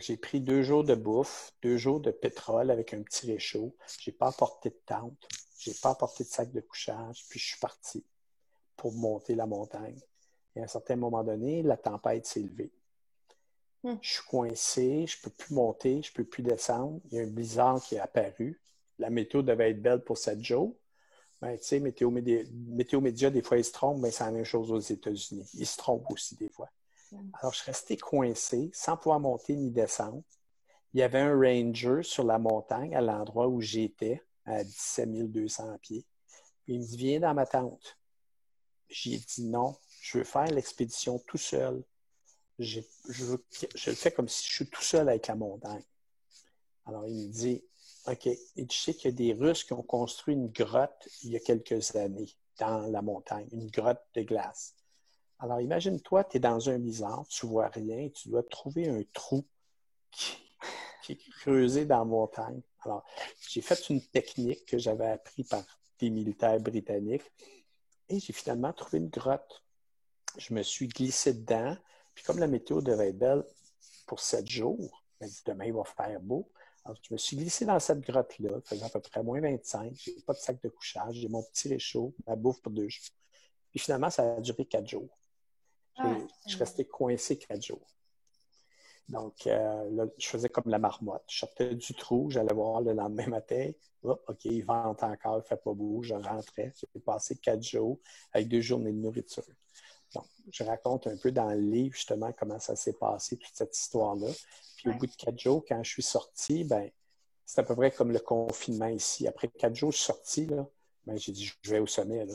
j'ai 0.00 0.18
pris 0.18 0.40
deux 0.40 0.62
jours 0.62 0.84
de 0.84 0.94
bouffe, 0.94 1.52
deux 1.62 1.78
jours 1.78 2.00
de 2.00 2.10
pétrole 2.10 2.70
avec 2.70 2.92
un 2.92 3.02
petit 3.02 3.26
réchaud. 3.32 3.74
J'ai 4.00 4.12
pas 4.12 4.28
apporté 4.28 4.68
de 4.68 4.78
tente, 4.84 5.26
j'ai 5.58 5.74
pas 5.74 5.90
apporté 5.90 6.24
de 6.24 6.28
sac 6.28 6.52
de 6.52 6.60
couchage, 6.60 7.24
puis 7.28 7.38
je 7.38 7.46
suis 7.48 7.58
parti 7.58 8.04
pour 8.76 8.92
monter 8.92 9.34
la 9.34 9.46
montagne. 9.46 9.98
Et 10.54 10.60
à 10.60 10.64
un 10.64 10.68
certain 10.68 10.96
moment 10.96 11.24
donné, 11.24 11.62
la 11.62 11.76
tempête 11.76 12.26
s'est 12.26 12.40
levée. 12.40 12.72
Hmm. 13.82 13.96
Je 14.00 14.10
suis 14.10 14.26
coincé, 14.28 15.06
je 15.06 15.20
peux 15.20 15.30
plus 15.30 15.54
monter, 15.54 16.02
je 16.02 16.12
peux 16.12 16.24
plus 16.24 16.42
descendre. 16.42 17.00
Il 17.10 17.16
y 17.16 17.20
a 17.20 17.24
un 17.24 17.26
blizzard 17.26 17.82
qui 17.82 17.96
est 17.96 18.00
apparu. 18.00 18.60
La 18.98 19.10
météo 19.10 19.42
devait 19.42 19.70
être 19.70 19.82
belle 19.82 20.02
pour 20.02 20.18
cette 20.18 20.42
jours. 20.42 20.74
Ben, 21.40 21.56
tu 21.56 21.64
sais, 21.64 21.78
météo, 21.78 22.10
météo 22.10 23.00
média, 23.00 23.30
des 23.30 23.42
fois, 23.42 23.58
ils 23.58 23.64
se 23.64 23.72
trompent, 23.72 24.00
mais 24.00 24.10
c'est 24.10 24.24
la 24.24 24.32
même 24.32 24.44
chose 24.44 24.72
aux 24.72 24.80
États-Unis. 24.80 25.48
Ils 25.54 25.66
se 25.66 25.76
trompent 25.76 26.10
aussi 26.10 26.34
des 26.34 26.48
fois. 26.48 26.68
Alors, 27.40 27.52
je 27.52 27.58
suis 27.60 27.70
resté 27.70 27.96
coincé 27.96 28.70
sans 28.72 28.96
pouvoir 28.96 29.20
monter 29.20 29.54
ni 29.54 29.70
descendre. 29.70 30.22
Il 30.92 31.00
y 31.00 31.02
avait 31.02 31.20
un 31.20 31.38
ranger 31.38 32.02
sur 32.02 32.24
la 32.24 32.38
montagne 32.38 32.94
à 32.96 33.00
l'endroit 33.00 33.46
où 33.46 33.60
j'étais, 33.60 34.22
à 34.48 34.64
17 34.64 35.30
200 35.30 35.78
pieds. 35.78 36.04
Puis 36.64 36.74
il 36.74 36.80
me 36.80 36.84
dit 36.84 36.96
Viens 36.96 37.20
dans 37.20 37.34
ma 37.34 37.46
tente. 37.46 37.98
J'ai 38.88 39.18
dit 39.18 39.44
non, 39.44 39.76
je 40.00 40.18
veux 40.18 40.24
faire 40.24 40.46
l'expédition 40.46 41.18
tout 41.26 41.38
seul. 41.38 41.82
Je, 42.58 42.80
le 43.10 43.94
fais 43.94 44.10
comme 44.10 44.28
si 44.28 44.48
je 44.48 44.54
suis 44.54 44.68
tout 44.68 44.82
seul 44.82 45.08
avec 45.08 45.26
la 45.26 45.36
montagne. 45.36 45.84
Alors 46.86 47.06
il 47.06 47.28
me 47.28 47.32
dit 47.32 47.62
OK, 48.06 48.26
et 48.26 48.66
tu 48.66 48.78
sais 48.78 48.94
qu'il 48.94 49.10
y 49.10 49.14
a 49.14 49.16
des 49.16 49.32
Russes 49.34 49.64
qui 49.64 49.74
ont 49.74 49.82
construit 49.82 50.34
une 50.34 50.48
grotte 50.48 51.08
il 51.22 51.30
y 51.30 51.36
a 51.36 51.40
quelques 51.40 51.94
années 51.94 52.28
dans 52.58 52.90
la 52.90 53.02
montagne, 53.02 53.46
une 53.52 53.70
grotte 53.70 54.02
de 54.14 54.22
glace. 54.22 54.74
Alors, 55.40 55.60
imagine-toi, 55.60 56.24
tu 56.24 56.36
es 56.36 56.40
dans 56.40 56.68
un 56.68 56.78
blizzard, 56.78 57.24
tu 57.28 57.46
vois 57.46 57.68
rien, 57.68 58.08
tu 58.08 58.28
dois 58.28 58.42
trouver 58.42 58.88
un 58.88 59.02
trou 59.12 59.44
qui, 60.10 60.36
est 61.10 61.30
creusé 61.40 61.84
dans 61.86 61.98
la 61.98 62.04
montagne. 62.04 62.60
Alors, 62.88 63.04
j'ai 63.48 63.60
fait 63.60 63.90
une 63.90 64.00
technique 64.00 64.64
que 64.64 64.78
j'avais 64.78 65.08
appris 65.08 65.44
par 65.44 65.62
des 65.98 66.08
militaires 66.08 66.58
britanniques 66.58 67.30
et 68.08 68.18
j'ai 68.18 68.32
finalement 68.32 68.72
trouvé 68.72 68.98
une 68.98 69.08
grotte. 69.08 69.62
Je 70.38 70.54
me 70.54 70.62
suis 70.62 70.88
glissé 70.88 71.34
dedans, 71.34 71.76
puis 72.14 72.24
comme 72.24 72.38
la 72.38 72.46
météo 72.46 72.80
devait 72.80 73.10
être 73.10 73.18
belle 73.18 73.44
pour 74.06 74.20
sept 74.20 74.48
jours, 74.48 75.04
demain 75.46 75.66
il 75.66 75.74
va 75.74 75.84
faire 75.84 76.20
beau. 76.20 76.50
Alors, 76.84 76.96
je 77.02 77.12
me 77.12 77.18
suis 77.18 77.36
glissé 77.36 77.66
dans 77.66 77.78
cette 77.78 78.00
grotte-là, 78.00 78.60
faisant 78.64 78.86
à 78.86 78.90
peu 78.90 79.00
près 79.00 79.22
moins 79.22 79.40
25. 79.40 79.92
J'ai 79.94 80.14
pas 80.26 80.32
de 80.32 80.38
sac 80.38 80.62
de 80.62 80.70
couchage, 80.70 81.16
j'ai 81.16 81.28
mon 81.28 81.42
petit 81.42 81.68
réchaud, 81.68 82.14
ma 82.26 82.36
bouffe 82.36 82.62
pour 82.62 82.72
deux 82.72 82.88
jours. 82.88 83.04
Puis 83.70 83.80
finalement, 83.80 84.08
ça 84.08 84.36
a 84.36 84.40
duré 84.40 84.64
quatre 84.64 84.88
jours. 84.88 85.18
Ah, 85.98 86.16
je 86.46 86.50
suis 86.50 86.58
resté 86.58 86.86
coincé 86.86 87.36
quatre 87.36 87.62
jours. 87.62 87.86
Donc, 89.08 89.46
euh, 89.46 89.90
là, 89.90 90.06
je 90.18 90.26
faisais 90.26 90.48
comme 90.48 90.70
la 90.70 90.78
marmotte. 90.78 91.24
Je 91.28 91.38
sortais 91.38 91.74
du 91.74 91.94
trou, 91.94 92.30
j'allais 92.30 92.54
voir 92.54 92.82
le 92.82 92.92
lendemain 92.92 93.26
matin. 93.26 93.70
OK, 94.02 94.44
il 94.44 94.64
vente 94.64 95.02
encore, 95.02 95.42
il 95.44 95.48
fait 95.48 95.62
pas 95.62 95.72
beau. 95.72 96.02
Je 96.02 96.14
rentrais. 96.14 96.72
J'ai 96.94 97.00
passé 97.00 97.36
quatre 97.36 97.62
jours 97.62 97.98
avec 98.32 98.48
deux 98.48 98.60
journées 98.60 98.92
de 98.92 98.98
nourriture. 98.98 99.44
Donc, 100.14 100.26
je 100.50 100.62
raconte 100.62 101.06
un 101.06 101.16
peu 101.16 101.32
dans 101.32 101.50
le 101.50 101.60
livre, 101.60 101.94
justement, 101.94 102.32
comment 102.32 102.58
ça 102.58 102.76
s'est 102.76 102.94
passé, 102.94 103.36
toute 103.36 103.54
cette 103.54 103.76
histoire-là. 103.76 104.28
Puis, 104.76 104.90
au 104.90 104.94
bout 104.94 105.06
de 105.06 105.14
quatre 105.14 105.38
jours, 105.38 105.64
quand 105.66 105.82
je 105.82 105.90
suis 105.90 106.02
sorti, 106.02 106.64
ben, 106.64 106.90
c'est 107.44 107.60
à 107.60 107.64
peu 107.64 107.74
près 107.74 107.90
comme 107.90 108.12
le 108.12 108.20
confinement 108.20 108.88
ici. 108.88 109.26
Après 109.26 109.48
quatre 109.48 109.74
jours, 109.74 109.90
je 109.90 109.98
suis 109.98 110.06
sorti, 110.06 110.46
là, 110.46 110.66
ben, 111.06 111.18
j'ai 111.18 111.32
dit, 111.32 111.50
je 111.62 111.70
vais 111.70 111.78
au 111.78 111.86
sommet, 111.86 112.24
là 112.26 112.34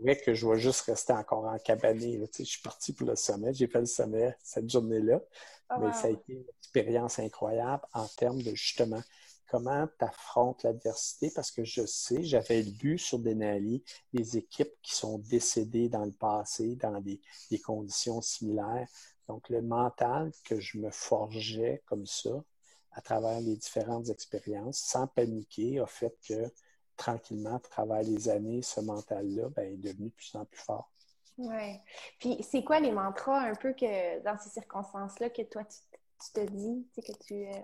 vrai 0.00 0.16
que 0.16 0.34
je 0.34 0.46
vais 0.46 0.58
juste 0.58 0.82
rester 0.82 1.12
encore 1.12 1.44
en 1.44 1.58
cabané. 1.58 2.20
je 2.38 2.42
suis 2.42 2.60
parti 2.60 2.92
pour 2.92 3.06
le 3.06 3.16
sommet. 3.16 3.52
J'ai 3.54 3.66
fait 3.66 3.80
le 3.80 3.86
sommet 3.86 4.36
cette 4.42 4.68
journée-là. 4.68 5.20
Ah, 5.68 5.78
mais 5.78 5.92
ça 5.92 6.06
a 6.06 6.10
été 6.10 6.32
une 6.32 6.44
expérience 6.58 7.18
incroyable 7.18 7.82
en 7.92 8.06
termes 8.06 8.42
de 8.42 8.54
justement 8.54 9.02
comment 9.48 9.86
tu 9.98 10.04
affrontes 10.04 10.62
l'adversité 10.64 11.30
parce 11.34 11.50
que 11.50 11.64
je 11.64 11.86
sais, 11.86 12.22
j'avais 12.22 12.62
lu 12.62 12.98
sur 12.98 13.18
Denali 13.18 13.82
des 14.12 14.36
équipes 14.36 14.72
qui 14.82 14.94
sont 14.94 15.18
décédées 15.18 15.88
dans 15.88 16.04
le 16.04 16.12
passé 16.12 16.76
dans 16.76 17.00
des, 17.00 17.20
des 17.50 17.60
conditions 17.60 18.20
similaires. 18.20 18.88
Donc, 19.28 19.48
le 19.48 19.62
mental 19.62 20.32
que 20.44 20.60
je 20.60 20.78
me 20.78 20.90
forgeais 20.90 21.82
comme 21.86 22.06
ça 22.06 22.44
à 22.92 23.00
travers 23.00 23.40
les 23.40 23.56
différentes 23.56 24.08
expériences, 24.08 24.78
sans 24.78 25.06
paniquer, 25.06 25.80
a 25.80 25.86
fait 25.86 26.16
que 26.26 26.50
tranquillement, 26.96 27.56
à 27.56 27.60
travers 27.60 28.02
les 28.02 28.28
années, 28.28 28.62
ce 28.62 28.80
mental-là 28.80 29.48
ben, 29.50 29.72
est 29.72 29.76
devenu 29.76 30.08
de 30.08 30.14
plus 30.14 30.34
en 30.34 30.44
plus 30.44 30.60
fort. 30.60 30.90
Oui. 31.38 31.78
Puis, 32.18 32.42
c'est 32.42 32.64
quoi 32.64 32.80
les 32.80 32.92
mantras 32.92 33.40
un 33.40 33.54
peu 33.54 33.72
que 33.74 34.22
dans 34.22 34.38
ces 34.38 34.50
circonstances-là 34.50 35.30
que 35.30 35.42
toi, 35.42 35.62
tu, 35.64 36.32
te 36.32 36.40
dis, 36.40 36.86
tu 36.94 37.02
sais, 37.02 37.12
que 37.12 37.18
tu. 37.24 37.34
Euh, 37.46 37.60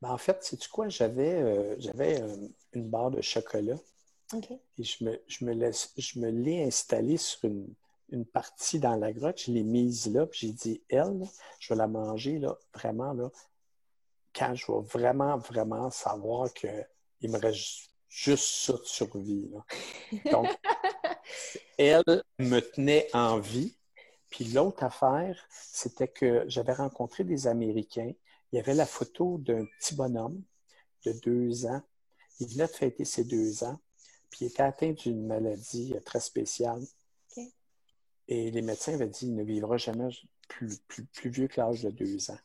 ben, 0.00 0.10
en 0.10 0.18
fait, 0.18 0.42
sais-tu 0.42 0.68
quoi? 0.68 0.88
J'avais, 0.88 1.42
euh, 1.42 1.76
j'avais 1.78 2.20
euh, 2.22 2.48
une 2.72 2.88
barre 2.88 3.10
de 3.10 3.20
chocolat. 3.20 3.76
OK. 4.32 4.50
Et 4.50 4.82
je 4.82 5.04
me, 5.04 5.22
je 5.28 5.44
me, 5.44 5.52
laisse, 5.52 5.92
je 5.96 6.18
me 6.18 6.30
l'ai 6.30 6.64
installée 6.64 7.18
sur 7.18 7.44
une, 7.44 7.68
une, 8.10 8.24
partie 8.24 8.80
dans 8.80 8.96
la 8.96 9.12
grotte. 9.12 9.42
Je 9.42 9.52
l'ai 9.52 9.62
mise 9.62 10.10
là, 10.10 10.26
puis 10.26 10.40
j'ai 10.40 10.52
dit, 10.52 10.82
elle, 10.88 11.22
je 11.60 11.68
vais 11.68 11.76
la 11.78 11.88
manger, 11.88 12.38
là, 12.38 12.56
vraiment, 12.72 13.12
là, 13.12 13.30
quand 14.34 14.54
je 14.54 14.72
vais 14.72 14.80
vraiment, 14.80 15.36
vraiment 15.36 15.90
savoir 15.90 16.52
qu'il 16.54 16.86
me 17.30 17.38
reste 17.38 17.91
juste 18.12 18.44
ça 18.44 18.74
de 18.74 18.84
survie. 18.84 19.50
Donc, 20.30 20.46
elle 21.78 22.04
me 22.38 22.60
tenait 22.60 23.08
en 23.14 23.38
vie. 23.38 23.74
Puis 24.28 24.44
l'autre 24.44 24.84
affaire, 24.84 25.46
c'était 25.50 26.08
que 26.08 26.44
j'avais 26.46 26.72
rencontré 26.72 27.24
des 27.24 27.46
Américains. 27.46 28.12
Il 28.52 28.56
y 28.56 28.58
avait 28.58 28.74
la 28.74 28.86
photo 28.86 29.38
d'un 29.38 29.64
petit 29.78 29.94
bonhomme 29.94 30.42
de 31.04 31.12
deux 31.12 31.66
ans. 31.66 31.82
Il 32.40 32.48
venait 32.48 32.66
de 32.66 32.72
fêter 32.72 33.04
ses 33.04 33.24
deux 33.24 33.64
ans. 33.64 33.78
Puis 34.30 34.44
il 34.44 34.48
était 34.48 34.62
atteint 34.62 34.92
d'une 34.92 35.26
maladie 35.26 35.94
très 36.04 36.20
spéciale. 36.20 36.82
Et 38.28 38.50
les 38.50 38.62
médecins 38.62 38.94
avaient 38.94 39.08
dit 39.08 39.26
qu'il 39.26 39.34
ne 39.34 39.42
vivra 39.42 39.76
jamais 39.76 40.08
plus, 40.48 40.78
plus 41.12 41.30
vieux 41.30 41.48
que 41.48 41.60
l'âge 41.60 41.82
de 41.82 41.90
deux 41.90 42.30
ans. 42.30 42.38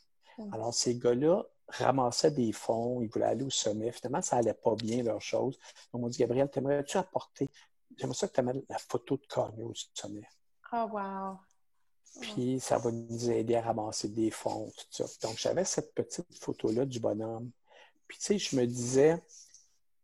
Alors, 0.52 0.74
ces 0.74 0.96
gars-là 0.96 1.46
ramassaient 1.68 2.32
des 2.32 2.52
fonds, 2.52 3.02
ils 3.02 3.10
voulaient 3.10 3.26
aller 3.26 3.44
au 3.44 3.50
sommet. 3.50 3.92
Finalement, 3.92 4.22
ça 4.22 4.38
n'allait 4.38 4.54
pas 4.54 4.76
bien, 4.76 5.04
leur 5.04 5.22
chose. 5.22 5.60
Donc, 5.94 6.06
on 6.06 6.08
dit, 6.08 6.20
Gabriel, 6.20 6.50
t'aimerais-tu 6.50 6.98
apporter, 6.98 7.50
j'aimerais 7.96 8.16
ça 8.16 8.28
que 8.28 8.34
tu 8.34 8.40
amènes 8.40 8.64
la 8.70 8.78
photo 8.78 9.18
de 9.18 9.26
Kanye 9.26 9.64
au 9.64 9.74
sommet. 9.94 10.28
Oh, 10.74 10.88
wow. 10.92 11.38
Puis, 12.22 12.60
ça 12.60 12.78
va 12.78 12.92
nous 12.92 13.30
aider 13.30 13.56
à 13.56 13.62
ramasser 13.62 14.10
des 14.10 14.32
fonds, 14.32 14.72
tout 14.76 14.86
ça. 14.90 15.28
Donc, 15.28 15.38
j'avais 15.38 15.66
cette 15.66 15.94
petite 15.94 16.26
photo-là 16.40 16.86
du 16.86 17.00
bonhomme. 17.00 17.52
Puis, 18.08 18.18
tu 18.18 18.26
sais, 18.26 18.38
je 18.38 18.56
me 18.56 18.66
disais, 18.66 19.22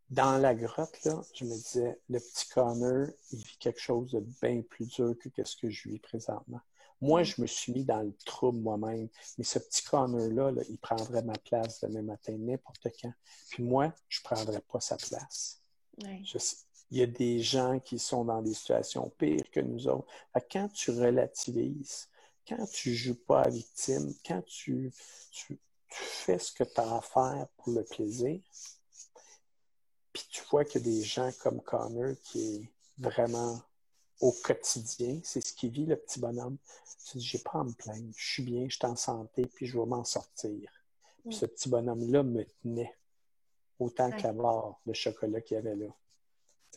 dans 0.10 0.38
la 0.38 0.54
grotte, 0.54 1.04
là, 1.06 1.22
je 1.34 1.46
me 1.46 1.54
disais, 1.54 2.00
le 2.10 2.20
petit 2.20 2.48
Connor, 2.50 3.08
il 3.32 3.40
vit 3.40 3.58
quelque 3.58 3.80
chose 3.80 4.12
de 4.12 4.20
bien 4.42 4.62
plus 4.62 4.86
dur 4.86 5.16
que 5.18 5.44
ce 5.44 5.56
que 5.56 5.70
je 5.70 5.90
vis 5.90 6.00
présentement. 6.00 6.62
Moi, 7.04 7.24
je 7.24 7.42
me 7.42 7.48
suis 7.48 7.74
mis 7.74 7.84
dans 7.84 8.02
le 8.02 8.14
trouble 8.26 8.60
moi-même. 8.60 9.10
Mais 9.38 9.44
ce 9.44 9.60
petit 9.60 9.84
Connor-là, 9.84 10.54
il 10.70 10.78
prendrait 10.78 11.22
ma 11.22 11.38
place 11.38 11.82
demain 11.82 12.02
matin, 12.02 12.34
n'importe 12.40 12.88
quand. 13.02 13.14
Puis 13.50 13.62
moi, 13.62 13.94
je 14.08 14.22
ne 14.22 14.24
prendrais 14.24 14.62
pas 14.62 14.80
sa 14.80 14.96
place. 14.96 15.62
il 16.92 17.00
y 17.00 17.04
a 17.04 17.08
des 17.08 17.40
gens 17.40 17.78
qui 17.82 18.00
sont 18.00 18.24
dans 18.24 18.42
des 18.42 18.54
situations 18.54 19.12
pires 19.18 19.52
que 19.52 19.60
nous 19.60 19.86
autres. 19.90 20.08
quand 20.50 20.70
tu 20.70 20.92
relativises, 20.92 22.08
quand 22.48 22.66
tu 22.72 22.92
ne 22.92 22.96
joues 22.96 23.22
pas 23.26 23.42
à 23.42 23.50
victime, 23.50 24.14
quand 24.26 24.42
tu, 24.46 24.94
tu, 25.32 25.60
tu 25.90 26.04
fais 26.04 26.40
ce 26.40 26.54
que 26.54 26.64
tu 26.64 26.80
as 26.80 26.96
à 26.96 27.02
faire 27.02 27.48
pour 27.58 27.74
le 27.74 27.84
plaisir, 27.84 28.40
puis 30.14 30.24
tu 30.30 30.42
vois 30.50 30.64
qu'il 30.64 30.88
y 30.88 30.90
a 30.90 30.94
des 30.94 31.04
gens 31.04 31.32
comme 31.42 31.60
Connor 31.60 32.16
qui 32.24 32.56
est 32.56 32.72
vraiment 32.98 33.60
au 34.24 34.32
quotidien, 34.32 35.20
c'est 35.22 35.46
ce 35.46 35.54
qu'il 35.54 35.70
vit, 35.70 35.86
le 35.86 35.98
petit 35.98 36.20
bonhomme. 36.20 36.56
Tu 37.10 37.18
dis, 37.18 37.26
j'ai 37.26 37.40
pas 37.40 37.60
à 37.60 37.64
me 37.66 37.74
plaindre, 37.74 38.14
je 38.16 38.32
suis 38.34 38.44
bien, 38.44 38.66
je 38.70 38.76
suis 38.78 38.86
en 38.86 38.96
santé, 38.96 39.46
puis 39.46 39.66
je 39.66 39.78
vais 39.78 39.86
m'en 39.86 40.06
sortir. 40.06 40.72
Puis 41.26 41.36
ce 41.36 41.46
petit 41.46 41.68
bonhomme-là 41.68 42.24
me 42.24 42.46
tenait 42.62 42.96
autant 43.80 44.10
qu'à 44.12 44.32
voir 44.32 44.80
le 44.86 44.94
chocolat 44.94 45.42
qu'il 45.42 45.56
y 45.56 45.58
avait 45.58 45.76
là. 45.76 45.88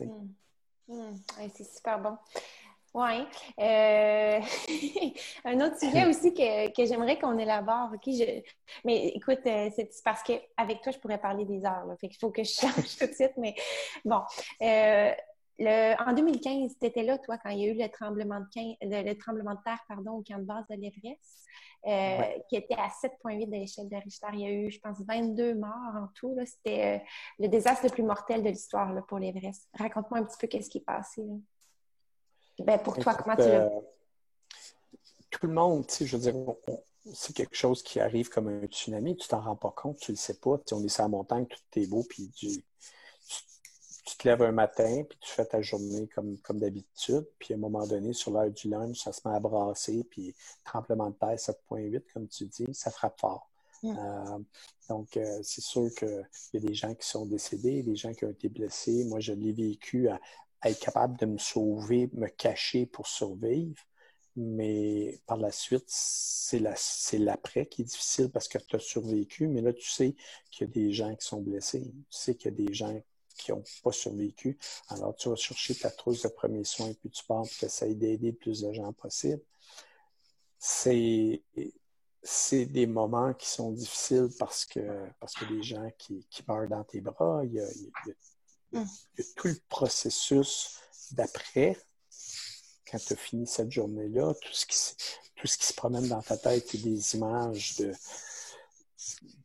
Hmm. 0.01 0.29
Hmm. 0.89 1.17
c'est 1.55 1.65
super 1.65 2.01
bon. 2.01 2.19
Oui. 2.95 3.27
Euh, 3.61 4.41
un 5.45 5.61
autre 5.61 5.79
sujet 5.79 6.07
aussi 6.07 6.35
que, 6.35 6.85
j'aimerais 6.85 7.19
qu'on 7.19 7.39
élabore. 7.39 7.91
OK? 7.95 8.13
Mais 8.85 9.09
écoute, 9.09 9.41
euh, 9.47 9.71
c'est 9.77 9.89
parce 10.03 10.23
qu'avec 10.23 10.81
toi, 10.83 10.93
je 10.93 10.99
pourrais 10.99 11.19
parler 11.19 11.45
des 11.45 11.65
heures. 11.65 11.85
Là. 11.87 11.97
Fait 12.01 12.09
qu'il 12.09 12.19
faut 12.19 12.31
que 12.31 12.43
je 12.43 12.53
change 12.53 12.97
tout 12.99 13.07
de 13.07 13.13
suite. 13.13 13.35
Mais 13.37 13.55
bon. 14.05 14.23
Euh, 14.63 15.13
en 15.59 16.13
2015, 16.13 16.77
tu 16.79 16.87
étais 16.87 17.03
là, 17.03 17.19
toi, 17.19 17.39
quand 17.39 17.51
il 17.51 17.61
y 17.61 17.65
a 17.65 17.73
eu 17.73 17.79
le 17.79 17.89
tremblement 17.89 18.41
de, 18.41 19.09
le, 19.09 19.19
tremblement 19.19 19.55
de 19.55 19.63
terre 19.65 19.81
pardon, 19.89 20.13
au 20.13 20.23
camp 20.23 20.39
de 20.39 20.45
base 20.45 20.65
de 20.69 20.75
l'Everest, 20.75 22.45
qui 22.49 22.57
était 22.57 22.75
à 22.75 22.89
7,8 22.89 23.47
de 23.47 23.53
l'échelle 23.53 23.89
de 23.89 23.97
Richter. 23.97 24.27
Il 24.35 24.41
y 24.41 24.45
a 24.47 24.51
eu, 24.51 24.71
je 24.71 24.81
pense, 24.81 24.99
22 25.01 25.55
morts 25.55 25.95
en 25.95 26.09
tout. 26.15 26.37
C'était 26.45 27.03
le 27.39 27.49
désastre 27.49 27.85
le 27.85 27.91
plus 27.91 28.03
mortel 28.03 28.43
de 28.43 28.49
l'histoire 28.49 29.07
pour 29.07 29.19
l'Everest. 29.19 29.69
Raconte-moi 29.79 30.21
un 30.21 30.25
petit 30.25 30.37
peu 30.39 30.47
qu'est-ce 30.47 30.69
qui 30.69 30.79
est 30.79 30.85
passé. 30.85 31.23
Ben, 32.59 32.79
pour 32.79 32.97
toi, 32.99 33.15
comment 33.15 33.37
tu 33.37 33.43
l'as? 33.43 33.67
Euh, 33.67 33.81
tout 35.31 35.47
le 35.47 35.53
monde, 35.53 35.87
tu 35.87 35.95
sais, 35.95 36.07
je 36.07 36.17
veux 36.17 36.33
dire, 36.33 36.55
c'est 37.13 37.35
quelque 37.35 37.57
chose 37.57 37.83
qui 37.83 38.01
arrive 38.01 38.29
comme 38.29 38.49
un 38.49 38.67
tsunami, 38.67 39.17
tu 39.17 39.29
t'en 39.29 39.41
rends 39.41 39.57
pas 39.57 39.73
compte, 39.77 39.99
tu 39.99 40.13
le 40.13 40.17
sais 40.17 40.39
pas. 40.39 40.59
on 40.73 40.83
est 40.83 40.89
sur 40.89 41.03
la 41.03 41.09
montagne, 41.09 41.47
tout 41.47 41.79
est 41.79 41.87
beau, 41.87 42.05
puis 42.09 42.31
tu, 42.31 42.49
te 44.15 44.29
lèves 44.29 44.43
un 44.43 44.53
matin, 44.53 45.03
puis 45.09 45.19
tu 45.21 45.31
fais 45.31 45.45
ta 45.45 45.61
journée 45.63 46.07
comme, 46.15 46.39
comme 46.39 46.61
d'habitude, 46.61 47.27
puis 47.39 47.55
à 47.55 47.57
un 47.57 47.61
moment 47.61 47.87
donné, 47.87 48.13
sur 48.13 48.31
l'heure 48.31 48.51
du 48.51 48.69
lunch, 48.69 49.01
ça 49.01 49.13
se 49.13 49.27
met 49.27 49.35
à 49.35 49.41
brasser, 49.41 50.05
puis 50.09 50.35
tremblement 50.65 51.11
de 51.11 51.17
terre 51.17 51.35
7.8, 51.35 52.03
comme 52.15 52.29
tu 52.29 52.45
dis, 52.45 52.67
ça 52.73 52.93
frappe 52.93 53.19
fort. 53.19 53.51
Mm. 53.83 53.97
Euh, 53.99 54.39
donc, 54.89 55.17
euh, 55.17 55.41
c'est 55.43 55.61
sûr 55.61 55.93
qu'il 55.95 56.27
y 56.55 56.57
a 56.57 56.61
des 56.61 56.75
gens 56.75 56.95
qui 56.95 57.07
sont 57.07 57.27
décédés, 57.27 57.83
des 57.83 57.97
gens 57.97 58.13
qui 58.13 58.25
ont 58.25 58.31
été 58.31 58.49
blessés. 58.49 59.05
Moi, 59.07 59.19
je 59.19 59.33
l'ai 59.33 59.53
vécu 59.53 60.09
à, 60.09 60.21
être 60.65 60.81
capable 60.81 61.19
de 61.19 61.27
me 61.27 61.39
sauver, 61.39 62.09
me 62.13 62.29
cacher 62.29 62.87
pour 62.87 63.07
survivre. 63.07 63.83
Mais 64.37 65.19
par 65.27 65.39
la 65.39 65.51
suite, 65.51 65.87
c'est 65.87 66.59
l'après 67.19 67.67
qui 67.67 67.83
est 67.83 67.85
difficile 67.87 68.31
parce 68.31 68.49
que 68.49 68.59
tu 68.59 68.77
as 68.77 68.81
survécu, 68.81 69.49
mais 69.49 69.63
là, 69.63 69.73
tu 69.73 69.89
sais 69.89 70.15
qu'il 70.51 70.67
y 70.67 70.71
a 70.71 70.73
des 70.73 70.93
gens 70.93 71.15
qui 71.15 71.27
sont 71.27 71.41
blessés. 71.41 71.85
Tu 72.11 72.19
sais 72.19 72.35
qu'il 72.35 72.51
y 72.51 72.55
a 72.55 72.67
des 72.67 72.75
gens 72.75 73.01
qui 73.37 73.53
n'ont 73.53 73.65
pas 73.83 73.93
survécu. 73.93 74.59
Alors, 74.89 75.15
tu 75.17 75.29
vas 75.29 75.37
chercher 75.37 75.75
ta 75.75 75.91
trousse 75.91 76.23
de 76.23 76.29
premiers 76.29 76.65
soins, 76.65 76.93
puis 76.95 77.11
tu 77.11 77.25
pars 77.25 77.43
pour 77.43 77.65
essayer 77.65 77.95
d'aider 77.95 78.31
le 78.31 78.37
plus 78.37 78.63
de 78.63 78.73
gens 78.73 78.93
possible. 78.93 79.43
C'est 80.59 81.43
c'est 82.23 82.67
des 82.67 82.87
moments 82.87 83.33
qui 83.35 83.49
sont 83.49 83.71
difficiles 83.71 84.29
parce 84.39 84.65
que 84.65 84.81
parce 85.21 85.35
que 85.35 85.45
des 85.45 85.63
gens 85.63 85.89
qui, 85.97 86.27
qui 86.29 86.43
meurent 86.49 86.69
dans 86.69 86.83
tes 86.83 87.01
bras, 87.01 87.43
il 87.45 87.53
y 87.53 87.61
a, 87.61 87.67
Mm. 88.73 88.85
tout 89.37 89.49
le 89.49 89.57
processus 89.69 90.79
d'après, 91.13 91.77
quand 92.91 92.99
tu 92.99 93.13
as 93.13 93.17
fini 93.17 93.47
cette 93.47 93.71
journée-là, 93.71 94.35
tout 94.35 94.53
ce 94.53 94.67
qui, 94.67 94.77
tout 95.37 95.47
ce 95.47 95.57
qui 95.57 95.67
se 95.67 95.75
promène 95.75 96.09
dans 96.09 96.23
ta 96.23 96.37
tête, 96.37 96.69
c'est 96.69 96.83
des 96.83 97.15
images 97.15 97.77
de, 97.77 97.93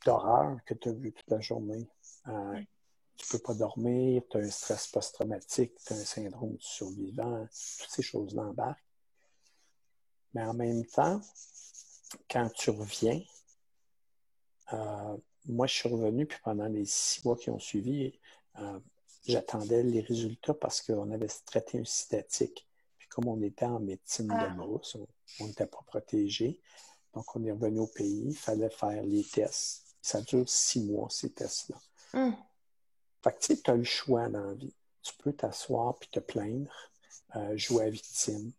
d'horreur 0.05 0.57
que 0.65 0.73
tu 0.73 0.89
as 0.89 0.93
vues 0.93 1.13
toute 1.13 1.29
la 1.29 1.39
journée. 1.39 1.87
Euh, 2.27 2.61
tu 3.21 3.35
ne 3.35 3.37
peux 3.37 3.43
pas 3.43 3.53
dormir, 3.53 4.23
tu 4.29 4.37
as 4.37 4.41
un 4.41 4.49
stress 4.49 4.87
post-traumatique, 4.87 5.73
tu 5.85 5.93
as 5.93 5.95
un 5.95 6.05
syndrome 6.05 6.55
du 6.55 6.65
survivant, 6.65 7.47
toutes 7.79 7.89
ces 7.89 8.01
choses-là 8.01 8.43
embarquent. 8.43 8.83
Mais 10.33 10.43
en 10.43 10.53
même 10.53 10.85
temps, 10.85 11.21
quand 12.29 12.49
tu 12.53 12.69
reviens, 12.69 13.21
euh, 14.73 15.17
moi, 15.45 15.67
je 15.67 15.73
suis 15.73 15.89
revenu, 15.89 16.25
puis 16.25 16.39
pendant 16.43 16.67
les 16.67 16.85
six 16.85 17.23
mois 17.25 17.35
qui 17.35 17.49
ont 17.49 17.59
suivi, 17.59 18.19
euh, 18.59 18.79
j'attendais 19.27 19.83
les 19.83 20.01
résultats 20.01 20.53
parce 20.53 20.81
qu'on 20.81 21.11
avait 21.11 21.27
traité 21.45 21.79
un 21.79 21.85
cytatique. 21.85 22.67
Puis 22.97 23.07
comme 23.09 23.27
on 23.27 23.41
était 23.41 23.65
en 23.65 23.79
médecine 23.79 24.27
de 24.27 24.33
ah. 24.33 24.49
brousse, 24.49 24.97
on 25.39 25.47
n'était 25.47 25.65
pas 25.65 25.81
protégé. 25.85 26.59
Donc, 27.13 27.35
on 27.35 27.43
est 27.43 27.51
revenu 27.51 27.79
au 27.79 27.87
pays, 27.87 28.27
il 28.27 28.35
fallait 28.35 28.69
faire 28.69 29.03
les 29.03 29.23
tests. 29.23 29.95
Ça 30.01 30.21
dure 30.21 30.47
six 30.47 30.81
mois, 30.83 31.09
ces 31.09 31.31
tests-là. 31.31 31.77
Hum. 32.13 32.35
Fait 33.23 33.33
que 33.33 33.39
tu 33.39 33.55
sais, 33.55 33.61
tu 33.61 33.71
as 33.71 33.75
le 33.75 33.83
choix 33.83 34.29
dans 34.29 34.43
la 34.43 34.53
vie. 34.53 34.73
Tu 35.03 35.13
peux 35.19 35.33
t'asseoir 35.33 35.97
puis 35.97 36.09
te 36.09 36.19
plaindre, 36.19 36.71
euh, 37.35 37.57
jouer 37.57 37.85
à 37.85 37.89
victime, 37.89 38.51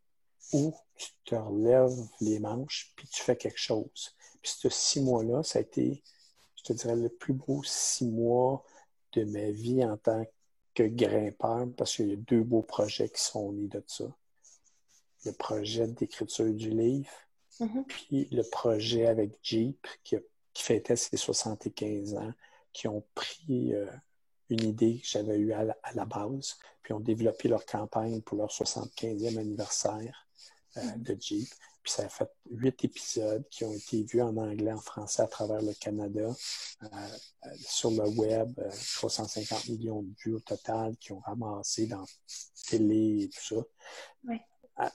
ou 0.53 0.75
tu 0.97 1.09
te 1.25 1.35
relèves 1.35 1.97
les 2.21 2.39
manches 2.39 2.93
puis 2.97 3.09
tu 3.09 3.23
fais 3.23 3.37
quelque 3.37 3.59
chose. 3.61 4.15
Puis 4.41 4.53
ce 4.59 4.69
six 4.69 5.01
mois-là, 5.01 5.43
ça 5.43 5.59
a 5.59 5.63
été, 5.63 6.03
je 6.57 6.63
te 6.65 6.73
dirais, 6.73 6.97
le 6.97 7.09
plus 7.09 7.33
beau 7.33 7.63
six 7.65 8.07
mois 8.07 8.65
de 9.13 9.25
ma 9.25 9.51
vie 9.51 9.85
en 9.85 9.97
tant 9.97 10.25
que 10.75 10.85
grimpeur, 10.85 11.69
parce 11.77 11.97
qu'il 11.97 12.09
y 12.09 12.13
a 12.13 12.17
deux 12.17 12.43
beaux 12.43 12.63
projets 12.63 13.09
qui 13.09 13.23
sont 13.23 13.53
nés 13.53 13.69
de 13.69 13.83
ça. 13.87 14.05
Le 15.25 15.33
projet 15.33 15.87
d'écriture 15.87 16.53
du 16.53 16.71
livre, 16.71 17.11
mm-hmm. 17.61 17.85
puis 17.85 18.29
le 18.33 18.43
projet 18.43 19.07
avec 19.07 19.39
Jeep, 19.43 19.87
qui, 20.03 20.17
fêtait 20.55 20.97
ses 20.97 21.17
75 21.17 22.15
ans, 22.15 22.33
qui 22.73 22.89
ont 22.89 23.05
pris 23.15 23.75
euh, 23.75 23.87
une 24.53 24.65
idée 24.65 24.99
que 24.99 25.07
j'avais 25.07 25.37
eue 25.37 25.53
à 25.53 25.65
la, 25.65 26.05
base, 26.05 26.57
puis 26.83 26.93
ont 26.93 27.01
développé 27.01 27.49
leur 27.49 27.65
campagne 27.65 28.21
pour 28.23 28.39
leur 28.39 28.51
75e 28.51 29.39
anniversaire 29.39 30.27
euh, 30.77 30.81
mm-hmm. 30.81 31.03
de 31.03 31.17
Jeep. 31.21 31.49
Puis 31.83 31.93
ça 31.93 32.05
a 32.05 32.09
fait 32.09 32.31
huit 32.51 32.85
épisodes 32.85 33.45
qui 33.51 33.65
ont 33.65 33.73
été 33.73 34.05
vus 34.05 34.23
en 34.23 34.37
anglais, 34.37 34.73
en 34.73 34.81
français 34.81 35.23
à 35.23 35.27
travers 35.27 35.61
le 35.61 35.75
Canada, 35.75 36.31
euh, 36.83 36.87
euh, 37.47 37.49
sur 37.67 37.91
le 37.91 38.09
web, 38.09 38.55
350 38.95 39.53
euh, 39.69 39.73
millions 39.73 40.03
de 40.03 40.15
vues 40.25 40.35
au 40.35 40.41
total 40.41 40.97
qui 40.99 41.13
ont 41.13 41.19
ramassé 41.19 41.87
dans 41.87 42.05
télé 42.69 43.25
et 43.25 43.29
tout 43.29 43.57
ça. 43.57 43.65
Oui. 44.29 44.37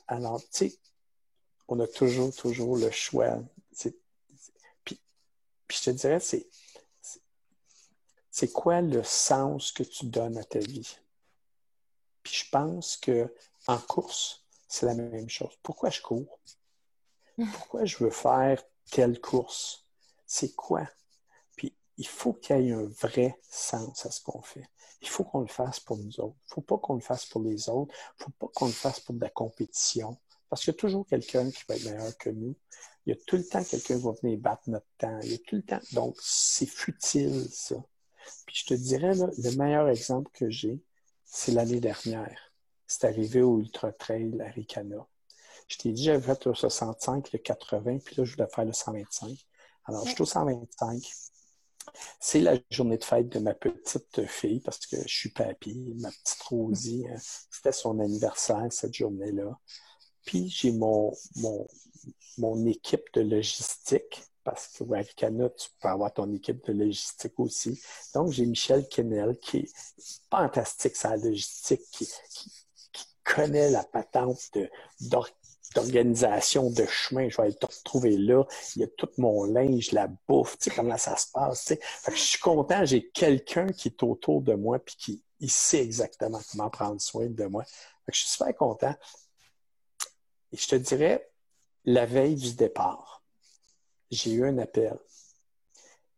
Alors, 0.08 0.42
tu 0.42 0.70
sais, 0.70 0.80
on 1.68 1.80
a 1.82 1.88
toujours, 1.88 2.34
toujours 2.34 2.78
le 2.78 2.90
choix. 2.90 3.38
Puis, 3.78 5.00
puis 5.68 5.78
je 5.78 5.84
te 5.84 5.90
dirais, 5.90 6.22
c'est 6.22 6.48
c'est 8.40 8.52
quoi 8.52 8.82
le 8.82 9.02
sens 9.04 9.72
que 9.72 9.82
tu 9.82 10.06
donnes 10.06 10.38
à 10.38 10.44
ta 10.44 10.60
vie? 10.60 10.96
Puis 12.22 12.36
je 12.36 12.50
pense 12.52 12.96
que 12.96 13.34
en 13.66 13.80
course, 13.80 14.46
c'est 14.68 14.86
la 14.86 14.94
même 14.94 15.28
chose. 15.28 15.58
Pourquoi 15.64 15.90
je 15.90 16.04
cours? 16.04 16.40
Pourquoi 17.54 17.86
je 17.86 17.98
veux 17.98 18.12
faire 18.12 18.64
telle 18.92 19.20
course? 19.20 19.88
C'est 20.28 20.54
quoi? 20.54 20.88
Puis 21.56 21.76
il 21.98 22.08
faut 22.08 22.34
qu'il 22.34 22.62
y 22.62 22.70
ait 22.70 22.74
un 22.74 22.86
vrai 22.86 23.40
sens 23.50 24.06
à 24.06 24.12
ce 24.12 24.22
qu'on 24.22 24.44
fait. 24.44 24.70
Il 25.02 25.10
faut 25.10 25.24
qu'on 25.24 25.42
le 25.42 25.48
fasse 25.48 25.80
pour 25.80 25.98
nous 25.98 26.20
autres. 26.20 26.38
Il 26.44 26.50
ne 26.50 26.54
faut 26.54 26.62
pas 26.62 26.78
qu'on 26.78 26.94
le 26.94 27.02
fasse 27.02 27.26
pour 27.26 27.42
les 27.42 27.70
autres. 27.70 27.96
Il 27.96 28.20
ne 28.20 28.24
faut 28.26 28.34
pas 28.38 28.52
qu'on 28.54 28.68
le 28.68 28.72
fasse 28.72 29.00
pour 29.00 29.16
de 29.16 29.22
la 29.22 29.32
compétition. 29.32 30.16
Parce 30.48 30.64
qu'il 30.64 30.76
y 30.76 30.78
a 30.78 30.80
toujours 30.80 31.08
quelqu'un 31.08 31.50
qui 31.50 31.64
va 31.68 31.76
être 31.76 31.86
meilleur 31.86 32.16
que 32.20 32.30
nous. 32.30 32.56
Il 33.08 33.16
y 33.16 33.20
a 33.20 33.20
tout 33.26 33.38
le 33.38 33.48
temps 33.48 33.64
quelqu'un 33.64 33.98
qui 33.98 34.04
va 34.04 34.12
venir 34.12 34.38
battre 34.38 34.70
notre 34.70 34.86
temps. 35.00 35.20
Il 35.24 35.32
y 35.32 35.34
a 35.34 35.40
tout 35.40 35.56
le 35.56 35.64
temps. 35.64 35.82
Donc, 35.94 36.16
c'est 36.22 36.68
futile, 36.68 37.50
ça. 37.52 37.78
Puis 38.46 38.58
je 38.58 38.66
te 38.66 38.74
dirais, 38.74 39.14
le 39.16 39.56
meilleur 39.58 39.90
exemple 39.90 40.30
que 40.34 40.50
j'ai, 40.50 40.80
c'est 41.26 41.52
l'année 41.52 41.80
dernière. 41.80 42.52
C'est 42.88 43.06
arrivé 43.06 43.42
au 43.42 43.60
Ultra 43.60 43.92
Trail 43.92 44.40
à 44.42 44.50
Ricana. 44.50 45.06
Je 45.68 45.78
t'ai 45.78 45.92
dit, 45.92 46.06
j'avais 46.06 46.22
fait 46.22 46.46
le 46.46 46.54
65, 46.54 47.34
le 47.34 47.40
80, 47.40 47.98
puis 48.00 48.16
là, 48.16 48.24
je 48.24 48.34
voulais 48.34 48.48
faire 48.48 48.66
le 48.66 48.72
125. 48.72 49.38
Alors, 49.86 50.06
je 50.06 50.12
suis 50.12 50.22
au 50.22 50.26
125. 50.26 51.02
C'est 52.20 52.42
la 52.42 52.58
journée 52.70 52.98
de 52.98 53.04
fête 53.04 53.30
de 53.30 53.40
ma 53.40 53.54
petite 53.54 54.26
fille 54.28 54.60
parce 54.60 54.86
que 54.86 54.98
je 55.06 55.14
suis 55.14 55.30
papy, 55.30 55.94
ma 56.00 56.10
petite 56.10 56.42
Rosie. 56.44 57.06
Hein. 57.10 57.18
C'était 57.52 57.72
son 57.72 58.00
anniversaire 58.00 58.66
cette 58.70 58.94
journée-là. 58.94 59.58
Puis 60.26 60.50
j'ai 60.50 60.72
mon, 60.72 61.14
mon, 62.38 62.66
équipe 62.66 63.06
de 63.14 63.22
logistique 63.22 64.24
parce 64.48 64.70
que 64.70 64.86
ouais, 64.86 65.06
Cana, 65.18 65.50
tu 65.50 65.68
peux 65.82 65.90
avoir 65.90 66.14
ton 66.14 66.34
équipe 66.34 66.66
de 66.68 66.72
logistique 66.72 67.38
aussi. 67.38 67.82
Donc, 68.14 68.32
j'ai 68.32 68.46
Michel 68.46 68.88
Kennel 68.88 69.38
qui 69.40 69.58
est 69.58 69.72
fantastique, 70.32 70.96
sa 70.96 71.18
logistique, 71.18 71.82
qui, 71.92 72.08
connaît 73.26 73.70
la 73.70 73.84
patente 73.84 74.58
d'organisation 75.76 76.70
de 76.70 76.86
chemin. 76.86 77.28
Je 77.28 77.42
vais 77.42 77.52
te 77.52 77.66
retrouver 77.66 78.16
là. 78.16 78.46
Il 78.78 78.84
y 78.84 78.86
a 78.86 78.88
tout 78.88 79.10
mon 79.18 79.44
linge, 79.44 79.92
la 79.92 80.08
bouffe, 80.08 80.58
tu 80.58 80.70
sais, 80.70 80.76
comment 80.78 80.98
ça 80.98 81.18
se 81.18 81.30
passe. 81.34 81.74
Je 82.08 82.16
suis 82.16 82.40
content, 82.40 82.86
j'ai 82.86 83.10
quelqu'un 83.10 83.68
qui 83.68 83.90
est 83.90 84.02
autour 84.02 84.42
de 84.42 84.54
moi 84.54 84.80
puis 84.80 84.96
qui 84.96 85.50
sait 85.50 85.84
exactement 85.84 86.40
comment 86.50 86.70
prendre 86.70 87.02
soin 87.02 87.26
de 87.26 87.44
moi. 87.44 87.66
je 88.08 88.18
suis 88.18 88.30
super 88.30 88.56
content. 88.56 88.96
Et 90.54 90.58
je 90.58 90.68
te 90.70 90.76
dirais, 90.78 91.30
la 91.84 92.06
veille 92.06 92.36
du 92.36 92.54
départ, 92.54 93.17
j'ai 94.12 94.32
eu 94.32 94.46
un 94.46 94.58
appel. 94.58 94.98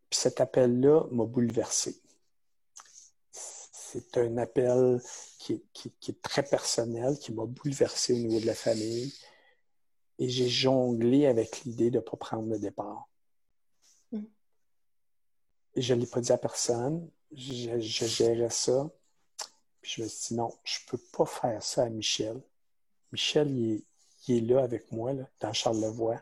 Puis 0.09 0.19
cet 0.19 0.41
appel-là 0.41 1.05
m'a 1.11 1.25
bouleversé. 1.25 1.99
C'est 3.31 4.17
un 4.17 4.37
appel 4.37 5.01
qui, 5.39 5.63
est 6.07 6.21
très 6.21 6.43
personnel, 6.43 7.17
qui 7.17 7.33
m'a 7.33 7.45
bouleversé 7.45 8.13
au 8.13 8.17
niveau 8.17 8.39
de 8.39 8.45
la 8.45 8.55
famille. 8.55 9.13
Et 10.19 10.29
j'ai 10.29 10.49
jonglé 10.49 11.25
avec 11.25 11.61
l'idée 11.61 11.89
de 11.89 11.97
ne 11.97 12.03
pas 12.03 12.17
prendre 12.17 12.49
le 12.49 12.59
départ. 12.59 13.07
Mm. 14.11 14.23
Et 15.75 15.81
je 15.81 15.93
ne 15.93 16.01
l'ai 16.01 16.07
pas 16.07 16.21
dit 16.21 16.31
à 16.31 16.37
personne. 16.37 17.09
Je, 17.31 17.79
gérais 17.79 18.49
ça. 18.49 18.89
Puis 19.81 19.93
je 19.95 20.03
me 20.03 20.07
suis 20.07 20.27
dit, 20.29 20.33
non, 20.35 20.53
je 20.63 20.79
ne 20.83 20.89
peux 20.91 21.03
pas 21.11 21.25
faire 21.25 21.63
ça 21.63 21.83
à 21.83 21.89
Michel. 21.89 22.41
Michel, 23.11 23.49
il 23.49 23.83
est, 24.27 24.41
là 24.41 24.61
avec 24.61 24.91
moi, 24.91 25.13
là, 25.13 25.23
dans 25.39 25.53
Charlevoix. 25.53 26.21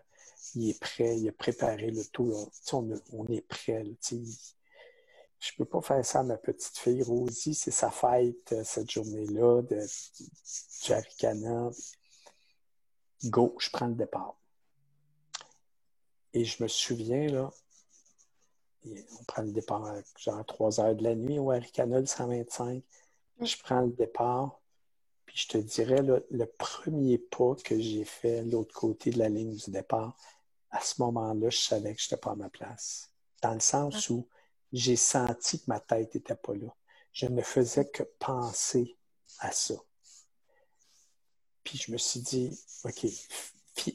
Il 0.55 0.69
est 0.69 0.79
prêt, 0.79 1.17
il 1.17 1.29
a 1.29 1.31
préparé 1.31 1.91
le 1.91 2.05
tout. 2.05 2.33
On, 2.73 2.89
on, 3.13 3.25
est 3.27 3.41
prêt. 3.41 3.83
Là, 3.83 3.91
je 5.39 5.51
peux 5.55 5.65
pas 5.65 5.81
faire 5.81 6.05
ça 6.05 6.19
à 6.19 6.23
ma 6.23 6.37
petite 6.37 6.77
fille. 6.77 7.03
Rosie, 7.03 7.53
c'est 7.53 7.71
sa 7.71 7.91
fête 7.91 8.51
euh, 8.53 8.63
cette 8.63 8.89
journée-là 8.91 9.61
de 9.61 9.85
Jaricana. 10.83 11.69
Go, 13.25 13.55
je 13.59 13.69
prends 13.69 13.87
le 13.87 13.95
départ. 13.95 14.35
Et 16.33 16.45
je 16.45 16.61
me 16.61 16.67
souviens, 16.67 17.27
là, 17.27 17.51
on 18.85 19.23
prend 19.25 19.41
le 19.41 19.51
départ 19.51 19.85
à 19.85 19.95
genre 20.17 20.45
3 20.45 20.79
heures 20.79 20.95
de 20.95 21.03
la 21.03 21.15
nuit 21.15 21.39
au 21.39 21.51
Aricana, 21.51 21.99
le 21.99 22.05
125. 22.05 22.83
Je 23.41 23.57
prends 23.63 23.81
le 23.81 23.91
départ, 23.91 24.59
puis 25.25 25.37
je 25.37 25.47
te 25.47 25.57
dirais, 25.57 26.01
le 26.01 26.45
premier 26.45 27.17
pas 27.17 27.55
que 27.63 27.79
j'ai 27.79 28.05
fait 28.05 28.43
de 28.43 28.51
l'autre 28.51 28.73
côté 28.73 29.11
de 29.11 29.19
la 29.19 29.29
ligne 29.29 29.55
du 29.55 29.71
départ, 29.71 30.15
à 30.77 30.81
ce 30.81 31.01
moment-là, 31.01 31.49
je 31.49 31.57
savais 31.57 31.95
que 31.95 32.01
je 32.01 32.05
n'étais 32.05 32.17
pas 32.17 32.31
à 32.31 32.35
ma 32.35 32.49
place. 32.49 33.09
Dans 33.41 33.53
le 33.53 33.59
sens 33.59 34.09
ah. 34.09 34.13
où 34.13 34.27
j'ai 34.71 34.95
senti 34.95 35.59
que 35.59 35.65
ma 35.67 35.79
tête 35.79 36.13
n'était 36.13 36.35
pas 36.35 36.53
là. 36.53 36.73
Je 37.13 37.25
ne 37.25 37.41
faisais 37.41 37.89
que 37.89 38.03
penser 38.19 38.95
à 39.39 39.51
ça. 39.51 39.73
Puis 41.63 41.79
je 41.79 41.91
me 41.91 41.97
suis 41.97 42.19
dit, 42.19 42.59
OK, 42.83 43.07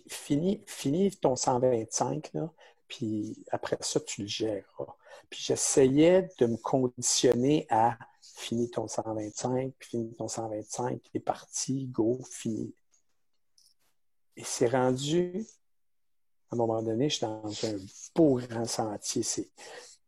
finis, 0.08 0.62
finis 0.66 1.16
ton 1.16 1.36
125, 1.36 2.32
là, 2.34 2.52
puis 2.88 3.44
après 3.50 3.78
ça, 3.80 4.00
tu 4.00 4.22
le 4.22 4.26
géreras. 4.26 4.96
Puis 5.30 5.40
j'essayais 5.40 6.28
de 6.38 6.46
me 6.46 6.56
conditionner 6.56 7.66
à 7.70 7.96
finis 8.20 8.70
ton 8.70 8.88
125, 8.88 9.72
puis 9.78 9.88
finis 9.88 10.14
ton 10.14 10.26
125, 10.26 11.00
est 11.14 11.20
parti, 11.20 11.86
go, 11.86 12.18
fini. 12.28 12.74
Et 14.36 14.44
c'est 14.44 14.68
rendu, 14.68 15.46
à 16.52 16.54
un 16.54 16.58
moment 16.58 16.82
donné, 16.82 17.08
je 17.08 17.16
suis 17.16 17.26
dans 17.26 17.50
un 17.64 17.78
beau 18.14 18.34
grand 18.36 18.66
sentier. 18.66 19.24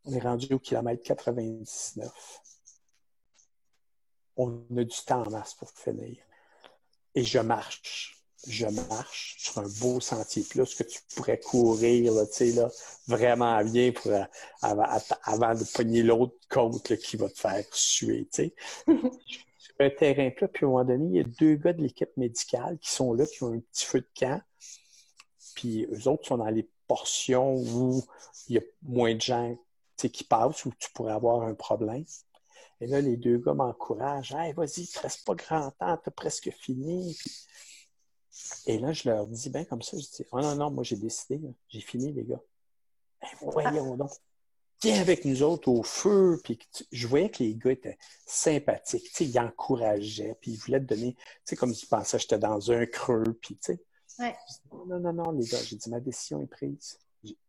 On 0.04 0.12
est 0.12 0.20
rendu 0.20 0.52
au 0.52 0.58
kilomètre 0.58 1.02
99. 1.02 2.12
On 4.36 4.62
a 4.76 4.84
du 4.84 4.96
temps 5.06 5.22
en 5.22 5.30
masse 5.30 5.54
pour 5.54 5.70
finir. 5.70 6.18
Et 7.14 7.24
je 7.24 7.38
marche. 7.38 8.22
Je 8.46 8.66
marche 8.66 9.36
sur 9.38 9.58
un 9.62 9.68
beau 9.80 10.00
sentier 10.00 10.42
plus 10.42 10.74
que 10.74 10.82
tu 10.82 10.98
pourrais 11.16 11.40
courir 11.40 12.12
là, 12.12 12.24
là, 12.40 12.70
vraiment 13.06 13.64
bien 13.64 13.90
pour, 13.92 14.10
euh, 14.10 14.24
avant, 14.60 15.54
de 15.54 15.72
pogner 15.72 16.02
l'autre 16.02 16.36
côte 16.50 16.94
qui 16.96 17.16
va 17.16 17.30
te 17.30 17.38
faire 17.38 17.64
suer. 17.72 18.28
sur 18.36 19.74
un 19.80 19.88
terrain 19.88 20.30
plat, 20.30 20.48
puis 20.48 20.66
à 20.66 20.68
un 20.68 20.72
moment 20.72 20.84
donné, 20.84 21.06
il 21.06 21.16
y 21.16 21.20
a 21.20 21.24
deux 21.24 21.54
gars 21.54 21.72
de 21.72 21.80
l'équipe 21.80 22.14
médicale 22.18 22.78
qui 22.82 22.90
sont 22.90 23.14
là, 23.14 23.24
qui 23.24 23.42
ont 23.44 23.54
un 23.54 23.60
petit 23.60 23.86
feu 23.86 24.00
de 24.00 24.08
camp. 24.14 24.42
Puis 25.54 25.86
eux 25.92 26.08
autres 26.08 26.26
sont 26.26 26.38
dans 26.38 26.48
les 26.48 26.68
portions 26.86 27.56
où 27.56 28.02
il 28.48 28.56
y 28.56 28.58
a 28.58 28.62
moins 28.82 29.14
de 29.14 29.20
gens 29.20 29.56
qui 29.96 30.24
passe 30.24 30.64
où 30.64 30.72
tu 30.78 30.90
pourrais 30.92 31.12
avoir 31.12 31.42
un 31.42 31.54
problème. 31.54 32.04
Et 32.80 32.86
là, 32.86 33.00
les 33.00 33.16
deux 33.16 33.38
gars 33.38 33.54
m'encouragent. 33.54 34.34
Hey, 34.34 34.52
vas-y, 34.52 34.82
il 34.82 34.96
ne 34.96 35.00
reste 35.00 35.24
pas 35.24 35.34
grand 35.34 35.70
temps, 35.70 35.96
tu 35.96 36.08
as 36.08 36.12
presque 36.12 36.50
fini. 36.50 37.16
Et 38.66 38.78
là, 38.78 38.92
je 38.92 39.08
leur 39.08 39.26
dis, 39.26 39.48
ben 39.50 39.64
comme 39.64 39.82
ça, 39.82 39.96
je 39.96 40.02
dis, 40.02 40.24
oh 40.32 40.40
non, 40.40 40.56
non, 40.56 40.70
moi 40.70 40.82
j'ai 40.82 40.96
décidé, 40.96 41.40
j'ai 41.68 41.80
fini, 41.80 42.12
les 42.12 42.24
gars. 42.24 42.40
voyons 43.40 43.96
donc. 43.96 44.10
Viens 44.82 45.00
avec 45.00 45.24
nous 45.24 45.42
autres 45.42 45.68
au 45.68 45.82
feu. 45.82 46.40
Puis 46.42 46.58
je 46.92 47.06
voyais 47.06 47.30
que 47.30 47.42
les 47.42 47.54
gars 47.54 47.70
étaient 47.70 47.96
sympathiques. 48.26 49.18
ils 49.20 49.38
encourageaient, 49.38 50.36
puis 50.40 50.52
ils 50.52 50.58
voulaient 50.58 50.80
te 50.80 50.86
donner, 50.86 51.14
tu 51.14 51.22
sais, 51.44 51.56
comme 51.56 51.72
tu 51.72 51.86
pensais, 51.86 52.18
j'étais 52.18 52.38
dans 52.38 52.70
un 52.70 52.84
creux, 52.86 53.38
puis 53.40 53.56
tu 53.56 53.72
sais. 53.72 53.84
Non, 54.18 55.00
non, 55.00 55.12
non, 55.12 55.30
les 55.32 55.46
gars, 55.46 55.62
j'ai 55.62 55.76
dit, 55.76 55.90
ma 55.90 56.00
décision 56.00 56.40
est 56.42 56.46
prise. 56.46 56.98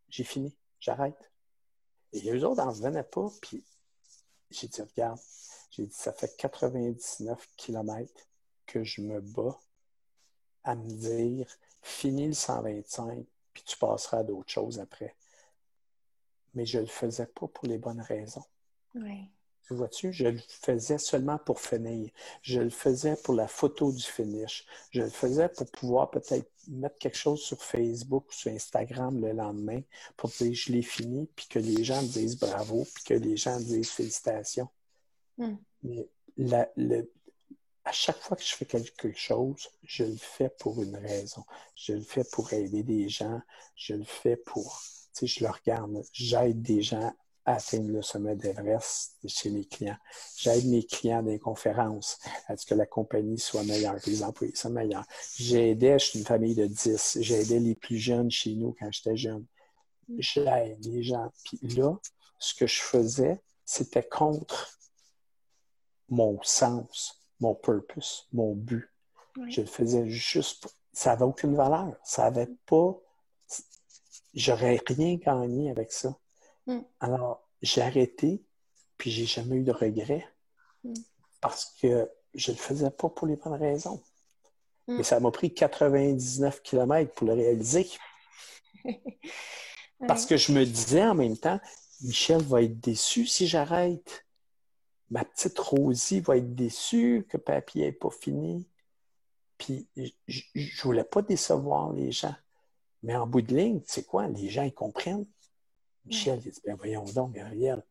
J'ai 0.10 0.23
fini, 0.23 0.56
j'arrête. 0.80 1.32
Et 2.13 2.32
eux 2.32 2.45
autres 2.45 2.63
n'en 2.63 2.71
revenaient 2.71 3.04
pas. 3.04 3.28
Puis 3.41 3.63
j'ai 4.49 4.67
dit, 4.67 4.82
regarde, 4.82 5.19
j'ai 5.71 5.86
dit, 5.86 5.93
ça 5.93 6.13
fait 6.13 6.36
99 6.38 7.49
km 7.58 8.28
que 8.65 8.84
je 8.84 9.01
me 9.01 9.21
bats 9.21 9.60
à 10.63 10.75
me 10.75 10.89
dire, 10.89 11.47
finis 11.82 12.28
le 12.28 12.34
125, 12.34 13.25
puis 13.54 13.63
tu 13.63 13.78
passeras 13.78 14.19
à 14.19 14.23
d'autres 14.23 14.49
choses 14.49 14.80
après. 14.80 15.15
Mais 16.56 16.65
je 16.65 16.78
ne 16.78 16.84
le 16.84 16.89
faisais 16.89 17.28
pas 17.28 17.47
pour 17.47 17.67
les 17.67 17.78
bonnes 17.78 18.01
raisons. 18.01 18.43
Oui. 18.95 19.30
Vois-tu, 19.69 20.13
je 20.13 20.28
le 20.28 20.39
faisais 20.47 20.99
seulement 20.99 21.39
pour 21.39 21.60
finir. 21.60 22.12
Je 22.43 22.62
le 22.62 22.69
faisais 22.69 23.15
pour 23.23 23.34
la 23.34 23.47
photo 23.47 23.91
du 23.91 24.04
finish. 24.04 24.65
Je 24.91 25.01
le 25.01 25.10
faisais 25.10 25.49
pour 25.49 25.65
pouvoir 25.71 26.12
peut-être 26.12 26.51
mettre 26.67 26.99
quelque 26.99 27.17
chose 27.17 27.41
sur 27.41 27.62
Facebook 27.63 28.30
ou 28.30 28.34
sur 28.34 28.51
Instagram 28.51 29.19
le 29.19 29.32
lendemain 29.32 29.82
pour 30.17 30.30
dire 30.30 30.54
je 30.54 30.71
l'ai 30.71 30.84
fini, 30.84 31.28
puis 31.36 31.47
que 31.47 31.58
les 31.58 31.84
gens 31.84 32.01
disent 32.04 32.38
bravo, 32.38 32.86
puis 32.93 33.04
que 33.04 33.13
les 33.15 33.38
gens 33.38 33.60
disent 33.60 33.89
félicitations. 33.89 34.69
Hmm. 35.38 35.56
Mais 35.84 36.08
à 37.86 37.91
chaque 37.91 38.19
fois 38.19 38.38
que 38.38 38.43
je 38.43 38.56
fais 38.56 38.65
quelque 38.65 39.13
chose, 39.13 39.69
je 39.84 40.04
le 40.04 40.17
fais 40.17 40.49
pour 40.60 40.82
une 40.82 40.95
raison. 40.95 41.43
Je 41.75 41.93
le 41.93 42.01
fais 42.01 42.23
pour 42.23 42.54
aider 42.54 42.84
des 42.84 43.10
gens. 43.10 43.41
Je 43.75 43.93
le 43.93 44.04
fais 44.04 44.36
pour, 44.36 44.82
tu 45.13 45.28
sais, 45.28 45.28
je 45.28 45.43
le 45.43 45.49
regarde, 45.49 46.04
j'aide 46.12 46.62
des 46.62 46.82
gens 46.82 47.13
atteindre 47.45 47.91
le 47.91 48.01
sommet 48.01 48.36
d'Everest 48.36 49.17
chez 49.27 49.51
mes 49.51 49.65
clients. 49.65 49.97
J'aide 50.36 50.65
mes 50.65 50.84
clients 50.84 51.21
dans 51.21 51.29
les 51.29 51.39
conférences 51.39 52.19
à 52.47 52.58
ce 52.58 52.65
que 52.65 52.73
la 52.73 52.86
compagnie 52.86 53.38
soit 53.38 53.63
meilleure, 53.63 54.01
que 54.01 54.10
les 54.10 54.23
employés 54.23 54.55
soient 54.55 54.71
meilleurs. 54.71 55.05
J'aidais, 55.38 55.99
je 55.99 56.05
suis 56.05 56.19
une 56.19 56.25
famille 56.25 56.55
de 56.55 56.65
10, 56.65 57.19
j'aidais 57.21 57.60
les 57.60 57.75
plus 57.75 57.97
jeunes 57.97 58.31
chez 58.31 58.55
nous 58.55 58.75
quand 58.79 58.91
j'étais 58.91 59.15
jeune. 59.15 59.45
J'aide 60.17 60.84
les 60.86 61.03
gens. 61.03 61.31
Puis 61.43 61.60
là, 61.75 61.95
ce 62.39 62.55
que 62.55 62.67
je 62.67 62.81
faisais, 62.81 63.41
c'était 63.63 64.03
contre 64.03 64.77
mon 66.10 66.41
sens, 66.43 67.21
mon 67.39 67.55
purpose, 67.55 68.27
mon 68.34 68.53
but. 68.55 68.89
Je 69.49 69.62
le 69.62 69.67
faisais 69.67 70.08
juste 70.08 70.62
pour... 70.62 70.71
Ça 70.93 71.10
n'avait 71.12 71.25
aucune 71.25 71.55
valeur. 71.55 71.95
Ça 72.03 72.23
n'avait 72.23 72.49
pas... 72.65 72.95
J'aurais 74.34 74.81
rien 74.88 75.15
gagné 75.15 75.69
avec 75.69 75.91
ça. 75.91 76.17
Mm. 76.67 76.80
Alors, 76.99 77.47
j'ai 77.62 77.82
arrêté, 77.82 78.43
puis 78.97 79.12
j'ai 79.12 79.25
jamais 79.25 79.58
eu 79.58 79.63
de 79.63 79.71
regrets 79.71 80.28
mm. 80.84 80.93
parce 81.41 81.75
que 81.82 82.10
je 82.34 82.51
ne 82.51 82.56
le 82.56 82.62
faisais 82.62 82.91
pas 82.91 83.10
pour 83.10 83.28
les 83.28 83.36
bonnes 83.36 83.54
raisons. 83.54 84.01
Mm. 84.88 84.97
Mais 84.97 85.04
ça 85.04 85.19
m'a 85.19 85.32
pris 85.32 85.54
99 85.54 86.62
km 86.62 87.13
pour 87.13 87.28
le 87.28 87.34
réaliser. 87.34 87.89
Parce 90.08 90.25
que 90.25 90.38
je 90.38 90.51
me 90.51 90.65
disais 90.65 91.06
en 91.06 91.15
même 91.15 91.38
temps, 91.38 91.60
Michel 92.01 92.41
va 92.43 92.62
être 92.62 92.80
déçu 92.80 93.25
si 93.25 93.47
j'arrête. 93.47 94.25
Ma 95.10 95.23
petite 95.23 95.58
Rosie 95.58 96.19
va 96.19 96.38
être 96.38 96.54
déçue 96.54 97.25
que 97.30 97.38
papier 97.38 97.86
n'est 97.86 97.91
pas 97.91 98.10
fini. 98.10 98.67
Puis 99.58 99.88
je 100.28 100.41
ne 100.56 100.82
voulais 100.84 101.04
pas 101.04 101.21
décevoir 101.21 101.93
les 101.93 102.12
gens. 102.12 102.36
Mais 103.04 103.15
en 103.15 103.25
bout 103.25 103.41
de 103.41 103.56
ligne, 103.56 103.82
tu 103.82 103.91
sais 103.91 104.04
quoi, 104.04 104.28
les 104.28 104.49
gens 104.49 104.63
ils 104.63 104.73
comprennent. 104.73 105.28
Michel, 106.05 106.41
il 106.45 106.51
dit, 106.51 106.61
ben 106.65 106.75
voyons 106.75 107.03
donc, 107.05 107.33
Gabriel. 107.33 107.83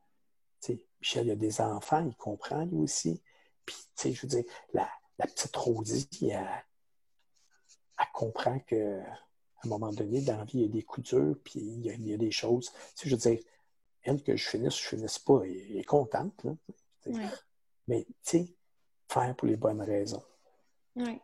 Michel, 1.01 1.27
il 1.27 1.31
a 1.33 1.37
des 1.37 1.61
enfants, 1.61 2.07
il 2.07 2.17
comprend 2.17 2.65
lui 2.65 2.79
aussi. 2.79 3.21
Puis, 3.67 3.77
tu 3.77 3.85
sais, 3.95 4.13
je 4.13 4.23
veux 4.23 4.29
dire, 4.29 4.45
la, 4.73 4.89
petite 5.19 5.55
Rosie, 5.57 6.09
elle, 6.31 6.47
comprend 8.13 8.59
que 8.61 9.01
à 9.01 9.67
un 9.67 9.69
moment 9.69 9.93
donné, 9.93 10.21
dans 10.21 10.37
la 10.37 10.45
vie, 10.45 10.59
il 10.59 10.63
y 10.63 10.65
a 10.65 10.69
des 10.69 10.83
coups 10.83 11.09
durs, 11.09 11.37
puis 11.43 11.61
il 11.61 12.07
y 12.07 12.13
a, 12.13 12.17
des 12.17 12.31
choses. 12.31 12.71
Tu 12.71 12.79
sais, 12.95 13.09
je 13.09 13.15
veux 13.15 13.21
dire, 13.21 13.41
elle, 14.03 14.23
que 14.23 14.37
je 14.37 14.49
finisse, 14.49 14.77
je 14.79 14.89
finisse 14.89 15.19
pas, 15.19 15.43
elle, 15.45 15.77
est 15.77 15.85
contente. 15.85 16.45
Là, 16.45 16.55
Mais, 17.87 18.05
tu 18.05 18.15
sais, 18.23 18.55
faire 19.09 19.35
pour 19.37 19.49
les 19.49 19.57
bonnes 19.57 19.83
raisons. 19.83 20.23
Oui. 20.97 21.21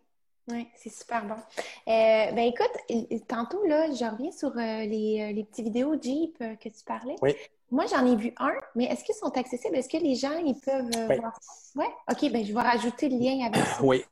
Oui, 0.48 0.66
c'est 0.76 0.92
super 0.92 1.24
bon. 1.24 1.34
Euh, 1.34 2.32
ben 2.32 2.38
écoute, 2.38 3.26
tantôt, 3.28 3.64
là, 3.66 3.90
je 3.92 4.04
reviens 4.04 4.32
sur 4.32 4.50
euh, 4.50 4.84
les, 4.84 5.20
euh, 5.20 5.32
les 5.32 5.44
petites 5.44 5.66
vidéos 5.66 6.00
Jeep 6.00 6.38
que 6.38 6.68
tu 6.68 6.84
parlais. 6.84 7.16
Oui. 7.22 7.34
Moi, 7.70 7.86
j'en 7.86 8.04
ai 8.04 8.16
vu 8.16 8.34
un, 8.38 8.52
mais 8.74 8.86
est-ce 8.86 9.04
qu'ils 9.04 9.14
sont 9.14 9.30
accessibles? 9.36 9.76
Est-ce 9.76 9.88
que 9.88 9.98
les 9.98 10.16
gens, 10.16 10.36
ils 10.38 10.58
peuvent 10.58 10.90
voir 11.20 11.38
ça? 11.40 11.72
Oui? 11.76 11.84
OK, 12.10 12.32
ben 12.32 12.44
je 12.44 12.52
vais 12.52 12.60
rajouter 12.60 13.08
le 13.08 13.16
lien 13.16 13.46
avec 13.46 13.64
ça. 13.64 13.82
Oui. 13.82 14.04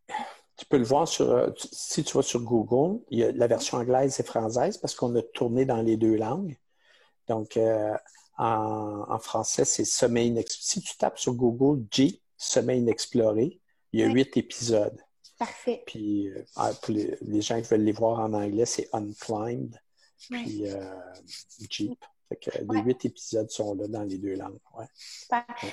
Tu 0.57 0.65
peux 0.67 0.79
le 0.79 0.85
voir 0.85 1.09
sur, 1.09 1.53
si 1.57 2.05
tu 2.05 2.17
vas 2.17 2.23
sur 2.23 2.41
Google, 2.41 3.01
il 3.11 3.19
y 3.19 3.25
a 3.25 3.33
la 3.33 3.47
version 3.47 3.79
anglaise 3.79 4.19
et 4.21 4.23
française 4.23 4.79
parce 4.79 4.95
qu'on 4.95 5.15
a 5.17 5.23
tourné 5.23 5.65
dans 5.65 5.83
les 5.83 5.97
deux 5.97 6.17
langues. 6.17 6.57
Donc, 7.27 7.59
En, 8.39 9.19
français, 9.19 9.65
c'est 9.65 9.85
Sommeil 9.85 10.29
inexploré. 10.29 10.63
Si 10.65 10.81
tu 10.81 10.97
tapes 10.97 11.19
sur 11.19 11.35
Google 11.35 11.85
G, 11.91 12.21
Sommeil 12.37 12.79
inexploré, 12.79 13.61
il 13.93 14.01
y 14.01 14.05
a 14.05 14.07
huit 14.07 14.37
épisodes. 14.37 15.01
Parfait. 15.39 15.83
Puis, 15.87 16.29
euh, 16.29 16.43
ah, 16.57 16.73
pour 16.83 16.95
les, 16.95 17.41
gens 17.41 17.61
qui 17.61 17.69
veulent 17.69 17.85
les 17.85 17.93
voir 17.93 18.19
en 18.19 18.33
anglais, 18.33 18.67
c'est 18.67 18.89
Unclimbed, 18.93 19.81
puis 20.31 20.69
euh, 20.69 20.95
Jeep 21.71 21.99
les 22.31 22.81
huit 22.83 23.05
épisodes 23.05 23.51
sont 23.51 23.75
là 23.75 23.89
dans 23.89 24.03
les 24.03 24.19
deux 24.19 24.35
langues. 24.35 24.59
Ouais. 24.77 24.87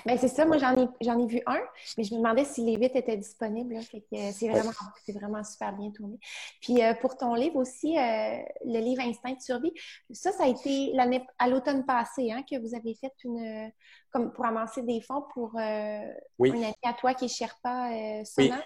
Ben, 0.06 0.18
c'est 0.18 0.28
ça, 0.28 0.46
moi 0.46 0.58
j'en 0.58 0.76
ai, 0.76 0.88
j'en 1.02 1.20
ai 1.20 1.28
vu 1.28 1.42
un, 1.46 1.60
mais 1.98 2.04
je 2.04 2.14
me 2.14 2.20
demandais 2.20 2.46
si 2.46 2.64
les 2.64 2.76
huit 2.76 2.96
étaient 2.96 3.18
disponibles. 3.18 3.78
c'est, 3.82 4.48
vraiment, 4.48 4.72
c'est 5.06 5.12
vraiment 5.12 5.44
super 5.44 5.74
bien 5.74 5.92
tourné. 5.92 6.18
Puis 6.62 6.82
euh, 6.82 6.94
pour 6.96 7.18
ton 7.18 7.36
livre 7.36 7.58
aussi, 7.58 7.98
euh, 7.98 8.38
le 8.66 8.80
livre 8.80 9.02
Instinct 9.02 9.34
de 9.34 9.42
survie, 9.42 9.74
ça, 10.12 10.32
ça 10.32 10.46
a 10.46 10.48
été 10.48 10.92
l'année 10.94 11.26
à 11.40 11.50
l'automne 11.50 11.86
passé 11.86 12.32
hein, 12.32 12.44
que 12.50 12.58
vous 12.60 12.76
avez 12.76 12.96
fait 12.96 13.14
une 13.24 13.72
comme 14.12 14.32
pour 14.32 14.46
amasser 14.46 14.82
des 14.82 15.02
fonds 15.02 15.24
pour 15.34 15.52
euh, 15.58 16.14
une 16.40 16.64
amie 16.64 16.74
à 16.84 16.94
toi 16.94 17.14
qui 17.14 17.26
est 17.26 17.28
Sherpa 17.28 17.90
Sona. 18.24 18.56
Oui. 18.56 18.62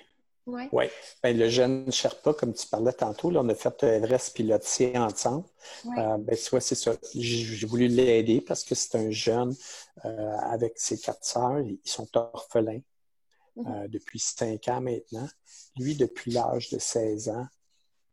Ouais. 0.72 0.92
Ben, 1.24 1.38
le 1.38 1.50
jeune 1.50 1.92
Sherpa, 1.92 2.34
comme 2.34 2.54
tu 2.54 2.68
parlais 2.68 2.94
tantôt, 2.94 3.30
là, 3.30 3.42
on 3.44 3.50
a 3.50 3.56
fait 3.56 3.84
Everest 3.84 4.36
pilotier 4.36 4.98
ensemble. 4.98 5.46
Euh, 5.98 6.18
ben, 6.18 6.36
tu 6.36 6.50
vois, 6.50 6.62
c'est 6.62 6.76
ça. 6.76 6.94
J'ai 7.16 7.66
voulu 7.66 7.88
l'aider 7.88 8.42
parce 8.42 8.64
que 8.64 8.76
c'est 8.76 8.96
un 8.98 9.12
jeune 9.12 9.56
euh, 10.06 10.38
avec 10.42 10.74
ses 10.78 10.98
quatre 10.98 11.24
sœurs. 11.24 11.60
Ils 11.62 11.80
sont 11.84 12.08
orphelins 12.16 12.82
mhm. 13.56 13.68
euh, 13.68 13.88
depuis 13.88 14.20
cinq 14.20 14.68
ans 14.68 14.82
maintenant. 14.82 15.28
Lui, 15.78 15.96
depuis 15.96 16.32
l'âge 16.32 16.70
de 16.70 16.80
16 16.80 17.30
ans, 17.30 17.48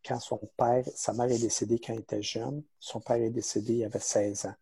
quand 0.04 0.20
son 0.20 0.40
père, 0.56 0.84
sa 0.94 1.12
mère 1.12 1.30
est 1.30 1.38
décédée 1.38 1.80
quand 1.80 1.92
il 1.92 2.00
était 2.00 2.22
jeune, 2.22 2.62
son 2.78 3.00
père 3.00 3.16
est 3.16 3.30
décédé, 3.30 3.74
il 3.74 3.84
avait 3.84 3.98
16 3.98 4.46
ans. 4.46 4.54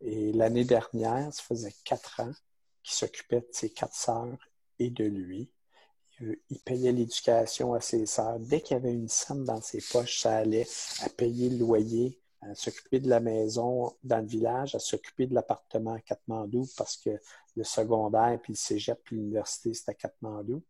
Et 0.00 0.32
l'année 0.32 0.64
dernière, 0.64 1.32
ça 1.32 1.42
faisait 1.42 1.74
quatre 1.84 2.20
ans 2.20 2.32
qu'il 2.82 2.94
s'occupait 2.94 3.40
de 3.40 3.48
ses 3.52 3.70
quatre 3.70 3.94
sœurs 3.94 4.38
et 4.78 4.90
de 4.90 5.04
lui 5.04 5.50
il 6.50 6.58
payait 6.60 6.92
l'éducation 6.92 7.74
à 7.74 7.80
ses 7.80 8.06
sœurs. 8.06 8.38
Dès 8.38 8.60
qu'il 8.60 8.76
y 8.76 8.80
avait 8.80 8.92
une 8.92 9.08
somme 9.08 9.44
dans 9.44 9.60
ses 9.60 9.80
poches, 9.80 10.20
ça 10.20 10.36
allait 10.36 10.66
à 11.02 11.08
payer 11.08 11.50
le 11.50 11.58
loyer, 11.58 12.20
à 12.40 12.54
s'occuper 12.54 13.00
de 13.00 13.08
la 13.08 13.20
maison 13.20 13.94
dans 14.02 14.18
le 14.18 14.26
village, 14.26 14.74
à 14.74 14.78
s'occuper 14.78 15.26
de 15.26 15.34
l'appartement 15.34 15.94
à 15.94 16.00
Katmandou 16.00 16.68
parce 16.76 16.96
que 16.96 17.10
le 17.56 17.64
secondaire, 17.64 18.38
puis 18.42 18.52
le 18.52 18.58
cégep, 18.58 19.00
puis 19.04 19.16
l'université, 19.16 19.74
c'était 19.74 19.92
à 19.92 19.94
Katmandou. 19.94 20.62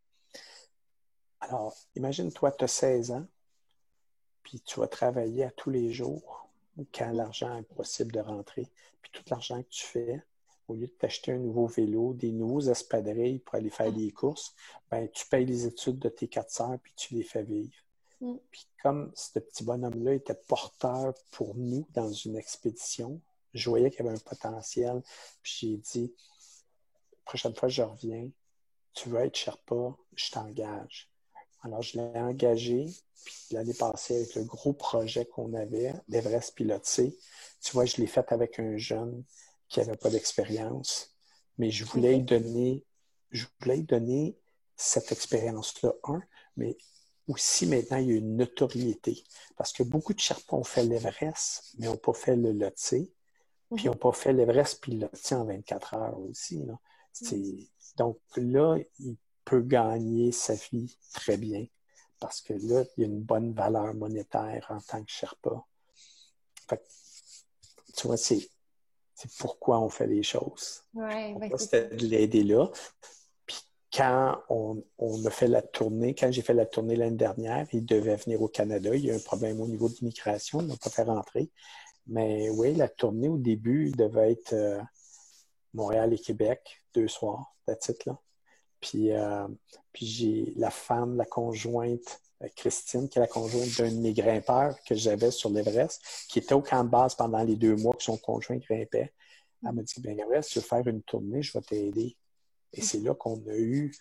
Alors, 1.40 1.76
imagine-toi, 1.96 2.52
tu 2.52 2.64
as 2.64 2.68
16 2.68 3.10
ans, 3.12 3.26
puis 4.42 4.60
tu 4.60 4.80
vas 4.80 4.86
travailler 4.86 5.44
à 5.44 5.50
tous 5.50 5.70
les 5.70 5.92
jours 5.92 6.48
quand 6.94 7.10
l'argent 7.10 7.56
est 7.58 7.74
possible 7.74 8.12
de 8.12 8.20
rentrer. 8.20 8.70
Puis 9.00 9.10
tout 9.12 9.22
l'argent 9.28 9.62
que 9.62 9.68
tu 9.68 9.84
fais, 9.84 10.22
au 10.68 10.74
lieu 10.74 10.86
de 10.86 10.92
t'acheter 10.92 11.32
un 11.32 11.38
nouveau 11.38 11.66
vélo, 11.66 12.14
des 12.14 12.32
nouveaux 12.32 12.60
espadrilles 12.60 13.40
pour 13.40 13.56
aller 13.56 13.70
faire 13.70 13.92
des 13.92 14.10
courses, 14.10 14.54
ben, 14.90 15.08
tu 15.08 15.26
payes 15.26 15.46
les 15.46 15.66
études 15.66 15.98
de 15.98 16.08
tes 16.08 16.28
quatre 16.28 16.50
sœurs 16.50 16.78
puis 16.82 16.92
tu 16.96 17.14
les 17.14 17.22
fais 17.22 17.42
vivre. 17.42 17.74
Mm. 18.20 18.36
Puis 18.50 18.66
comme 18.82 19.12
ce 19.14 19.38
petit 19.38 19.64
bonhomme-là 19.64 20.14
était 20.14 20.40
porteur 20.48 21.14
pour 21.30 21.54
nous 21.56 21.86
dans 21.92 22.12
une 22.12 22.36
expédition, 22.36 23.20
je 23.54 23.68
voyais 23.68 23.90
qu'il 23.90 24.04
y 24.04 24.08
avait 24.08 24.16
un 24.16 24.20
potentiel. 24.20 25.02
Puis 25.42 25.56
j'ai 25.60 25.76
dit, 25.76 26.14
prochaine 27.24 27.54
fois 27.54 27.68
que 27.68 27.74
je 27.74 27.82
reviens, 27.82 28.28
tu 28.94 29.08
veux 29.08 29.20
être 29.20 29.36
Sherpa, 29.36 29.96
je 30.14 30.30
t'engage. 30.30 31.10
Alors, 31.62 31.82
je 31.82 31.96
l'ai 31.96 32.18
engagé, 32.18 32.86
puis 33.24 33.36
l'année 33.52 33.74
passée, 33.74 34.16
avec 34.16 34.34
le 34.34 34.44
gros 34.44 34.72
projet 34.72 35.24
qu'on 35.26 35.54
avait, 35.54 35.94
d'Everest 36.08 36.56
piloté, 36.56 37.16
tu 37.60 37.72
vois, 37.72 37.84
je 37.84 37.98
l'ai 37.98 38.08
fait 38.08 38.32
avec 38.32 38.58
un 38.58 38.76
jeune 38.76 39.22
qui 39.72 39.80
n'avait 39.80 39.96
pas 39.96 40.10
d'expérience, 40.10 41.14
mais 41.56 41.70
je 41.70 41.86
voulais 41.86 42.16
lui 42.16 42.22
donner, 42.22 42.84
je 43.30 43.46
voulais 43.60 43.78
donner 43.78 44.38
cette 44.76 45.10
expérience-là, 45.12 45.94
un, 46.04 46.20
mais 46.58 46.76
aussi 47.26 47.66
maintenant, 47.66 47.96
il 47.96 48.08
y 48.08 48.12
a 48.12 48.16
une 48.16 48.36
notoriété. 48.36 49.24
Parce 49.56 49.72
que 49.72 49.82
beaucoup 49.82 50.12
de 50.12 50.20
Sherpas 50.20 50.58
ont 50.58 50.64
fait 50.64 50.84
l'Everest, 50.84 51.72
mais 51.78 51.86
n'ont 51.86 51.96
pas 51.96 52.12
fait 52.12 52.36
le 52.36 52.52
Lotse, 52.52 52.96
puis 53.74 53.86
n'ont 53.86 53.96
pas 53.96 54.12
fait 54.12 54.34
l'Everest 54.34 54.78
puis 54.82 54.92
le 54.92 55.06
Lotse 55.06 55.32
en 55.32 55.46
24 55.46 55.94
heures 55.94 56.20
aussi. 56.20 56.62
Donc 57.96 58.18
là, 58.36 58.76
il 58.98 59.16
peut 59.46 59.62
gagner 59.62 60.32
sa 60.32 60.54
vie 60.54 60.98
très 61.14 61.38
bien 61.38 61.66
parce 62.20 62.42
que 62.42 62.52
là, 62.52 62.84
il 62.96 63.00
y 63.00 63.04
a 63.04 63.06
une 63.06 63.22
bonne 63.22 63.54
valeur 63.54 63.94
monétaire 63.94 64.66
en 64.68 64.80
tant 64.80 65.02
que 65.02 65.10
Sherpa. 65.10 65.64
Fait, 66.68 66.82
tu 67.96 68.06
vois, 68.06 68.18
c'est 68.18 68.48
c'est 69.22 69.38
pourquoi 69.38 69.78
on 69.78 69.88
fait 69.88 70.06
les 70.06 70.22
choses. 70.22 70.82
Ouais, 70.94 71.34
ben 71.38 71.50
C'était 71.56 71.94
de 71.94 72.06
l'aider 72.06 72.42
là. 72.42 72.68
Puis 73.46 73.60
quand 73.92 74.42
on, 74.48 74.82
a 75.24 75.30
fait 75.30 75.46
la 75.46 75.62
tournée, 75.62 76.14
quand 76.14 76.32
j'ai 76.32 76.42
fait 76.42 76.54
la 76.54 76.66
tournée 76.66 76.96
l'année 76.96 77.16
dernière, 77.16 77.68
il 77.72 77.84
devait 77.84 78.16
venir 78.16 78.42
au 78.42 78.48
Canada. 78.48 78.94
Il 78.94 79.04
y 79.04 79.10
a 79.12 79.14
un 79.14 79.20
problème 79.20 79.60
au 79.60 79.68
niveau 79.68 79.88
de 79.88 79.94
l'immigration, 79.94 80.60
il 80.60 80.66
n'a 80.66 80.76
pas 80.76 80.90
fait 80.90 81.04
rentrer. 81.04 81.50
Mais 82.08 82.50
oui, 82.50 82.74
la 82.74 82.88
tournée 82.88 83.28
au 83.28 83.38
début 83.38 83.92
devait 83.92 84.32
être 84.32 84.54
euh, 84.54 84.80
Montréal 85.72 86.12
et 86.12 86.18
Québec, 86.18 86.82
deux 86.92 87.06
soirs, 87.06 87.54
la 87.68 87.76
titre 87.76 88.08
là. 88.08 88.18
Puis, 88.80 89.12
euh, 89.12 89.46
puis 89.92 90.06
j'ai 90.06 90.52
la 90.56 90.70
femme, 90.70 91.16
la 91.16 91.24
conjointe 91.24 92.20
Christine, 92.48 93.08
qui 93.08 93.18
est 93.18 93.20
la 93.20 93.28
conjointe 93.28 93.76
d'un 93.78 93.90
de 93.90 94.00
mes 94.00 94.12
grimpeurs 94.12 94.76
que 94.84 94.94
j'avais 94.94 95.30
sur 95.30 95.50
l'Everest, 95.50 96.02
qui 96.28 96.38
était 96.38 96.54
au 96.54 96.62
camp 96.62 96.84
de 96.84 96.88
base 96.88 97.14
pendant 97.14 97.42
les 97.42 97.56
deux 97.56 97.76
mois 97.76 97.94
que 97.94 98.02
son 98.02 98.16
conjoint 98.16 98.56
grimpait. 98.56 99.12
Elle 99.64 99.72
m'a 99.72 99.82
dit 99.82 100.00
Bien, 100.00 100.14
Gabriel, 100.14 100.44
tu 100.44 100.58
veux 100.58 100.64
faire 100.64 100.86
une 100.86 101.02
tournée, 101.02 101.42
je 101.42 101.52
vais 101.52 101.62
t'aider. 101.62 102.16
Et 102.72 102.80
c'est 102.80 103.00
là 103.00 103.14
qu'on 103.14 103.36
a 103.48 103.54
eu 103.54 103.94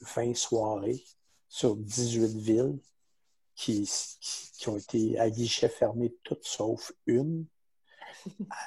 20 0.00 0.30
euh, 0.30 0.34
soirées 0.34 1.04
sur 1.48 1.76
18 1.76 2.36
villes 2.38 2.78
qui, 3.54 3.88
ont 4.66 4.76
été 4.76 5.18
à 5.18 5.30
guichet 5.30 5.68
fermé, 5.68 6.14
toutes 6.24 6.44
sauf 6.44 6.92
une. 7.06 7.46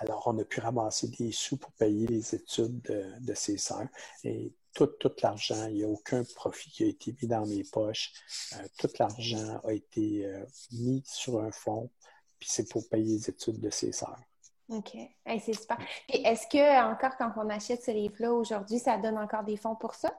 Alors, 0.01 0.23
on 0.27 0.37
a 0.39 0.43
pu 0.43 0.59
ramasser 0.59 1.07
des 1.09 1.31
sous 1.31 1.57
pour 1.57 1.71
payer 1.73 2.07
les 2.07 2.35
études 2.35 2.81
de, 2.81 3.05
de 3.19 3.33
ses 3.33 3.57
sœurs. 3.57 3.87
Et 4.23 4.53
tout, 4.85 5.11
l'argent. 5.23 5.67
Il 5.67 5.75
n'y 5.75 5.83
a 5.83 5.87
aucun 5.87 6.23
profit 6.35 6.69
qui 6.69 6.83
a 6.83 6.87
été 6.87 7.15
mis 7.21 7.27
dans 7.27 7.45
mes 7.45 7.63
poches. 7.63 8.11
Euh, 8.53 8.67
tout 8.77 8.89
l'argent 8.99 9.59
a 9.65 9.73
été 9.73 10.25
euh, 10.25 10.45
mis 10.71 11.03
sur 11.05 11.41
un 11.41 11.51
fonds, 11.51 11.89
puis 12.39 12.49
c'est 12.51 12.69
pour 12.69 12.87
payer 12.89 13.17
les 13.17 13.29
études 13.29 13.59
de 13.59 13.69
ses 13.69 13.91
sœurs. 13.91 14.19
OK. 14.69 14.97
c'est 15.25 15.53
super. 15.53 15.77
est-ce 16.09 16.45
que, 16.47 16.91
encore, 16.91 17.15
quand 17.17 17.31
on 17.37 17.49
achète 17.49 17.83
ce 17.83 17.91
livre-là 17.91 18.33
aujourd'hui, 18.33 18.79
ça 18.79 18.97
donne 18.97 19.17
encore 19.17 19.43
des 19.43 19.55
fonds 19.55 19.75
pour 19.75 19.95
ça? 19.95 20.11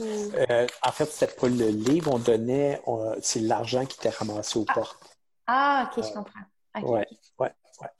Euh, 0.00 0.66
en 0.82 0.90
fait, 0.90 1.04
c'était 1.04 1.32
pas 1.32 1.48
le 1.48 1.68
livre, 1.68 2.12
on 2.12 2.18
donnait, 2.18 2.82
c'est 3.20 3.40
l'argent 3.40 3.84
qui 3.84 3.96
était 3.98 4.08
ramassé 4.08 4.58
aux 4.58 4.64
ah. 4.68 4.74
portes. 4.74 5.18
Ah, 5.46 5.90
OK, 5.92 6.02
je 6.02 6.12
comprends. 6.12 6.40
Oui, 6.76 6.82
ouais, 6.82 7.06
ouais, 7.38 7.52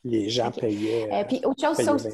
Les 0.04 0.28
gens 0.28 0.50
payaient. 0.50 1.24
puis 1.26 1.40
autre 1.44 1.60
chose, 1.60 1.76
ça 1.76 1.94
aussi. 1.94 2.08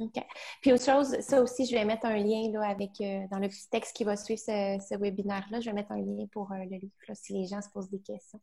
OK. 0.00 0.24
Puis 0.62 0.72
autre 0.72 0.84
chose, 0.84 1.18
ça 1.20 1.42
aussi, 1.42 1.66
je 1.66 1.72
vais 1.72 1.84
mettre 1.84 2.06
un 2.06 2.16
lien 2.16 2.50
là, 2.52 2.68
avec, 2.68 3.00
euh, 3.00 3.26
dans 3.30 3.38
le 3.38 3.48
petit 3.48 3.68
texte 3.68 3.96
qui 3.96 4.04
va 4.04 4.16
suivre 4.16 4.40
ce, 4.40 4.96
webinaire-là, 4.96 5.60
je 5.60 5.66
vais 5.66 5.72
mettre 5.72 5.92
un 5.92 6.00
lien 6.00 6.26
pour 6.30 6.52
euh, 6.52 6.56
le 6.70 6.76
livre 6.76 6.92
si 7.14 7.32
les 7.32 7.46
gens 7.46 7.60
se 7.60 7.68
posent 7.70 7.90
des 7.90 7.98
questions. 7.98 8.40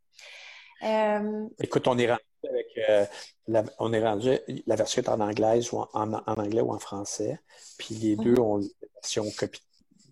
Euh, 0.83 1.47
Écoute, 1.59 1.87
on 1.87 1.97
est 1.97 2.09
rendu 2.09 2.21
avec 2.49 3.09
la, 3.47 3.63
on 3.79 3.93
est 3.93 4.03
rendu, 4.03 4.37
la 4.67 4.75
version 4.75 5.01
est 5.01 5.09
en 5.09 5.21
anglais 5.21 5.61
ou 5.71 5.77
en, 5.93 6.13
anglais 6.13 6.61
ou 6.61 6.73
en 6.73 6.79
français. 6.79 7.39
Puis 7.77 7.95
les 7.95 8.15
deux 8.17 8.37
ont 8.39 8.57
la 8.57 8.87
version 8.95 9.25
copie 9.37 9.61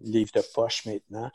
livre 0.03 0.31
de 0.33 0.43
poche 0.53 0.85
maintenant. 0.85 1.31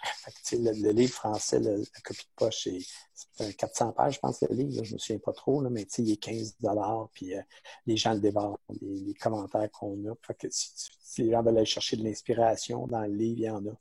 le, 0.53 0.93
livre 0.93 1.13
français, 1.13 1.61
la 1.61 1.77
copie 2.05 2.25
de 2.25 2.35
poche, 2.37 2.69
c'est 3.15 3.57
400 3.57 3.93
pages, 3.93 4.15
je 4.15 4.21
pense, 4.21 4.41
le 4.43 4.55
livre. 4.55 4.85
je 4.85 4.91
ne 4.91 4.95
me 4.95 4.99
souviens 4.99 5.19
pas 5.19 5.33
trop, 5.33 5.61
là, 5.63 5.71
mais 5.71 5.83
il 5.83 6.13
est 6.13 6.17
15 6.17 6.57
puis 7.13 7.35
euh, 7.35 7.43
les 7.87 7.97
gens 7.97 8.15
le 8.15 8.21
dévorent, 8.21 8.59
les, 8.81 9.15
commentaires 9.15 9.71
qu'on 9.71 9.97
a. 10.09 10.15
si, 10.51 11.23
les 11.23 11.31
gens 11.33 11.43
veulent 11.43 11.57
aller 11.57 11.67
chercher 11.67 11.97
de 11.97 12.05
l'inspiration 12.05 12.87
dans 12.87 13.03
le 13.03 13.15
livre, 13.15 13.39
il 13.39 13.45
y 13.45 13.51
en 13.51 13.67
a. 13.67 13.73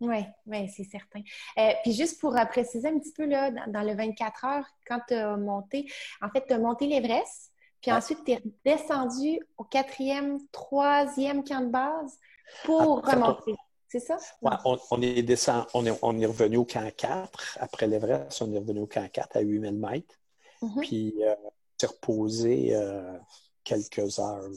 Oui, 0.00 0.24
ouais, 0.46 0.70
c'est 0.74 0.84
certain. 0.84 1.22
Euh, 1.58 1.72
puis 1.82 1.92
juste 1.94 2.20
pour 2.20 2.36
euh, 2.36 2.44
préciser 2.44 2.88
un 2.88 2.98
petit 2.98 3.12
peu, 3.12 3.24
là, 3.24 3.50
dans, 3.50 3.82
le 3.82 3.94
24 3.94 4.44
heures, 4.44 4.66
quand 4.86 5.00
tu 5.08 5.14
as 5.14 5.36
monté, 5.36 5.90
en 6.20 6.28
fait, 6.28 6.44
tu 6.46 6.52
as 6.52 6.58
monté 6.58 6.86
l'Everest, 6.86 7.50
puis 7.80 7.92
ensuite, 7.92 8.24
tu 8.24 8.32
es 8.32 8.42
descendu 8.64 9.40
au 9.56 9.64
quatrième, 9.64 10.38
troisième 10.50 11.44
camp 11.44 11.60
de 11.60 11.70
base 11.70 12.18
pour 12.64 13.02
ah, 13.06 13.14
remonter. 13.14 13.54
C'est 13.88 14.00
ça? 14.00 14.18
on, 14.42 15.00
est 15.00 15.22
descend, 15.22 15.66
on, 15.74 15.86
est, 15.86 15.98
on 16.02 16.18
est 16.18 16.26
revenu 16.26 16.56
au 16.58 16.64
camp 16.64 16.90
4. 16.96 17.58
Après 17.60 17.86
l'Everest, 17.86 18.42
on 18.42 18.52
est 18.52 18.58
revenu 18.58 18.80
au 18.80 18.86
camp 18.86 19.08
4 19.10 19.36
à 19.36 19.40
8000 19.40 19.78
mètres. 19.78 20.14
Mm-hmm. 20.62 20.80
Puis, 20.80 21.14
euh, 21.22 21.34
on 21.44 21.50
s'est 21.78 21.86
reposé 21.86 22.74
euh, 22.74 23.18
quelques 23.62 24.18
heures 24.18 24.50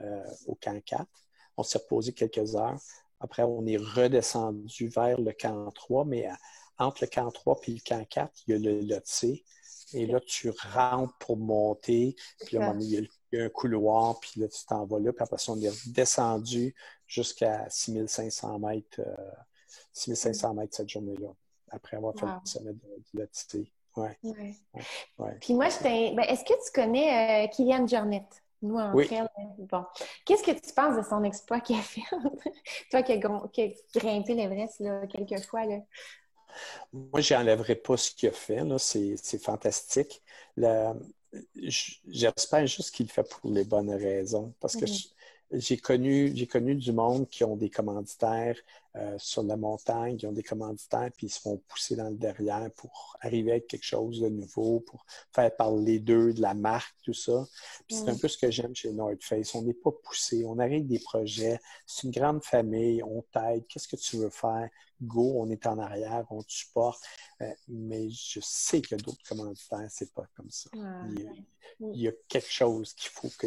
euh, 0.00 0.24
au 0.46 0.54
camp 0.56 0.82
4. 0.84 1.06
On 1.56 1.62
s'est 1.62 1.78
reposé 1.78 2.12
quelques 2.12 2.56
heures. 2.56 2.78
Après, 3.20 3.44
on 3.44 3.64
est 3.66 3.78
redescendu 3.78 4.88
vers 4.88 5.20
le 5.20 5.32
camp 5.32 5.70
3, 5.70 6.04
mais 6.04 6.28
entre 6.78 7.04
le 7.04 7.08
camp 7.08 7.30
3 7.30 7.60
et 7.68 7.72
le 7.72 7.80
camp 7.84 8.04
4, 8.08 8.32
il 8.46 8.50
y 8.50 8.54
a 8.54 8.58
le 8.58 8.80
Lotse. 8.80 9.26
Et 9.92 10.06
là, 10.06 10.20
tu 10.20 10.50
rentres 10.50 11.16
pour 11.18 11.36
monter. 11.36 12.16
Puis 12.44 12.58
là, 12.58 12.74
il 12.78 12.86
y, 12.86 12.98
a 12.98 13.00
un 13.32 13.48
couloir, 13.48 14.18
puis 14.20 14.40
là, 14.40 14.48
tu 14.48 14.64
t'en 14.66 14.84
vas 14.84 14.98
là. 14.98 15.12
Puis 15.12 15.22
après 15.22 15.38
ça, 15.38 15.52
on 15.52 15.60
est 15.60 15.88
descendu 15.88 16.74
jusqu'à 17.06 17.66
6500 17.68 18.58
mètres, 18.58 19.00
6500 19.92 20.52
mm. 20.52 20.56
mètres 20.56 20.76
cette 20.76 20.88
journée-là, 20.88 21.28
après 21.70 21.96
avoir 21.96 22.14
fait 22.14 22.26
le 22.26 22.32
sommet 22.44 22.72
de, 22.72 22.80
la 23.14 23.26
Ouais. 23.96 24.18
ouais. 25.18 25.38
Puis 25.40 25.54
moi, 25.54 25.68
je 25.70 25.82
ben, 25.82 26.24
est-ce 26.28 26.44
que 26.44 26.52
tu 26.52 26.72
connais 26.72 27.46
euh, 27.46 27.48
Kylian 27.48 27.86
Jornet? 27.86 28.26
Nous, 28.62 28.76
en 28.76 28.92
oui. 28.94 29.08
bon. 29.58 29.84
Qu'est-ce 30.24 30.42
que 30.42 30.50
tu 30.50 30.72
penses 30.74 30.96
de 30.96 31.02
son 31.02 31.22
exploit 31.24 31.60
qu'il 31.60 31.78
a 31.78 31.82
fait? 31.82 32.02
Toi 32.90 33.02
qui 33.02 33.12
as, 33.12 33.98
grimpé 33.98 34.34
l'Everest 34.34 34.82
quelques 35.10 35.44
fois. 35.46 35.66
Là. 35.66 35.78
Moi, 36.92 37.20
je 37.20 37.34
n'enlèverai 37.34 37.74
pas 37.76 37.96
ce 37.96 38.10
qu'il 38.10 38.28
a 38.28 38.32
fait. 38.32 38.62
C'est 38.78 39.42
fantastique. 39.42 40.22
J'espère 41.54 42.66
juste 42.66 42.94
qu'il 42.94 43.06
le 43.06 43.10
fait 43.12 43.28
pour 43.28 43.50
les 43.50 43.64
bonnes 43.64 43.90
raisons. 43.90 44.54
Parce 44.60 44.76
que 44.76 44.84
mm-hmm 44.84 45.15
j'ai 45.52 45.76
connu, 45.76 46.32
j'ai 46.34 46.46
connu 46.46 46.74
du 46.74 46.92
monde 46.92 47.28
qui 47.28 47.44
ont 47.44 47.56
des 47.56 47.70
commanditaires 47.70 48.56
euh, 48.96 49.14
sur 49.18 49.42
la 49.42 49.56
montagne, 49.56 50.16
qui 50.16 50.26
ont 50.26 50.32
des 50.32 50.42
commanditaires, 50.42 51.10
puis 51.16 51.26
ils 51.26 51.30
se 51.30 51.40
font 51.40 51.58
pousser 51.68 51.96
dans 51.96 52.08
le 52.08 52.16
derrière 52.16 52.70
pour 52.76 53.16
arriver 53.20 53.52
avec 53.52 53.68
quelque 53.68 53.84
chose 53.84 54.20
de 54.20 54.28
nouveau, 54.28 54.80
pour 54.80 55.04
faire 55.32 55.54
parler 55.54 56.00
d'eux, 56.00 56.32
de 56.32 56.40
la 56.40 56.54
marque, 56.54 56.96
tout 57.02 57.12
ça. 57.12 57.46
Puis 57.86 57.96
c'est 57.96 58.08
un 58.08 58.16
peu 58.16 58.26
ce 58.26 58.38
que 58.38 58.50
j'aime 58.50 58.74
chez 58.74 58.92
North 58.92 59.22
Face. 59.22 59.54
On 59.54 59.62
n'est 59.62 59.74
pas 59.74 59.92
poussé, 59.92 60.44
on 60.46 60.58
arrive 60.58 60.86
des 60.86 60.98
projets, 60.98 61.60
c'est 61.86 62.04
une 62.04 62.10
grande 62.10 62.42
famille, 62.42 63.02
on 63.02 63.22
t'aide, 63.32 63.66
qu'est-ce 63.68 63.88
que 63.88 63.96
tu 63.96 64.16
veux 64.16 64.30
faire? 64.30 64.68
Go, 65.02 65.34
on 65.36 65.50
est 65.50 65.66
en 65.66 65.78
arrière, 65.78 66.24
on 66.30 66.42
te 66.42 66.52
supporte. 66.52 67.02
Euh, 67.42 67.52
mais 67.68 68.08
je 68.08 68.40
sais 68.42 68.80
que 68.80 68.94
d'autres 68.94 69.28
commanditaires, 69.28 69.86
c'est 69.90 70.12
pas 70.12 70.26
comme 70.34 70.50
ça. 70.50 70.70
il 71.80 72.00
y 72.00 72.08
a 72.08 72.12
quelque 72.28 72.50
chose 72.50 72.94
qu'il 72.94 73.10
faut 73.10 73.28
que 73.38 73.46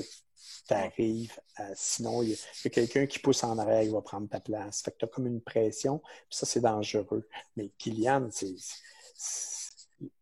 t'arrives. 0.67 1.39
sinon, 1.75 2.21
il 2.23 2.29
y 2.29 2.37
a, 2.65 2.69
quelqu'un 2.69 3.05
qui 3.05 3.19
pousse 3.19 3.43
en 3.43 3.57
arrière, 3.57 3.83
il 3.83 3.91
va 3.91 4.01
prendre 4.01 4.29
ta 4.29 4.39
place. 4.39 4.81
Fait 4.81 4.91
que 4.91 4.97
tu 4.97 5.05
as 5.05 5.07
comme 5.07 5.27
une 5.27 5.41
pression, 5.41 5.99
puis 5.99 6.37
ça, 6.37 6.45
c'est 6.45 6.61
dangereux. 6.61 7.27
Mais 7.55 7.69
Kylian, 7.77 8.29
c'est. 8.31 8.55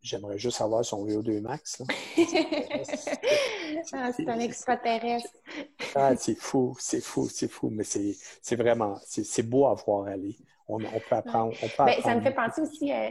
J'aimerais 0.02 0.40
juste 0.40 0.60
avoir 0.62 0.84
son 0.84 1.06
VO2 1.06 1.40
max. 1.42 1.84
ah, 3.94 4.12
c'est 4.12 4.28
un 4.28 4.40
extraterrestre. 4.40 5.30
ah, 5.94 6.16
c'est 6.16 6.34
fou, 6.34 6.76
c'est 6.80 7.02
fou, 7.02 7.30
c'est 7.30 7.48
fou, 7.48 7.70
mais 7.70 7.84
c'est 7.84 8.56
vraiment, 8.56 9.00
c'est 9.06 9.44
beau 9.44 9.68
à 9.68 9.76
voir 9.76 10.08
aller. 10.08 10.36
On, 10.68 10.84
on 10.84 11.00
peut 11.00 11.16
apprendre. 11.16 11.54
On 11.62 11.68
peut 11.68 11.86
ben, 11.86 12.02
ça 12.02 12.16
me 12.16 12.22
fait 12.22 12.34
penser 12.34 12.62
aussi, 12.62 12.92
euh, 12.92 13.10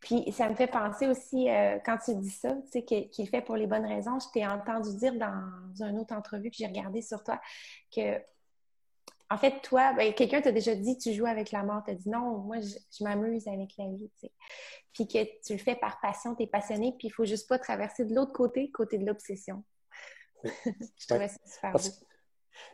puis 0.00 0.32
ça 0.32 0.48
me 0.48 0.54
fait 0.54 0.66
penser 0.66 1.06
aussi, 1.06 1.48
euh, 1.50 1.78
quand 1.84 1.98
tu 2.04 2.14
dis 2.16 2.30
ça, 2.30 2.54
tu 2.72 2.80
sais, 2.80 2.82
qu'il 2.82 3.28
fait 3.28 3.42
pour 3.42 3.56
les 3.56 3.66
bonnes 3.66 3.86
raisons. 3.86 4.18
Je 4.20 4.28
t'ai 4.32 4.46
entendu 4.46 4.96
dire 4.96 5.14
dans 5.14 5.84
une 5.84 5.98
autre 5.98 6.14
entrevue 6.14 6.50
que 6.50 6.56
j'ai 6.56 6.66
regardée 6.66 7.02
sur 7.02 7.22
toi 7.22 7.40
que, 7.94 8.20
en 9.30 9.36
fait, 9.36 9.60
toi, 9.60 9.92
ben, 9.92 10.14
quelqu'un 10.14 10.40
t'a 10.40 10.52
déjà 10.52 10.74
dit 10.74 10.96
tu 10.96 11.12
joues 11.12 11.26
avec 11.26 11.50
la 11.52 11.62
mort. 11.62 11.82
Tu 11.86 11.94
dit 11.94 12.08
non, 12.08 12.38
moi, 12.38 12.58
je, 12.60 13.04
m'amuse 13.04 13.46
avec 13.48 13.76
la 13.76 13.86
vie. 13.88 14.10
Tu 14.20 14.26
sais. 14.26 14.32
Puis 14.92 15.06
que 15.06 15.24
tu 15.44 15.52
le 15.52 15.58
fais 15.58 15.76
par 15.76 16.00
passion, 16.00 16.34
tu 16.34 16.44
es 16.44 16.46
passionné, 16.46 16.94
puis 16.98 17.08
il 17.08 17.10
faut 17.10 17.24
juste 17.24 17.48
pas 17.48 17.58
traverser 17.58 18.04
de 18.04 18.14
l'autre 18.14 18.32
côté, 18.32 18.70
côté 18.70 18.98
de 18.98 19.06
l'obsession. 19.06 19.64
je 20.44 21.06
trouvais 21.06 21.28
ça 21.28 21.38
super 21.46 21.72
beau. 21.72 22.07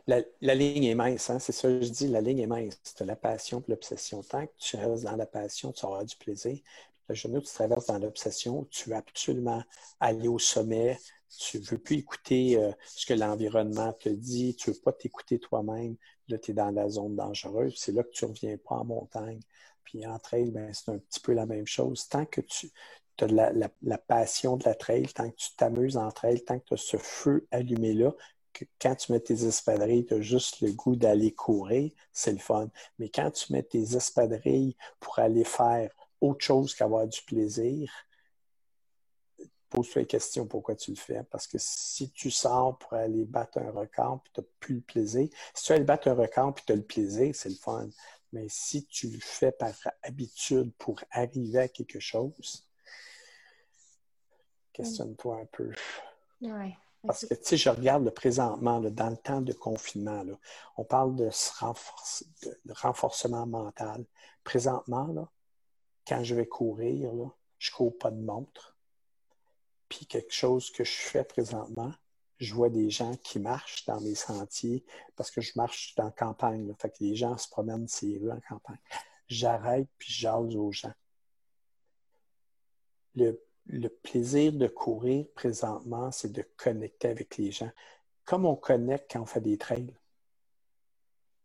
La, 0.07 0.55
ligne 0.55 0.85
est 0.85 0.95
mince, 0.95 1.29
hein? 1.29 1.39
c'est 1.39 1.51
ça 1.51 1.67
que 1.67 1.81
je 1.81 1.89
dis, 1.89 2.07
la 2.07 2.21
ligne 2.21 2.39
est 2.39 2.47
mince. 2.47 2.79
Tu 2.95 3.03
la 3.03 3.15
passion 3.15 3.63
et 3.67 3.71
l'obsession. 3.71 4.23
Tant 4.23 4.45
que 4.45 4.53
tu 4.57 4.75
restes 4.77 5.03
dans 5.03 5.15
la 5.15 5.25
passion, 5.25 5.71
tu 5.71 5.85
auras 5.85 6.03
du 6.03 6.15
plaisir. 6.15 6.59
Le 7.07 7.15
genou, 7.15 7.41
tu 7.41 7.53
traverses 7.53 7.87
dans 7.87 7.99
l'obsession, 7.99 8.65
tu 8.71 8.89
veux 8.89 8.95
absolument 8.95 9.63
aller 9.99 10.27
au 10.27 10.39
sommet, 10.39 10.97
tu 11.37 11.59
ne 11.59 11.63
veux 11.63 11.77
plus 11.77 11.97
écouter 11.97 12.57
euh, 12.57 12.71
ce 12.87 13.05
que 13.05 13.13
l'environnement 13.13 13.93
te 13.93 14.09
dit, 14.09 14.55
tu 14.55 14.69
ne 14.69 14.75
veux 14.75 14.81
pas 14.81 14.93
t'écouter 14.93 15.39
toi-même. 15.39 15.95
Là, 16.27 16.37
tu 16.37 16.51
es 16.51 16.53
dans 16.53 16.71
la 16.71 16.89
zone 16.89 17.15
dangereuse. 17.15 17.75
C'est 17.77 17.91
là 17.91 18.03
que 18.03 18.11
tu 18.11 18.25
ne 18.25 18.31
reviens 18.31 18.57
pas 18.57 18.75
en 18.75 18.85
montagne. 18.85 19.39
Puis 19.83 20.05
en 20.07 20.17
trail, 20.19 20.51
c'est 20.73 20.91
un 20.91 20.97
petit 20.97 21.19
peu 21.19 21.33
la 21.33 21.45
même 21.45 21.67
chose. 21.67 22.07
Tant 22.07 22.25
que 22.25 22.41
tu 22.41 22.71
as 23.21 23.27
la, 23.27 23.97
passion 23.97 24.57
de 24.57 24.65
la 24.65 24.75
trail, 24.75 25.07
tant 25.07 25.29
que 25.29 25.35
tu 25.35 25.55
t'amuses 25.55 25.97
en 25.97 26.11
trail, 26.11 26.43
tant 26.43 26.59
que 26.59 26.65
tu 26.65 26.73
as 26.73 26.77
ce 26.77 26.97
feu 26.97 27.47
allumé 27.51 27.93
là, 27.93 28.13
quand 28.79 28.95
tu 28.95 29.11
mets 29.11 29.19
tes 29.19 29.45
espadrilles, 29.45 30.05
tu 30.05 30.13
as 30.15 30.21
juste 30.21 30.61
le 30.61 30.71
goût 30.71 30.95
d'aller 30.95 31.31
courir, 31.31 31.91
c'est 32.11 32.31
le 32.31 32.39
fun. 32.39 32.69
Mais 32.99 33.09
quand 33.09 33.31
tu 33.31 33.53
mets 33.53 33.63
tes 33.63 33.95
espadrilles 33.95 34.75
pour 34.99 35.19
aller 35.19 35.43
faire 35.43 35.91
autre 36.21 36.43
chose 36.43 36.73
qu'avoir 36.73 37.07
du 37.07 37.21
plaisir, 37.21 37.91
pose-toi 39.69 40.03
la 40.03 40.07
question 40.07 40.47
pourquoi 40.47 40.75
tu 40.75 40.91
le 40.91 40.97
fais. 40.97 41.23
Parce 41.29 41.47
que 41.47 41.57
si 41.59 42.11
tu 42.11 42.31
sors 42.31 42.77
pour 42.77 42.93
aller 42.93 43.25
battre 43.25 43.57
un 43.57 43.71
record 43.71 44.23
et 44.25 44.29
tu 44.33 44.41
n'as 44.41 44.47
plus 44.59 44.75
le 44.75 44.81
plaisir, 44.81 45.29
si 45.53 45.63
tu 45.63 45.73
aller 45.73 45.83
battre 45.83 46.07
un 46.07 46.13
record 46.13 46.55
et 46.57 46.61
tu 46.65 46.71
as 46.71 46.75
le 46.75 46.83
plaisir, 46.83 47.35
c'est 47.35 47.49
le 47.49 47.55
fun. 47.55 47.89
Mais 48.31 48.47
si 48.49 48.85
tu 48.85 49.09
le 49.09 49.19
fais 49.21 49.51
par 49.51 49.73
habitude 50.01 50.73
pour 50.77 51.01
arriver 51.11 51.59
à 51.59 51.67
quelque 51.67 51.99
chose, 51.99 52.67
questionne-toi 54.73 55.41
un 55.41 55.45
peu. 55.45 55.71
Ouais. 56.41 56.77
Parce 57.05 57.25
que, 57.25 57.33
tu 57.33 57.41
sais, 57.43 57.57
je 57.57 57.69
regarde 57.69 58.03
le 58.03 58.11
présentement, 58.11 58.79
dans 58.79 59.09
le 59.09 59.17
temps 59.17 59.41
de 59.41 59.53
confinement, 59.53 60.23
on 60.77 60.83
parle 60.83 61.15
de, 61.15 61.29
renforcement 62.73 63.45
mental. 63.45 64.05
Présentement, 64.43 65.27
quand 66.07 66.23
je 66.23 66.35
vais 66.35 66.47
courir, 66.47 67.11
je 67.57 67.71
ne 67.71 67.75
cours 67.75 67.97
pas 67.97 68.11
de 68.11 68.21
montre. 68.21 68.77
Puis 69.89 70.05
quelque 70.05 70.33
chose 70.33 70.71
que 70.71 70.83
je 70.83 70.91
fais 70.91 71.23
présentement, 71.23 71.93
je 72.39 72.53
vois 72.53 72.69
des 72.69 72.89
gens 72.89 73.15
qui 73.17 73.39
marchent 73.39 73.85
dans 73.85 74.01
mes 74.01 74.15
sentiers 74.15 74.83
parce 75.15 75.31
que 75.31 75.41
je 75.41 75.53
marche 75.55 75.95
dans 75.95 76.05
la 76.05 76.11
campagne. 76.11 76.67
Là, 76.67 76.73
fait 76.79 76.89
que 76.89 77.03
les 77.03 77.15
gens 77.15 77.37
se 77.37 77.47
promènent 77.47 77.87
ces 77.87 78.17
rues 78.17 78.31
en 78.31 78.41
campagne. 78.41 78.79
J'arrête 79.27 79.87
puis 79.97 80.11
j'ose 80.11 80.55
aux 80.55 80.71
gens. 80.71 80.93
Le 83.15 83.44
le 83.67 83.89
plaisir 83.89 84.53
de 84.53 84.67
courir 84.67 85.25
présentement, 85.35 86.11
c'est 86.11 86.31
de 86.31 86.43
connecter 86.57 87.07
avec 87.07 87.37
les 87.37 87.51
gens. 87.51 87.71
Comme 88.25 88.45
on 88.45 88.55
connecte 88.55 89.11
quand 89.11 89.21
on 89.21 89.25
fait 89.25 89.41
des 89.41 89.57
trails. 89.57 89.93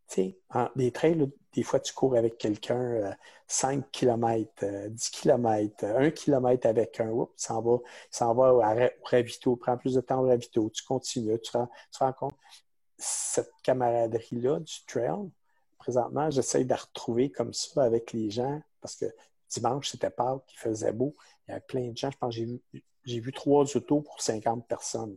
Tu 0.08 0.14
sais, 0.14 0.40
des 0.76 0.90
trails, 0.90 1.30
des 1.52 1.62
fois, 1.62 1.78
tu 1.80 1.92
cours 1.94 2.16
avec 2.16 2.36
quelqu'un 2.36 3.16
5 3.46 3.90
km, 3.92 4.88
10 4.88 5.10
km, 5.10 5.84
1 5.84 6.10
km 6.10 6.66
avec 6.66 7.00
un, 7.00 7.10
oups, 7.10 7.32
s'en 7.36 7.62
va, 7.62 7.78
s'en 8.10 8.34
va 8.34 8.54
au, 8.54 8.60
ravito, 9.04 9.56
prend 9.56 9.76
plus 9.76 9.94
de 9.94 10.00
temps 10.00 10.20
au 10.20 10.26
ravito, 10.26 10.68
tu 10.70 10.84
continues, 10.84 11.38
tu, 11.40 11.52
tu 11.52 11.52
te 11.52 11.98
rends 11.98 12.12
compte. 12.12 12.34
Cette 12.98 13.52
camaraderie-là 13.62 14.60
du 14.60 14.84
trail, 14.86 15.30
présentement, 15.78 16.30
j'essaie 16.30 16.64
de 16.64 16.70
la 16.70 16.76
retrouver 16.76 17.30
comme 17.30 17.54
ça 17.54 17.82
avec 17.82 18.12
les 18.12 18.30
gens 18.30 18.60
parce 18.80 18.96
que 18.96 19.06
dimanche, 19.50 19.90
c'était 19.90 20.10
Pâques, 20.10 20.44
il 20.52 20.58
faisait 20.58 20.92
beau. 20.92 21.16
Il 21.46 21.50
y 21.50 21.52
avait 21.52 21.60
plein 21.60 21.88
de 21.88 21.96
gens. 21.96 22.10
Je 22.10 22.16
pense 22.16 22.36
que 22.36 22.42
j'ai 23.04 23.20
vu, 23.20 23.32
trois 23.32 23.64
autos 23.76 24.00
pour 24.00 24.20
50 24.20 24.66
personnes. 24.66 25.14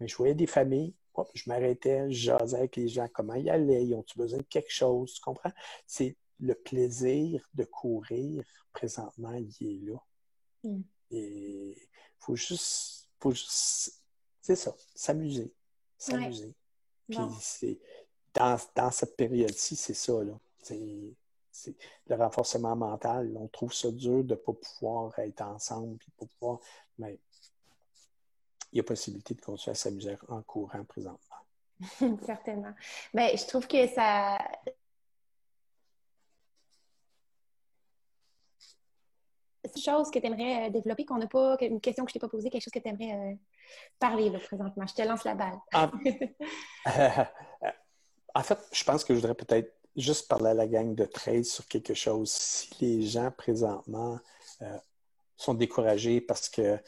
Mais 0.00 0.08
je 0.08 0.16
voyais 0.16 0.34
des 0.34 0.46
familles. 0.46 0.94
je 1.34 1.42
m'arrêtais, 1.48 2.10
je 2.10 2.26
jasais 2.26 2.56
avec 2.56 2.76
les 2.76 2.88
gens. 2.88 3.08
Comment 3.12 3.34
ils 3.34 3.50
allaient? 3.50 3.84
Ils 3.84 3.94
ont-ils 3.94 4.18
besoin 4.18 4.38
de 4.38 4.44
quelque 4.44 4.72
chose? 4.72 5.14
Tu 5.14 5.20
comprends? 5.20 5.52
C'est 5.86 6.16
le 6.40 6.54
plaisir 6.54 7.48
de 7.54 7.64
courir 7.64 8.44
présentement, 8.72 9.34
il 9.34 9.66
est 9.66 9.90
là. 9.90 9.98
Mm. 10.62 10.80
Et 11.10 11.70
il 11.76 11.88
faut 12.18 12.36
juste, 12.36 13.08
faut 13.18 13.32
juste 13.32 13.92
c'est 14.40 14.56
ça, 14.56 14.74
s'amuser. 14.94 15.52
S'amuser. 15.96 16.54
Puis 17.08 17.18
c'est 17.40 17.78
dans, 18.32 18.56
dans, 18.76 18.90
cette 18.90 19.16
période-ci, 19.16 19.74
c'est 19.74 19.94
ça. 19.94 20.22
Là 20.22 20.38
le 22.06 22.14
renforcement 22.16 22.76
mental. 22.76 23.32
On 23.36 23.48
trouve 23.48 23.72
ça 23.72 23.90
dur 23.90 24.24
de 24.24 24.30
ne 24.30 24.34
pas 24.34 24.52
pouvoir 24.52 25.18
être 25.18 25.42
ensemble, 25.42 25.96
puis 25.98 26.10
pas 26.18 26.26
pouvoir. 26.38 26.60
Mais 26.98 27.18
il 28.72 28.76
y 28.76 28.80
a 28.80 28.82
possibilité 28.82 29.34
de 29.34 29.40
continuer 29.40 29.72
à 29.72 29.74
s'amuser 29.74 30.16
en 30.28 30.42
courant 30.42 30.84
présentement. 30.84 31.36
Certainement. 32.26 32.74
Mais 33.14 33.30
ben, 33.30 33.38
je 33.38 33.46
trouve 33.46 33.66
que 33.66 33.86
ça. 33.88 34.38
C'est 39.64 39.76
une 39.76 39.82
chose 39.82 40.10
que 40.10 40.18
tu 40.18 40.26
aimerais 40.26 40.68
euh, 40.68 40.70
développer, 40.70 41.04
qu'on 41.04 41.18
n'a 41.18 41.26
pas, 41.26 41.56
une 41.60 41.80
question 41.80 42.04
que 42.04 42.10
je 42.10 42.14
t'ai 42.14 42.20
pas 42.20 42.28
posée, 42.28 42.48
quelque 42.48 42.62
chose 42.62 42.72
que 42.72 42.78
tu 42.78 42.88
aimerais 42.88 43.32
euh, 43.32 43.34
parler 43.98 44.30
là, 44.30 44.38
présentement. 44.38 44.86
Je 44.86 44.94
te 44.94 45.02
lance 45.02 45.24
la 45.24 45.34
balle. 45.34 45.58
En 45.74 45.90
fait, 48.42 48.58
je 48.72 48.84
pense 48.84 49.04
que 49.04 49.14
je 49.14 49.20
voudrais 49.20 49.34
peut-être 49.34 49.77
juste 50.00 50.28
parler 50.28 50.50
à 50.50 50.54
la 50.54 50.66
gang 50.66 50.94
de 50.94 51.04
trade 51.04 51.44
sur 51.44 51.66
quelque 51.66 51.94
chose. 51.94 52.30
Si 52.30 52.70
les 52.80 53.02
gens 53.02 53.30
présentement 53.30 54.18
euh, 54.62 54.78
sont 55.36 55.54
découragés 55.54 56.20
parce 56.20 56.48
que 56.48 56.78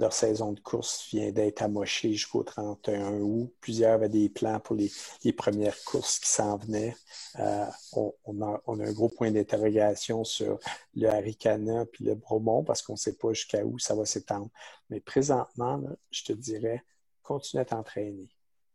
leur 0.00 0.12
saison 0.12 0.52
de 0.52 0.60
course 0.60 1.08
vient 1.10 1.30
d'être 1.30 1.62
amochée 1.62 2.12
jusqu'au 2.14 2.42
31 2.42 3.20
août. 3.20 3.52
Plusieurs 3.60 3.92
avaient 3.92 4.08
des 4.08 4.28
plans 4.28 4.58
pour 4.58 4.74
les, 4.74 4.90
premières 5.32 5.76
courses 5.84 6.18
qui 6.18 6.28
s'en 6.28 6.56
venaient. 6.56 6.96
Euh, 7.38 7.66
on, 7.92 8.40
a, 8.40 8.62
un 8.66 8.92
gros 8.92 9.10
point 9.10 9.30
d'interrogation 9.30 10.24
sur 10.24 10.58
le 10.94 11.08
Haricana 11.08 11.84
puis 11.86 12.04
le 12.04 12.14
Bromont 12.14 12.64
parce 12.64 12.82
qu'on 12.82 12.94
ne 12.94 12.98
sait 12.98 13.16
pas 13.16 13.32
jusqu'à 13.32 13.64
où 13.64 13.78
ça 13.78 13.94
va 13.94 14.06
s'étendre. 14.06 14.48
Mais 14.88 15.00
présentement, 15.00 15.82
je 16.10 16.24
te 16.24 16.32
dirais, 16.32 16.82
continue 17.22 17.60
à 17.60 17.66
t'entraîner. 17.66 18.28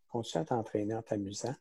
Continue 0.09 0.43
à 0.43 0.45
t'entraîner 0.45 0.93
en 0.93 1.01
t'amusant. 1.01 1.55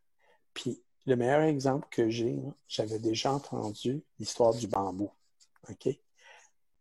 Puis 0.52 0.82
le 1.06 1.16
meilleur 1.16 1.42
exemple 1.42 1.86
que 1.90 2.08
j'ai, 2.08 2.40
j'avais 2.66 2.98
déjà 2.98 3.32
entendu 3.32 4.02
l'histoire 4.18 4.54
du 4.54 4.66
bambou. 4.66 5.10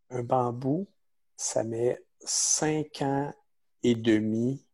Un 0.10 0.24
bambou, 0.24 0.88
ça 1.36 1.64
met 1.64 2.02
cinq 2.20 3.02
ans 3.02 3.34
et 3.82 3.96
demi 3.96 4.66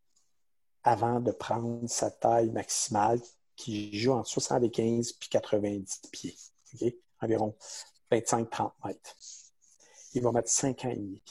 avant 0.83 1.19
de 1.19 1.31
prendre 1.31 1.87
sa 1.87 2.11
taille 2.11 2.49
maximale 2.51 3.19
qui 3.55 3.97
joue 3.97 4.13
entre 4.13 4.29
75 4.29 5.09
et 5.09 5.27
90 5.29 6.01
pieds. 6.11 6.35
Environ 7.21 7.55
25-30 8.11 8.71
mètres. 8.85 9.15
Il 10.13 10.23
va 10.23 10.31
mettre 10.31 10.49
cinq 10.49 10.85
ans 10.85 10.89
et 10.89 10.95
demi. 10.95 11.21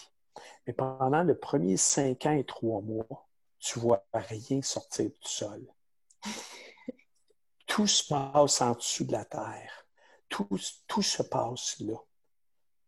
Mais 0.66 0.72
pendant 0.72 1.22
le 1.22 1.36
premier 1.36 1.76
cinq 1.76 2.26
ans 2.26 2.32
et 2.32 2.44
trois 2.44 2.80
mois, 2.82 3.26
tu 3.58 3.78
vois 3.78 4.04
rien 4.12 4.60
sortir 4.62 5.06
du 5.06 5.16
sol. 5.22 5.64
Tout 7.68 7.86
se 7.86 8.02
passe 8.02 8.60
en 8.60 8.72
dessous 8.72 9.04
de 9.04 9.12
la 9.12 9.24
terre. 9.24 9.86
Tout, 10.28 10.58
tout 10.88 11.02
se 11.02 11.22
passe 11.22 11.78
là. 11.78 11.94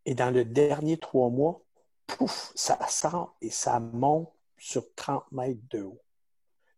Et 0.05 0.15
dans 0.17 0.31
le 0.31 0.45
dernier 0.45 0.99
trois 0.99 1.31
mois, 1.31 1.63
pouf, 2.09 2.51
ça 2.57 2.89
sort 2.89 3.37
et 3.41 3.51
ça 3.51 3.79
monte 3.79 4.33
sur 4.59 4.83
30 4.95 5.31
mètres 5.31 5.61
de 5.71 5.83
haut. 5.83 6.03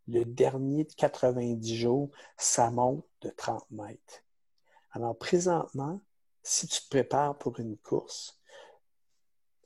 Le 0.09 0.25
dernier 0.25 0.85
de 0.85 0.93
90 0.93 1.77
jours, 1.77 2.11
ça 2.37 2.71
monte 2.71 3.07
de 3.23 3.31
30 3.31 3.71
mètres. 3.71 4.23
Alors, 4.91 5.17
présentement, 5.17 6.01
si 6.43 6.67
tu 6.67 6.83
te 6.83 6.89
prépares 6.91 7.39
pour 7.39 7.59
une 7.61 7.79
course, 7.79 8.39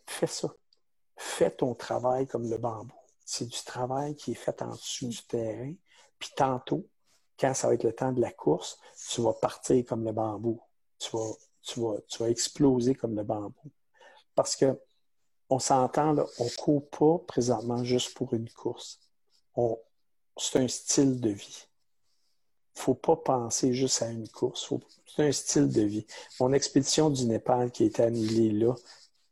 fais 0.06 0.26
ça. 0.26 0.54
Fais 1.16 1.50
ton 1.50 1.74
travail 1.74 2.26
comme 2.26 2.48
le 2.48 2.58
bambou. 2.58 2.94
C'est 3.24 3.46
du 3.46 3.64
travail 3.64 4.14
qui 4.14 4.32
est 4.32 4.34
fait 4.34 4.60
en 4.62 4.70
dessous 4.70 5.08
du 5.08 5.22
terrain. 5.24 5.72
Puis 6.18 6.30
tantôt, 6.36 6.86
quand 7.38 7.54
ça 7.54 7.68
va 7.68 7.74
être 7.74 7.84
le 7.84 7.92
temps 7.92 8.12
de 8.12 8.20
la 8.20 8.32
course, 8.32 8.78
tu 9.10 9.20
vas 9.20 9.34
partir 9.34 9.84
comme 9.84 10.04
le 10.04 10.12
bambou. 10.12 10.60
Tu 10.98 11.10
vas, 11.16 11.32
tu 11.62 11.80
vas, 11.80 11.96
tu 12.08 12.18
vas 12.18 12.30
exploser 12.30 12.94
comme 12.94 13.14
le 13.14 13.22
bambou. 13.22 13.70
Parce 14.34 14.56
que 14.56 14.78
on 15.48 15.58
s'entend, 15.58 16.16
on 16.38 16.44
ne 16.44 16.56
court 16.56 16.88
pas 16.90 17.18
présentement 17.26 17.84
juste 17.84 18.14
pour 18.14 18.34
une 18.34 18.50
course. 18.50 19.00
C'est 20.38 20.58
un 20.58 20.68
style 20.68 21.20
de 21.20 21.30
vie. 21.30 21.66
Il 22.74 22.78
ne 22.80 22.82
faut 22.82 22.94
pas 22.94 23.16
penser 23.16 23.72
juste 23.72 24.02
à 24.02 24.10
une 24.10 24.28
course. 24.28 24.70
C'est 25.06 25.26
un 25.26 25.32
style 25.32 25.68
de 25.68 25.82
vie. 25.82 26.06
Mon 26.40 26.52
expédition 26.52 27.10
du 27.10 27.24
Népal 27.26 27.70
qui 27.70 27.84
été 27.84 28.02
annulée 28.02 28.50
là, 28.50 28.74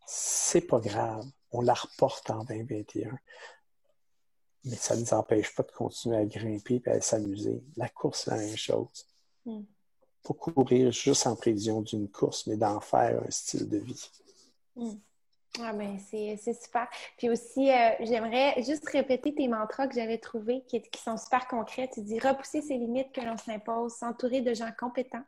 c'est 0.07 0.63
pas 0.63 0.81
grave. 0.81 1.27
On 1.51 1.61
la 1.61 1.75
reporte 1.75 2.31
en 2.31 2.45
2021. 2.45 3.11
Mais 4.65 4.77
ça 4.77 4.97
ne 4.97 5.01
nous 5.01 5.15
empêche 5.15 5.55
pas 5.55 5.63
de 5.63 5.73
continuer 5.73 6.17
à 6.17 6.25
grimper 6.25 6.83
et 6.87 6.91
à 6.91 7.01
s'amuser. 7.01 7.63
La 7.77 7.89
course, 7.89 8.25
c'est 8.25 8.31
la 8.31 8.39
même 8.39 8.57
chose. 8.57 9.07
Mm. 9.45 9.61
Pas 10.23 10.35
courir 10.35 10.91
juste 10.91 11.27
en 11.27 11.37
prévision 11.37 11.83
d'une 11.83 12.09
course, 12.09 12.47
mais 12.47 12.57
d'en 12.57 12.81
faire 12.81 13.23
un 13.23 13.31
style 13.31 13.69
de 13.69 13.79
vie. 13.79 14.11
Mm. 14.77 14.95
Ah 15.61 15.73
ben 15.73 15.99
c'est 16.01 16.37
super. 16.37 16.89
Puis 17.17 17.31
aussi, 17.31 17.71
euh, 17.71 17.91
j'aimerais 18.01 18.61
juste 18.65 18.89
répéter 18.89 19.35
tes 19.35 19.47
mantras 19.47 19.87
que 19.87 19.95
j'avais 19.95 20.19
trouvés 20.19 20.65
qui, 20.67 20.83
qui, 20.83 21.01
sont 21.01 21.17
super 21.17 21.47
concrets. 21.47 21.89
Tu 21.93 22.03
dis 22.03 22.19
repousser 22.19 22.61
ses 22.61 22.77
limites 22.77 23.13
que 23.13 23.21
l'on 23.21 23.37
s'impose, 23.37 23.93
s'entourer 23.93 24.41
de 24.41 24.53
gens 24.53 24.73
compétents, 24.77 25.23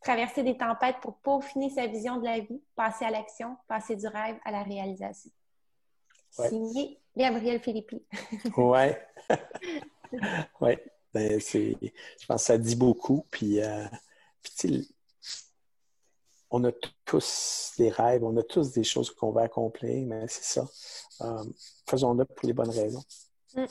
traverser 0.00 0.44
des 0.44 0.56
tempêtes 0.56 0.98
pour 1.02 1.16
peaufiner 1.16 1.70
sa 1.70 1.88
vision 1.88 2.18
de 2.18 2.24
la 2.24 2.38
vie, 2.38 2.62
passer 2.76 3.04
à 3.04 3.10
l'action, 3.10 3.56
passer 3.66 3.96
du 3.96 4.06
rêve 4.06 4.36
à 4.44 4.52
la 4.52 4.62
réalisation. 4.62 5.32
Signé 6.30 7.00
Gabriel 7.18 7.60
Philippi. 7.60 8.02
oui. 8.56 8.86
oui. 10.60 10.76
Ben, 11.12 11.40
je 11.40 12.26
pense 12.26 12.42
que 12.42 12.46
ça 12.46 12.58
dit 12.58 12.76
beaucoup. 12.76 13.26
Puis, 13.30 13.60
euh, 13.60 13.86
puis 14.42 14.88
on 16.50 16.64
a 16.64 16.70
tous 17.04 17.72
des 17.76 17.90
rêves, 17.90 18.24
on 18.24 18.36
a 18.36 18.42
tous 18.42 18.72
des 18.72 18.84
choses 18.84 19.10
qu'on 19.10 19.32
va 19.32 19.42
accomplir, 19.42 20.06
mais 20.06 20.26
c'est 20.28 20.44
ça. 20.44 20.68
Euh, 21.22 21.44
faisons-le 21.88 22.24
pour 22.24 22.46
les 22.46 22.52
bonnes 22.52 22.70
raisons. 22.70 23.02
Mm. 23.54 23.64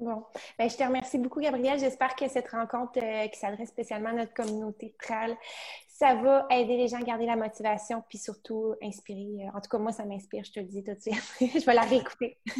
Bon. 0.00 0.24
Ben, 0.58 0.68
je 0.68 0.76
te 0.76 0.82
remercie 0.82 1.18
beaucoup, 1.18 1.40
Gabriel. 1.40 1.78
J'espère 1.78 2.16
que 2.16 2.26
cette 2.28 2.48
rencontre 2.48 2.98
euh, 3.02 3.28
qui 3.28 3.38
s'adresse 3.38 3.68
spécialement 3.68 4.08
à 4.08 4.14
notre 4.14 4.32
communauté 4.32 4.94
TRAL, 4.98 5.36
ça 5.88 6.14
va 6.14 6.46
aider 6.50 6.78
les 6.78 6.88
gens 6.88 6.98
à 6.98 7.02
garder 7.02 7.26
la 7.26 7.36
motivation 7.36 8.02
puis 8.08 8.16
surtout 8.16 8.74
inspirer. 8.82 9.44
Euh, 9.44 9.56
en 9.56 9.60
tout 9.60 9.68
cas, 9.68 9.78
moi, 9.78 9.92
ça 9.92 10.04
m'inspire, 10.04 10.42
je 10.44 10.52
te 10.52 10.60
le 10.60 10.66
dis 10.66 10.82
tout 10.82 10.94
de 10.94 11.00
suite. 11.00 11.22
je 11.60 11.64
vais 11.64 11.74
la 11.74 11.82
réécouter. 11.82 12.38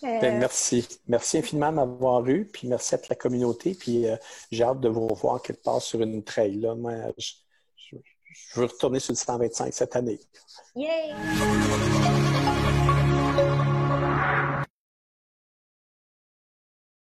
Ben, 0.00 0.38
merci. 0.38 0.86
Merci 1.08 1.38
infiniment 1.38 1.70
de 1.70 1.74
m'avoir 1.74 2.24
eu, 2.28 2.44
puis 2.44 2.68
merci 2.68 2.94
à 2.94 2.98
toute 2.98 3.08
la 3.08 3.16
communauté, 3.16 3.74
puis 3.74 4.06
j'ai 4.52 4.62
hâte 4.62 4.78
de 4.78 4.88
vous 4.88 5.08
revoir 5.08 5.42
quelque 5.42 5.64
part 5.64 5.82
sur 5.82 6.00
une 6.00 6.22
trail. 6.22 6.60
Là. 6.60 6.76
Moi, 6.76 6.92
je 7.16 8.60
veux 8.60 8.66
retourner 8.66 9.00
sur 9.00 9.10
le 9.10 9.16
125 9.16 9.74
cette 9.74 9.96
année. 9.96 10.20
Yay! 10.76 12.27